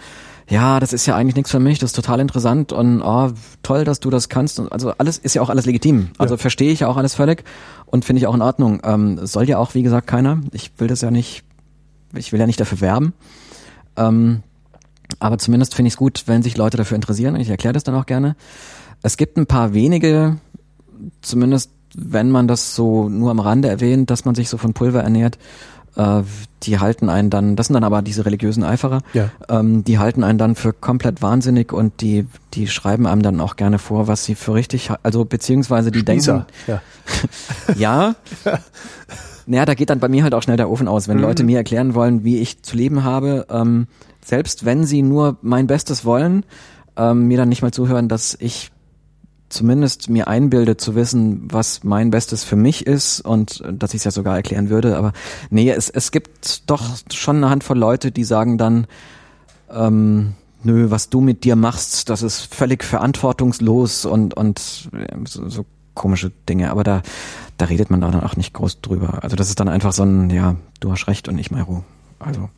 [0.51, 3.31] ja, das ist ja eigentlich nichts für mich, das ist total interessant und oh,
[3.63, 4.59] toll, dass du das kannst.
[4.59, 6.09] Also alles ist ja auch alles legitim.
[6.17, 6.37] Also ja.
[6.37, 7.45] verstehe ich ja auch alles völlig
[7.85, 8.81] und finde ich auch in Ordnung.
[8.83, 10.41] Ähm, soll ja auch, wie gesagt, keiner.
[10.51, 11.43] Ich will das ja nicht,
[12.13, 13.13] ich will ja nicht dafür werben.
[13.95, 14.43] Ähm,
[15.19, 17.37] aber zumindest finde ich es gut, wenn sich Leute dafür interessieren.
[17.37, 18.35] Ich erkläre das dann auch gerne.
[19.03, 20.35] Es gibt ein paar wenige,
[21.21, 25.01] zumindest wenn man das so nur am Rande erwähnt, dass man sich so von Pulver
[25.01, 25.37] ernährt,
[25.95, 26.23] äh,
[26.63, 29.29] die halten einen dann, das sind dann aber diese religiösen Eiferer, ja.
[29.49, 33.55] ähm, die halten einen dann für komplett wahnsinnig und die, die schreiben einem dann auch
[33.55, 36.45] gerne vor, was sie für richtig, also beziehungsweise die Spießer.
[36.67, 36.81] denken,
[37.75, 38.15] ja, ja,
[39.45, 41.23] naja, da geht dann bei mir halt auch schnell der Ofen aus, wenn mhm.
[41.23, 43.87] Leute mir erklären wollen, wie ich zu leben habe, ähm,
[44.23, 46.45] selbst wenn sie nur mein Bestes wollen,
[46.95, 48.71] ähm, mir dann nicht mal zuhören, dass ich
[49.51, 54.03] zumindest mir einbilde zu wissen, was mein Bestes für mich ist und dass ich es
[54.05, 54.97] ja sogar erklären würde.
[54.97, 55.13] Aber
[55.49, 58.87] nee, es, es gibt doch schon eine Handvoll Leute, die sagen dann,
[59.69, 60.33] ähm,
[60.63, 64.89] nö, was du mit dir machst, das ist völlig verantwortungslos und, und
[65.27, 66.71] so, so komische Dinge.
[66.71, 67.01] Aber da,
[67.57, 69.23] da redet man dann auch nicht groß drüber.
[69.23, 71.83] Also das ist dann einfach so ein, ja, du hast recht und ich Mairo.
[72.19, 72.49] Also,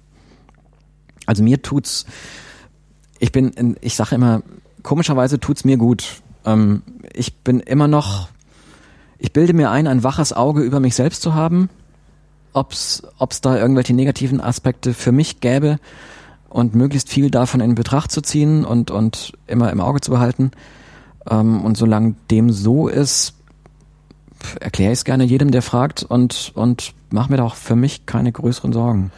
[1.26, 2.06] also mir tut's,
[3.20, 4.44] ich bin, ich sage immer,
[4.84, 6.84] komischerweise tut's mir gut, ähm,
[7.14, 8.30] ich bin immer noch,
[9.18, 11.70] ich bilde mir ein, ein waches Auge über mich selbst zu haben,
[12.54, 15.80] ob's, ob's da irgendwelche negativen Aspekte für mich gäbe
[16.50, 20.52] und möglichst viel davon in Betracht zu ziehen und, und immer im Auge zu behalten.
[21.30, 23.34] Ähm, und solange dem so ist,
[24.60, 28.06] erkläre ich es gerne jedem, der fragt und, und mache mir da auch für mich
[28.06, 29.12] keine größeren Sorgen.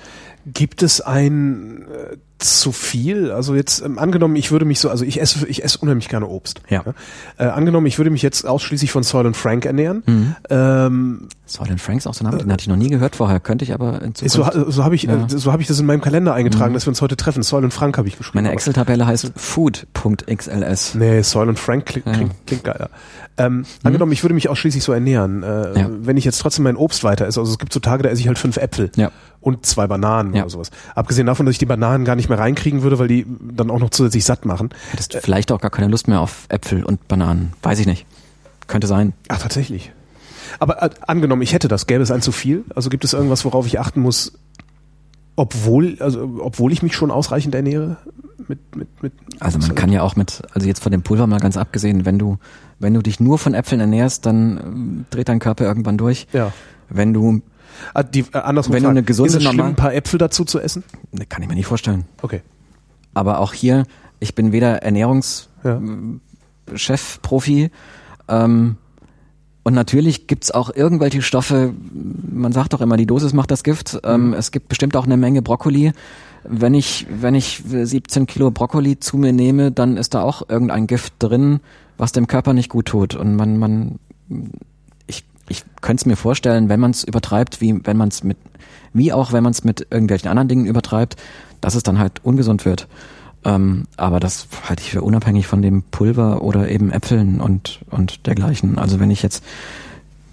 [0.46, 3.32] Gibt es ein äh, zu viel?
[3.32, 6.28] Also jetzt ähm, angenommen, ich würde mich so, also ich esse, ich esse unheimlich gerne
[6.28, 6.62] Obst.
[6.70, 6.84] Ja.
[6.86, 6.94] ja?
[7.38, 10.04] Äh, angenommen, ich würde mich jetzt ausschließlich von Soil and Frank ernähren.
[10.06, 10.36] Mhm.
[10.50, 13.16] Ähm, Soil and Frank ist auch so ein Name, den hatte ich noch nie gehört
[13.16, 13.40] vorher.
[13.40, 14.54] Könnte ich aber in Zukunft.
[14.54, 15.26] So, so habe ich, ja.
[15.26, 16.74] äh, so habe ich das in meinem Kalender eingetragen, mhm.
[16.74, 17.44] dass wir uns heute treffen.
[17.44, 18.40] Soil and Frank habe ich geschrieben.
[18.40, 20.96] Meine Excel-Tabelle heißt food.xls.
[20.96, 22.90] Nee, Soil and Frank klingt, klingt, klingt geiler.
[23.38, 23.66] Ähm, mhm.
[23.84, 25.44] Angenommen, ich würde mich ausschließlich so ernähren.
[25.44, 25.90] Äh, ja.
[25.90, 28.22] Wenn ich jetzt trotzdem mein Obst weiter esse, also es gibt so Tage, da esse
[28.22, 29.12] ich halt fünf Äpfel ja.
[29.42, 30.44] und zwei Bananen ja.
[30.44, 30.72] oder sowas.
[30.96, 33.80] Abgesehen davon, dass ich die Bananen gar nicht mehr reinkriegen würde, weil die dann auch
[33.80, 34.70] noch zusätzlich satt machen.
[34.92, 37.54] Hättest du vielleicht auch gar keine Lust mehr auf Äpfel und Bananen.
[37.62, 38.06] Weiß ich nicht.
[38.68, 39.14] Könnte sein.
[39.28, 39.92] Ach, tatsächlich.
[40.60, 42.64] Aber äh, angenommen, ich hätte das, gäbe es ein zu viel?
[42.76, 44.34] Also gibt es irgendwas, worauf ich achten muss,
[45.36, 47.98] obwohl, also obwohl ich mich schon ausreichend ernähre?
[48.48, 51.40] Mit, mit, mit also man kann ja auch mit, also jetzt von dem Pulver mal
[51.40, 52.38] ganz abgesehen, wenn du
[52.80, 56.28] wenn du dich nur von Äpfeln ernährst, dann äh, dreht dein Körper irgendwann durch.
[56.34, 56.52] Ja.
[56.90, 57.42] Wenn du
[57.94, 60.46] ah, die, äh, andersrum wenn du eine gesunde ist es schlimm, ein paar Äpfel dazu
[60.46, 60.84] zu essen?
[61.12, 62.06] Ne, kann ich mir nicht vorstellen.
[62.22, 62.42] Okay.
[63.14, 63.86] Aber auch hier,
[64.20, 64.86] ich bin weder
[65.64, 65.80] ja.
[67.22, 67.72] Profi,
[68.28, 68.78] ähm,
[69.64, 74.00] Und natürlich gibt's auch irgendwelche Stoffe, man sagt doch immer, die Dosis macht das Gift.
[74.04, 75.92] Ähm, es gibt bestimmt auch eine Menge Brokkoli.
[76.44, 80.86] Wenn ich, wenn ich 17 Kilo Brokkoli zu mir nehme, dann ist da auch irgendein
[80.86, 81.62] Gift drin,
[81.98, 83.16] was dem Körper nicht gut tut.
[83.16, 84.00] Und man, man,
[85.48, 88.38] ich, könnte es mir vorstellen, wenn man es übertreibt, wie wenn man es mit,
[88.94, 91.16] wie auch wenn man es mit irgendwelchen anderen Dingen übertreibt,
[91.62, 92.88] dass es dann halt ungesund wird.
[93.44, 98.26] Ähm, aber das halte ich für unabhängig von dem Pulver oder eben Äpfeln und, und
[98.26, 98.80] dergleichen.
[98.80, 99.44] Also wenn ich jetzt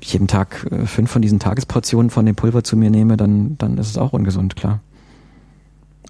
[0.01, 3.77] jeden Tag äh, fünf von diesen Tagesportionen von dem Pulver zu mir nehme, dann, dann
[3.79, 4.81] ist es auch ungesund, klar.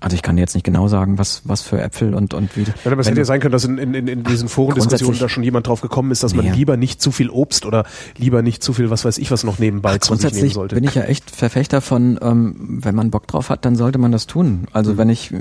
[0.03, 2.63] Also ich kann dir jetzt nicht genau sagen, was, was für Äpfel und, und wie.
[2.63, 5.45] Ja, aber es hätte ja sein können, dass in, in, in diesen Forendiskussionen da schon
[5.45, 7.85] jemand drauf gekommen ist, dass man lieber nicht zu viel Obst oder
[8.17, 10.75] lieber nicht zu viel, was weiß ich, was noch nebenbei zu sich nehmen sollte.
[10.75, 14.11] bin ich ja echt Verfechter von, ähm, wenn man Bock drauf hat, dann sollte man
[14.11, 14.67] das tun.
[14.73, 15.39] Also wenn ich äh,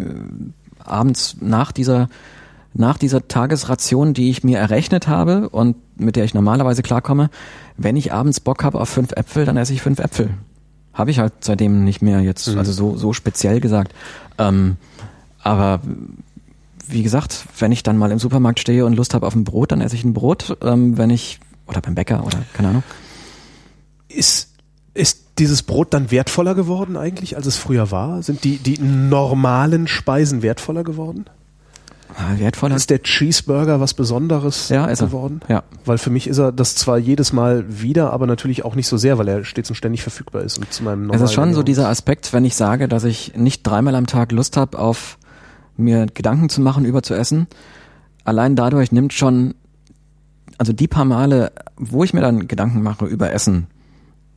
[0.83, 2.09] abends nach dieser
[2.73, 7.29] nach dieser Tagesration, die ich mir errechnet habe und mit der ich normalerweise klarkomme,
[7.77, 10.29] wenn ich abends Bock habe auf fünf Äpfel, dann esse ich fünf Äpfel.
[10.93, 13.93] Habe ich halt seitdem nicht mehr jetzt, also so so speziell gesagt.
[14.47, 14.77] Ähm,
[15.43, 15.81] aber
[16.87, 19.71] wie gesagt, wenn ich dann mal im Supermarkt stehe und Lust habe auf ein Brot,
[19.71, 20.57] dann esse ich ein Brot.
[20.61, 22.83] Ähm, wenn ich oder beim Bäcker oder keine Ahnung.
[24.09, 24.49] Ist,
[24.93, 28.21] ist dieses Brot dann wertvoller geworden eigentlich, als es früher war?
[28.23, 31.25] Sind die, die normalen Speisen wertvoller geworden?
[32.17, 32.75] Ah, wertvoller.
[32.75, 35.07] Ist der Cheeseburger was Besonderes Ja, ist er.
[35.07, 35.41] geworden?
[35.47, 35.63] Ja.
[35.85, 38.97] Weil für mich ist er das zwar jedes Mal wieder, aber natürlich auch nicht so
[38.97, 41.63] sehr, weil er stets und ständig verfügbar ist und zu meinem Es ist schon so
[41.63, 45.17] dieser Aspekt, wenn ich sage, dass ich nicht dreimal am Tag Lust habe, auf
[45.77, 47.47] mir Gedanken zu machen über zu essen.
[48.23, 49.55] Allein dadurch nimmt schon,
[50.57, 53.67] also die paar Male, wo ich mir dann Gedanken mache über Essen,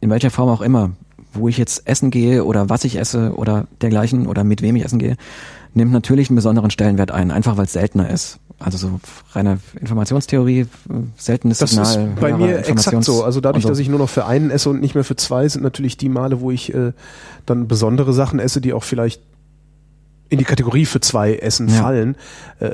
[0.01, 0.93] in welcher Form auch immer,
[1.33, 4.85] wo ich jetzt essen gehe oder was ich esse oder dergleichen oder mit wem ich
[4.85, 5.17] essen gehe,
[5.75, 8.39] nimmt natürlich einen besonderen Stellenwert ein, einfach weil es seltener ist.
[8.61, 9.01] Also so
[9.33, 10.67] reine Informationstheorie,
[11.17, 12.09] seltenes Das Signal.
[12.09, 13.25] ist bei mir exakt so.
[13.25, 13.69] Also dadurch, so.
[13.69, 16.09] dass ich nur noch für einen esse und nicht mehr für zwei, sind natürlich die
[16.09, 16.93] Male, wo ich äh,
[17.47, 19.21] dann besondere Sachen esse, die auch vielleicht
[20.31, 21.83] in die Kategorie für zwei Essen Ja.
[21.83, 22.17] fallen,
[22.61, 22.69] äh,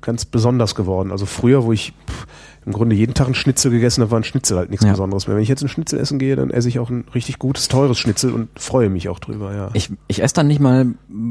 [0.00, 1.10] ganz besonders geworden.
[1.10, 2.26] Also früher, wo ich pff,
[2.66, 4.92] im Grunde jeden Tag einen Schnitzel gegessen habe, war ein Schnitzel halt nichts Ja.
[4.92, 5.36] Besonderes mehr.
[5.36, 7.98] Wenn ich jetzt ein Schnitzel essen gehe, dann esse ich auch ein richtig gutes, teures
[7.98, 9.70] Schnitzel und freue mich auch drüber, ja.
[9.74, 10.86] Ich, ich esse dann nicht mal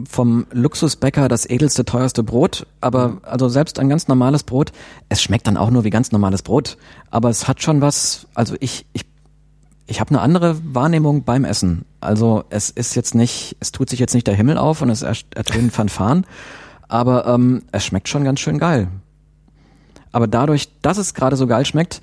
[0.10, 4.72] vom Luxusbäcker das edelste, teuerste Brot, aber also selbst ein ganz normales Brot,
[5.10, 6.78] es schmeckt dann auch nur wie ganz normales Brot,
[7.10, 9.06] aber es hat schon was, also ich, ich,
[9.88, 11.86] ich habe eine andere Wahrnehmung beim Essen.
[12.00, 15.02] Also es ist jetzt nicht, es tut sich jetzt nicht der Himmel auf und es
[15.02, 16.26] ertönen Fanfaren,
[16.88, 18.88] aber ähm, es schmeckt schon ganz schön geil.
[20.14, 22.00] Aber dadurch, dass es gerade so geil schmeckt,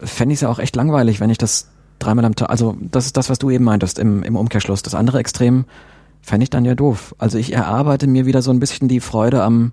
[0.00, 1.68] fände ich es ja auch echt langweilig, wenn ich das
[1.98, 4.82] dreimal am Tag, also das ist das, was du eben meintest im, im Umkehrschluss.
[4.82, 5.66] Das andere Extrem
[6.22, 7.14] fände ich dann ja doof.
[7.18, 9.72] Also ich erarbeite mir wieder so ein bisschen die Freude am,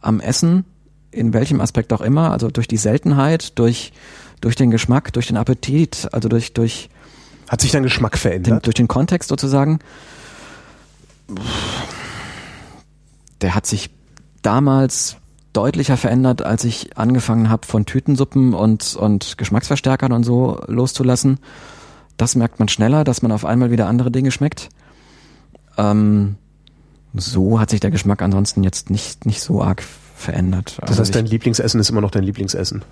[0.00, 0.64] am Essen,
[1.10, 3.92] in welchem Aspekt auch immer, also durch die Seltenheit, durch,
[4.40, 6.90] durch den Geschmack, durch den Appetit, also durch, durch,
[7.48, 8.66] Hat sich dein Geschmack den, verändert?
[8.66, 9.78] durch den Kontext sozusagen.
[13.40, 13.90] Der hat sich
[14.42, 15.16] damals
[15.58, 21.40] deutlicher verändert, als ich angefangen habe, von Tütensuppen und, und Geschmacksverstärkern und so loszulassen.
[22.16, 24.68] Das merkt man schneller, dass man auf einmal wieder andere Dinge schmeckt.
[25.76, 26.36] Ähm,
[27.12, 29.82] so hat sich der Geschmack ansonsten jetzt nicht, nicht so arg
[30.14, 30.76] verändert.
[30.80, 32.84] das Also heißt, dein ich, Lieblingsessen ist immer noch dein Lieblingsessen.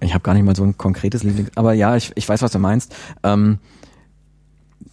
[0.00, 1.50] ich habe gar nicht mal so ein konkretes Lieblings...
[1.54, 2.94] Aber ja, ich, ich weiß, was du meinst.
[3.22, 3.58] Ähm,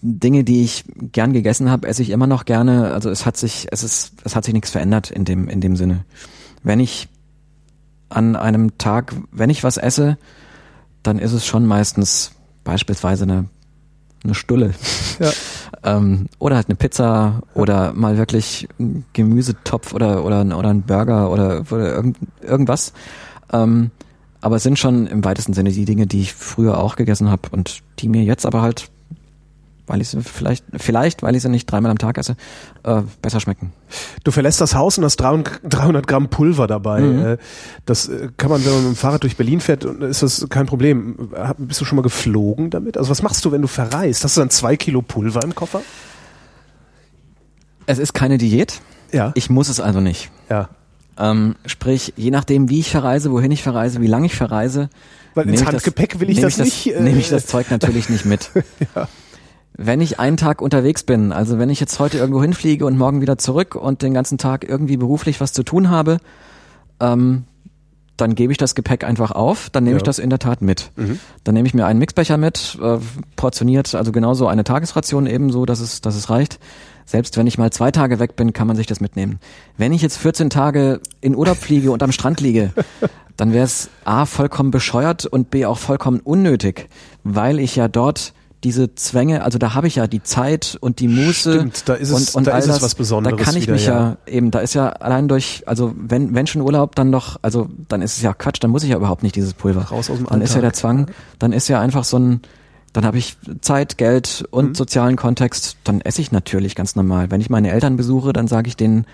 [0.02, 2.94] Dinge, die ich gern gegessen habe, esse ich immer noch gerne.
[2.94, 5.76] Also es hat sich, es ist, es hat sich nichts verändert in dem, in dem
[5.76, 6.06] Sinne.
[6.64, 7.08] Wenn ich
[8.10, 10.18] an einem Tag, wenn ich was esse,
[11.04, 12.34] dann ist es schon meistens
[12.64, 13.46] beispielsweise eine,
[14.24, 14.74] eine Stulle.
[15.20, 15.32] Ja.
[15.84, 21.32] Ähm, oder halt eine Pizza oder mal wirklich ein Gemüsetopf oder, oder, oder ein Burger
[21.32, 22.94] oder, oder irgend, irgendwas.
[23.52, 23.90] Ähm,
[24.42, 27.50] aber es sind schon im weitesten Sinne die Dinge, die ich früher auch gegessen habe
[27.52, 28.91] und die mir jetzt aber halt,
[29.88, 32.36] weil ich sie vielleicht, vielleicht, weil ich sie nicht dreimal am Tag esse,
[32.84, 33.74] äh, besser schmecken.
[34.24, 37.02] Du verlässt das Haus und hast 300 300 Gramm Pulver dabei.
[37.02, 37.26] Mhm.
[37.26, 37.38] Äh,
[37.86, 40.48] Das äh, kann man, wenn man mit dem Fahrrad durch Berlin fährt, und ist das
[40.50, 41.30] kein Problem.
[41.58, 42.98] Bist du schon mal geflogen damit?
[42.98, 44.24] Also was machst du, wenn du verreist?
[44.24, 45.82] Hast du dann zwei Kilo Pulver im Koffer?
[47.86, 48.82] Es ist keine Diät.
[49.12, 49.32] Ja.
[49.36, 50.32] Ich muss es also nicht.
[50.50, 50.70] ja.
[51.20, 54.90] Ähm, sprich, je nachdem, wie ich verreise, wohin ich verreise, wie lange ich verreise,
[55.36, 58.10] Weil ins ich Handgepäck will ich nehme das nicht, äh, nehme ich das Zeug natürlich
[58.10, 58.50] nicht mit.
[59.78, 63.22] Wenn ich einen Tag unterwegs bin, also wenn ich jetzt heute irgendwo hinfliege und morgen
[63.22, 66.18] wieder zurück und den ganzen Tag irgendwie beruflich was zu tun habe,
[67.00, 67.46] ähm,
[68.18, 69.98] dann gebe ich das Gepäck einfach auf, dann nehme Ja.
[69.98, 70.92] ich das in der Tat mit.
[71.44, 72.98] Dann nehme ich mir einen Mixbecher mit, äh,
[73.36, 76.60] portioniert, also genauso eine Tagesration ebenso, dass es, dass es reicht.
[77.04, 79.40] selbst wenn ich mal zwei Tage weg bin, kann man sich das mitnehmen.
[79.76, 82.72] Wenn ich jetzt 14 Tage in Urlaub fliege und am Strand liege,
[83.38, 86.88] dann wäre es A vollkommen bescheuert und B auch vollkommen unnötig,
[87.24, 88.34] weil ich ja dort
[88.64, 92.10] diese Zwänge, also da habe ich ja die Zeit und die Muße Stimmt, da ist
[92.12, 93.86] es- und, und da all ist es das, was Besonderes Da kann ich wieder, mich
[93.88, 94.00] ja.
[94.12, 94.18] ja.
[94.32, 98.02] eben, da ist ja allein durch, also wenn wenn schon Urlaub, dann doch, also dann
[98.04, 99.82] ist es ja Quatsch, dann muss ich ja überhaupt nicht dieses Pulver.
[99.86, 100.74] Raus aus dem dann ist ja Alltag.
[100.74, 101.08] der Zwang,
[101.40, 102.42] dann ist ja einfach so ein,
[102.94, 104.76] dann habe ich Zeit, Geld und Mhm.
[104.76, 107.32] sozialen Kontext, dann esse ich natürlich ganz normal.
[107.32, 109.06] Wenn ich meine Eltern besuche, dann sage ich denen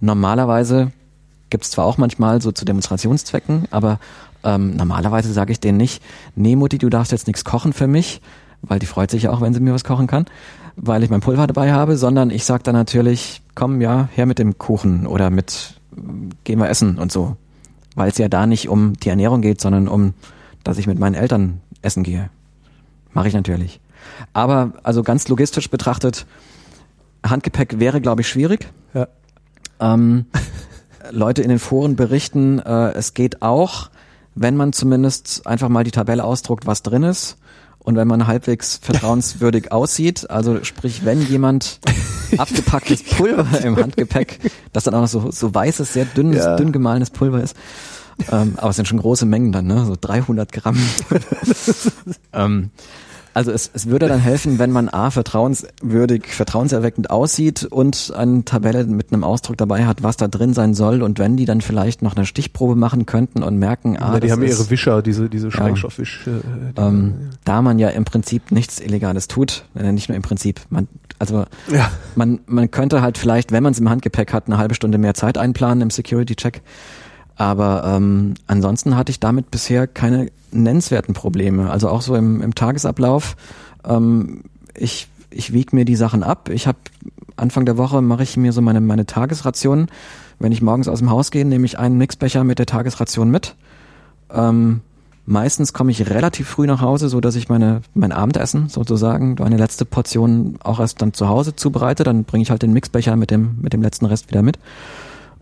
[0.00, 0.92] normalerweise
[1.50, 4.00] gibt's zwar auch manchmal so zu Demonstrationszwecken, aber
[4.42, 6.02] ähm, normalerweise sage ich denen nicht,
[6.34, 8.20] nee Mutti, du darfst jetzt nichts kochen für mich,
[8.68, 10.26] weil die freut sich ja auch, wenn sie mir was kochen kann,
[10.76, 14.38] weil ich mein Pulver dabei habe, sondern ich sage dann natürlich, komm ja, her mit
[14.38, 15.80] dem Kuchen oder mit,
[16.44, 17.36] gehen wir essen und so.
[17.94, 20.14] Weil es ja da nicht um die Ernährung geht, sondern um,
[20.64, 22.30] dass ich mit meinen Eltern essen gehe.
[23.12, 23.80] Mache ich natürlich.
[24.32, 26.26] Aber also ganz logistisch betrachtet,
[27.24, 28.68] Handgepäck wäre, glaube ich, schwierig.
[28.92, 29.08] Ja.
[29.80, 30.26] Ähm,
[31.10, 33.90] Leute in den Foren berichten, äh, es geht auch,
[34.34, 37.38] wenn man zumindest einfach mal die Tabelle ausdruckt, was drin ist.
[37.86, 41.78] Und wenn man halbwegs vertrauenswürdig aussieht, also sprich, wenn jemand
[42.36, 44.40] abgepacktes Pulver im Handgepäck,
[44.72, 46.56] das dann auch noch so, so weißes, sehr dünnes, Ja.
[46.56, 47.56] dünn gemahlenes Pulver ist,
[48.32, 49.84] ähm, aber es sind schon große Mengen dann, ne?
[49.86, 50.76] so 300 Gramm.
[52.32, 52.70] ähm,
[53.36, 58.84] also es, es würde dann helfen, wenn man A, vertrauenswürdig, vertrauenserweckend aussieht und eine Tabelle
[58.84, 62.00] mit einem Ausdruck dabei hat, was da drin sein soll und wenn die dann vielleicht
[62.00, 65.28] noch eine Stichprobe machen könnten und merken, ah, ja, die haben ist, ihre Wischer, diese,
[65.28, 66.26] diese Schreckstoffwisch.
[66.26, 66.30] Äh,
[66.76, 67.14] die- ähm,
[67.44, 70.88] da man ja im Prinzip nichts Illegales tut, äh, nicht nur im Prinzip, man,
[71.18, 71.90] also ja.
[72.14, 75.12] man, man könnte halt vielleicht, wenn man es im Handgepäck hat, eine halbe Stunde mehr
[75.12, 76.62] Zeit einplanen im Security-Check.
[77.36, 81.70] Aber ähm, ansonsten hatte ich damit bisher keine nennenswerten Probleme.
[81.70, 83.36] Also auch so im, im Tagesablauf.
[83.84, 84.42] Ähm,
[84.74, 86.48] ich ich wiege mir die Sachen ab.
[86.48, 86.78] Ich habe
[87.36, 89.88] Anfang der Woche mache ich mir so meine meine Tagesration.
[90.38, 93.54] Wenn ich morgens aus dem Haus gehe, nehme ich einen Mixbecher mit der Tagesration mit.
[94.32, 94.80] Ähm,
[95.26, 99.58] meistens komme ich relativ früh nach Hause, so dass ich meine mein Abendessen sozusagen, meine
[99.58, 102.02] letzte Portion auch erst dann zu Hause zubereite.
[102.04, 104.58] Dann bringe ich halt den Mixbecher mit dem mit dem letzten Rest wieder mit.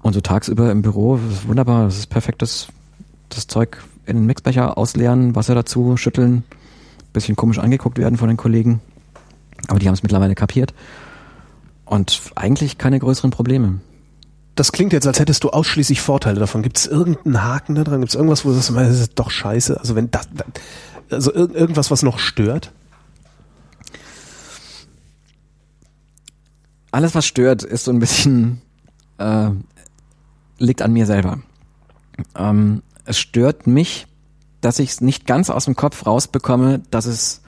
[0.05, 2.68] Und so tagsüber im Büro, das ist wunderbar, das ist perfektes
[3.31, 6.44] das Zeug in den Mixbecher ausleeren, Wasser dazu schütteln,
[7.14, 8.82] bisschen komisch angeguckt werden von den Kollegen,
[9.66, 10.74] aber die haben es mittlerweile kapiert.
[11.86, 13.81] Und eigentlich keine größeren Probleme.
[14.56, 16.62] Das klingt jetzt, als hättest du ausschließlich Vorteile davon.
[16.62, 18.01] Gibt es irgendeinen Haken da dran?
[18.01, 19.81] Gibt es irgendwas, wo du sagst, das ist doch scheiße?
[19.81, 20.28] Also wenn das,
[21.09, 22.72] also ir irgendwas, was noch stört?
[26.90, 28.60] Alles, was stört, ist so ein bisschen,
[29.16, 29.48] äh,
[30.65, 31.41] liegt an mir selber.
[32.36, 34.07] Ähm, es stört mich,
[34.61, 37.43] dass ich es nicht ganz aus dem Kopf rausbekomme, dass es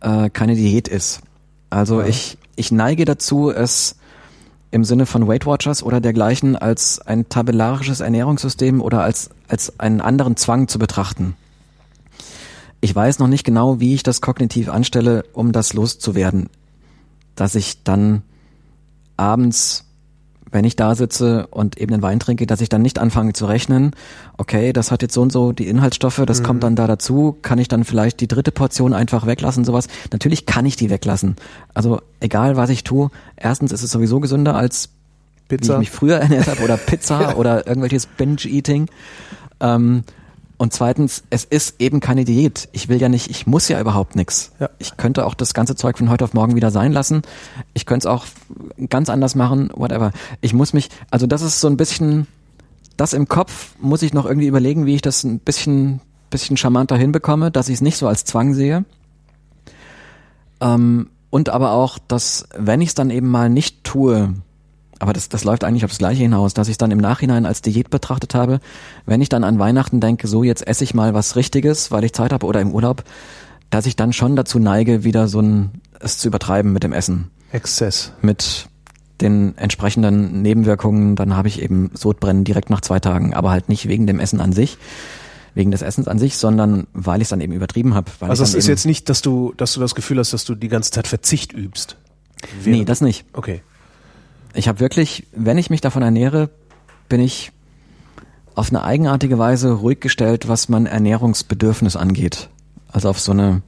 [0.00, 1.20] äh, keine Diät ist.
[1.70, 3.96] Also ich, ich neige dazu, es
[4.70, 10.00] im Sinne von Weight Watchers oder dergleichen als ein tabellarisches Ernährungssystem oder als, als einen
[10.00, 11.36] anderen Zwang zu betrachten.
[12.80, 16.48] Ich weiß noch nicht genau, wie ich das kognitiv anstelle, um das loszuwerden.
[17.34, 18.22] Dass ich dann
[19.16, 19.86] abends,
[20.50, 23.46] wenn ich da sitze und eben einen Wein trinke, dass ich dann nicht anfange zu
[23.46, 23.92] rechnen,
[24.36, 27.58] okay, das hat jetzt so und so die Inhaltsstoffe, das kommt dann da dazu, kann
[27.58, 29.88] ich dann vielleicht die dritte Portion einfach weglassen, sowas.
[30.12, 31.36] Natürlich kann ich die weglassen.
[31.74, 34.90] Also egal, was ich tue, erstens ist es sowieso gesünder als
[35.48, 35.78] wie ich Pizza?
[35.78, 38.88] mich früher ernährt habe oder Pizza oder irgendwelches Binge-Eating.
[39.60, 40.04] Ähm,
[40.58, 42.68] und zweitens, es ist eben keine Diät.
[42.72, 44.50] Ich will ja nicht, ich muss ja überhaupt nichts.
[44.58, 44.68] Ja.
[44.78, 47.22] Ich könnte auch das ganze Zeug von heute auf morgen wieder sein lassen.
[47.74, 48.26] Ich könnte es auch
[48.90, 50.10] ganz anders machen, whatever.
[50.40, 52.26] Ich muss mich, also das ist so ein bisschen,
[52.96, 56.96] das im Kopf muss ich noch irgendwie überlegen, wie ich das ein bisschen, bisschen charmanter
[56.96, 58.84] hinbekomme, dass ich es nicht so als Zwang sehe.
[60.60, 64.34] Ähm, und aber auch, dass wenn ich es dann eben mal nicht tue,
[64.98, 67.62] aber das, das läuft eigentlich aufs Gleiche hinaus, dass ich es dann im Nachhinein als
[67.62, 68.60] Diät betrachtet habe,
[69.06, 72.12] wenn ich dann an Weihnachten denke, so jetzt esse ich mal was Richtiges, weil ich
[72.12, 73.04] Zeit habe oder im Urlaub,
[73.70, 77.30] dass ich dann schon dazu neige, wieder so ein es zu übertreiben mit dem Essen,
[77.52, 78.12] Exzess.
[78.22, 78.68] mit
[79.20, 81.16] den entsprechenden Nebenwirkungen.
[81.16, 84.40] Dann habe ich eben Sodbrennen direkt nach zwei Tagen, aber halt nicht wegen dem Essen
[84.40, 84.78] an sich,
[85.54, 88.10] wegen des Essens an sich, sondern weil ich es dann eben übertrieben habe.
[88.20, 90.68] Also es ist jetzt nicht, dass du, dass du das Gefühl hast, dass du die
[90.68, 91.96] ganze Zeit Verzicht übst.
[92.64, 93.24] nee, das nicht.
[93.32, 93.62] Okay.
[94.58, 96.50] Ich habe wirklich, wenn ich mich davon ernähre,
[97.08, 97.52] bin ich
[98.56, 102.48] auf eine eigenartige Weise ruhig gestellt, was mein Ernährungsbedürfnis angeht.
[102.90, 103.62] Also auf so eine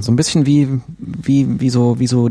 [0.00, 2.30] so ein bisschen wie wie wie so wie so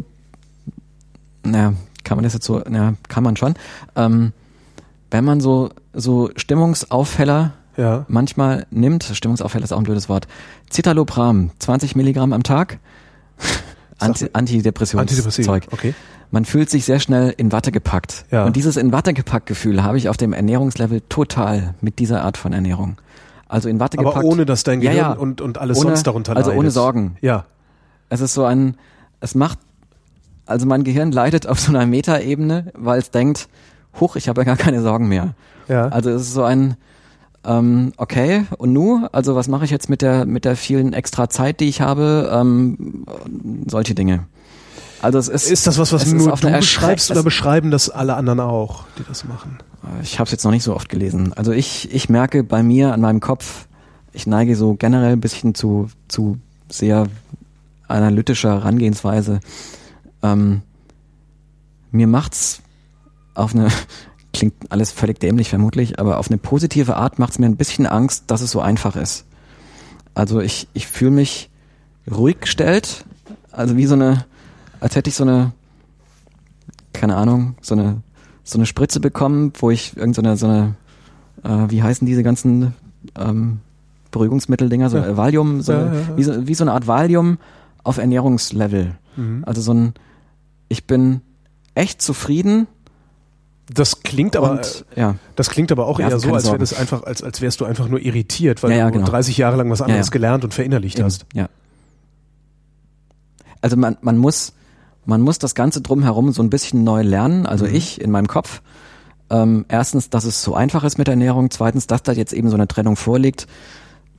[1.43, 1.73] naja,
[2.03, 3.53] kann man das jetzt so, naja, kann man schon.
[3.95, 4.33] Ähm,
[5.11, 8.05] wenn man so so Stimmungsaufheller Ja.
[8.07, 10.27] manchmal nimmt, Stimmungsaufheller ist auch ein blödes Wort,
[10.71, 12.79] Citalopram, 20 Milligramm am Tag,
[13.99, 15.67] Anti Antidepressionszeug.
[15.71, 15.93] okay.
[16.33, 18.25] Man fühlt sich sehr schnell in Watte gepackt.
[18.31, 18.43] Ja.
[18.45, 22.37] Und dieses in Watte gepackt Gefühl habe ich auf dem Ernährungslevel total mit dieser Art
[22.37, 22.97] von Ernährung.
[23.47, 24.25] Also in Watte Aber gepackt.
[24.25, 25.13] ohne, dass dein Ja, Gehirn ja.
[25.13, 26.59] und, und alles Ohne- sonst darunter also leidet.
[26.59, 27.17] ohne Sorgen.
[27.21, 27.45] Ja.
[28.09, 28.77] Es ist so ein,
[29.19, 29.59] es macht,
[30.47, 33.47] also mein Gehirn leidet auf so einer Metaebene, weil es denkt,
[34.01, 35.35] huch, ich habe ja gar keine Sorgen mehr.
[35.67, 35.89] Ja.
[35.89, 36.77] Also es ist so ein,
[37.45, 39.05] ähm, okay, und nu?
[39.11, 42.31] Also was mache ich jetzt mit der, mit der vielen extra Zeit, die ich habe?
[42.33, 43.05] Ähm,
[43.67, 44.25] solche Dinge.
[45.03, 47.89] Also es ist, Ist das was, was nur auf du beschreibst oder es- beschreiben das
[47.89, 49.57] alle anderen auch, die das machen?
[50.01, 51.33] Ich habe es jetzt noch nicht so oft gelesen.
[51.33, 53.67] Also ich, ich merke bei mir an meinem Kopf,
[54.13, 56.37] ich neige so generell ein bisschen zu, zu
[56.69, 57.07] sehr
[57.89, 59.41] analytischer Herangehensweise.
[60.21, 60.61] Ähm,
[61.91, 62.61] mir macht's
[63.33, 63.67] auf eine,
[64.33, 68.23] klingt alles völlig dämlich vermutlich, aber auf eine positive Art macht's mir ein bisschen Angst,
[68.27, 69.25] dass es so einfach ist.
[70.15, 71.49] Also ich, ich fühle mich
[72.09, 73.03] ruhig gestellt,
[73.51, 74.25] also wie so eine,
[74.83, 75.53] als hätte ich so eine,
[76.91, 78.01] keine Ahnung, so eine,
[78.43, 80.75] so eine Spritze bekommen, wo ich irgend so eine, so eine,
[81.43, 82.73] äh, wie heißen diese ganzen
[83.17, 83.59] ähm,
[84.11, 85.15] Beruhigungsmitteldinger, so Ja.
[85.15, 86.17] Valium, so, Ja, ja.
[86.17, 87.37] Wie, so, wie so eine Art Valium
[87.83, 88.95] auf Ernährungslevel.
[89.15, 89.43] Mhm.
[89.45, 89.93] Also so ein,
[90.67, 91.21] ich bin
[91.75, 92.67] echt zufrieden
[93.73, 96.73] Das klingt aber, und ja, das klingt aber auch Ja, eher so, als wäre das
[96.73, 99.05] einfach, als, als wärst du einfach nur irritiert, weil Ja, du genau.
[99.07, 101.25] 30 Jahre lang was anderes gelernt und verinnerlicht eben, hast.
[101.33, 101.47] ja.
[103.61, 104.51] Also man, man muss,
[105.05, 107.75] man muss das Ganze drumherum so ein bisschen neu lernen, also Mhm.
[107.75, 108.61] ich in meinem Kopf.
[109.29, 111.49] Ähm, erstens, dass es so einfach ist mit der Ernährung.
[111.49, 113.47] Zweitens, dass da jetzt eben so eine Trennung vorliegt.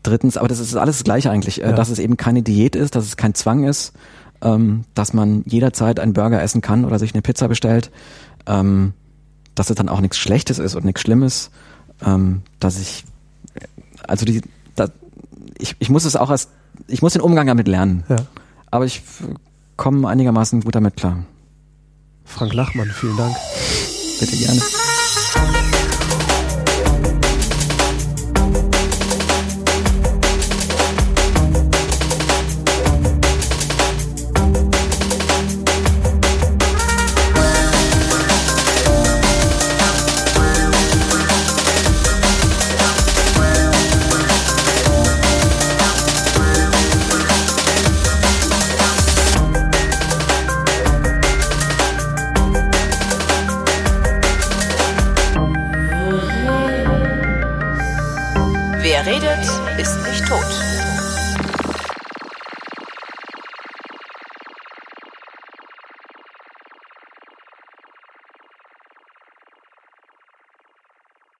[0.02, 1.72] Drittens, aber das ist alles das Gleiche eigentlich, äh, Ja.
[1.72, 3.92] dass es eben keine Diät ist, dass es kein Zwang ist,
[4.42, 7.90] ähm, dass man jederzeit einen Burger essen kann oder sich eine Pizza bestellt,
[8.46, 8.92] ähm,
[9.54, 11.50] dass es dann auch nichts Schlechtes ist und nichts Schlimmes,
[12.04, 13.04] ähm, dass ich,
[14.06, 14.42] also die,
[14.74, 14.88] da,
[15.58, 16.48] ich, ich muss es auch als,
[16.88, 18.16] ich muss den Umgang damit lernen, Ja.
[18.70, 19.02] aber ich
[19.74, 21.24] äh, komme einigermaßen gut damit klar.
[22.24, 23.36] Frank Lachmann, vielen Dank.
[24.18, 24.60] Bitte gerne.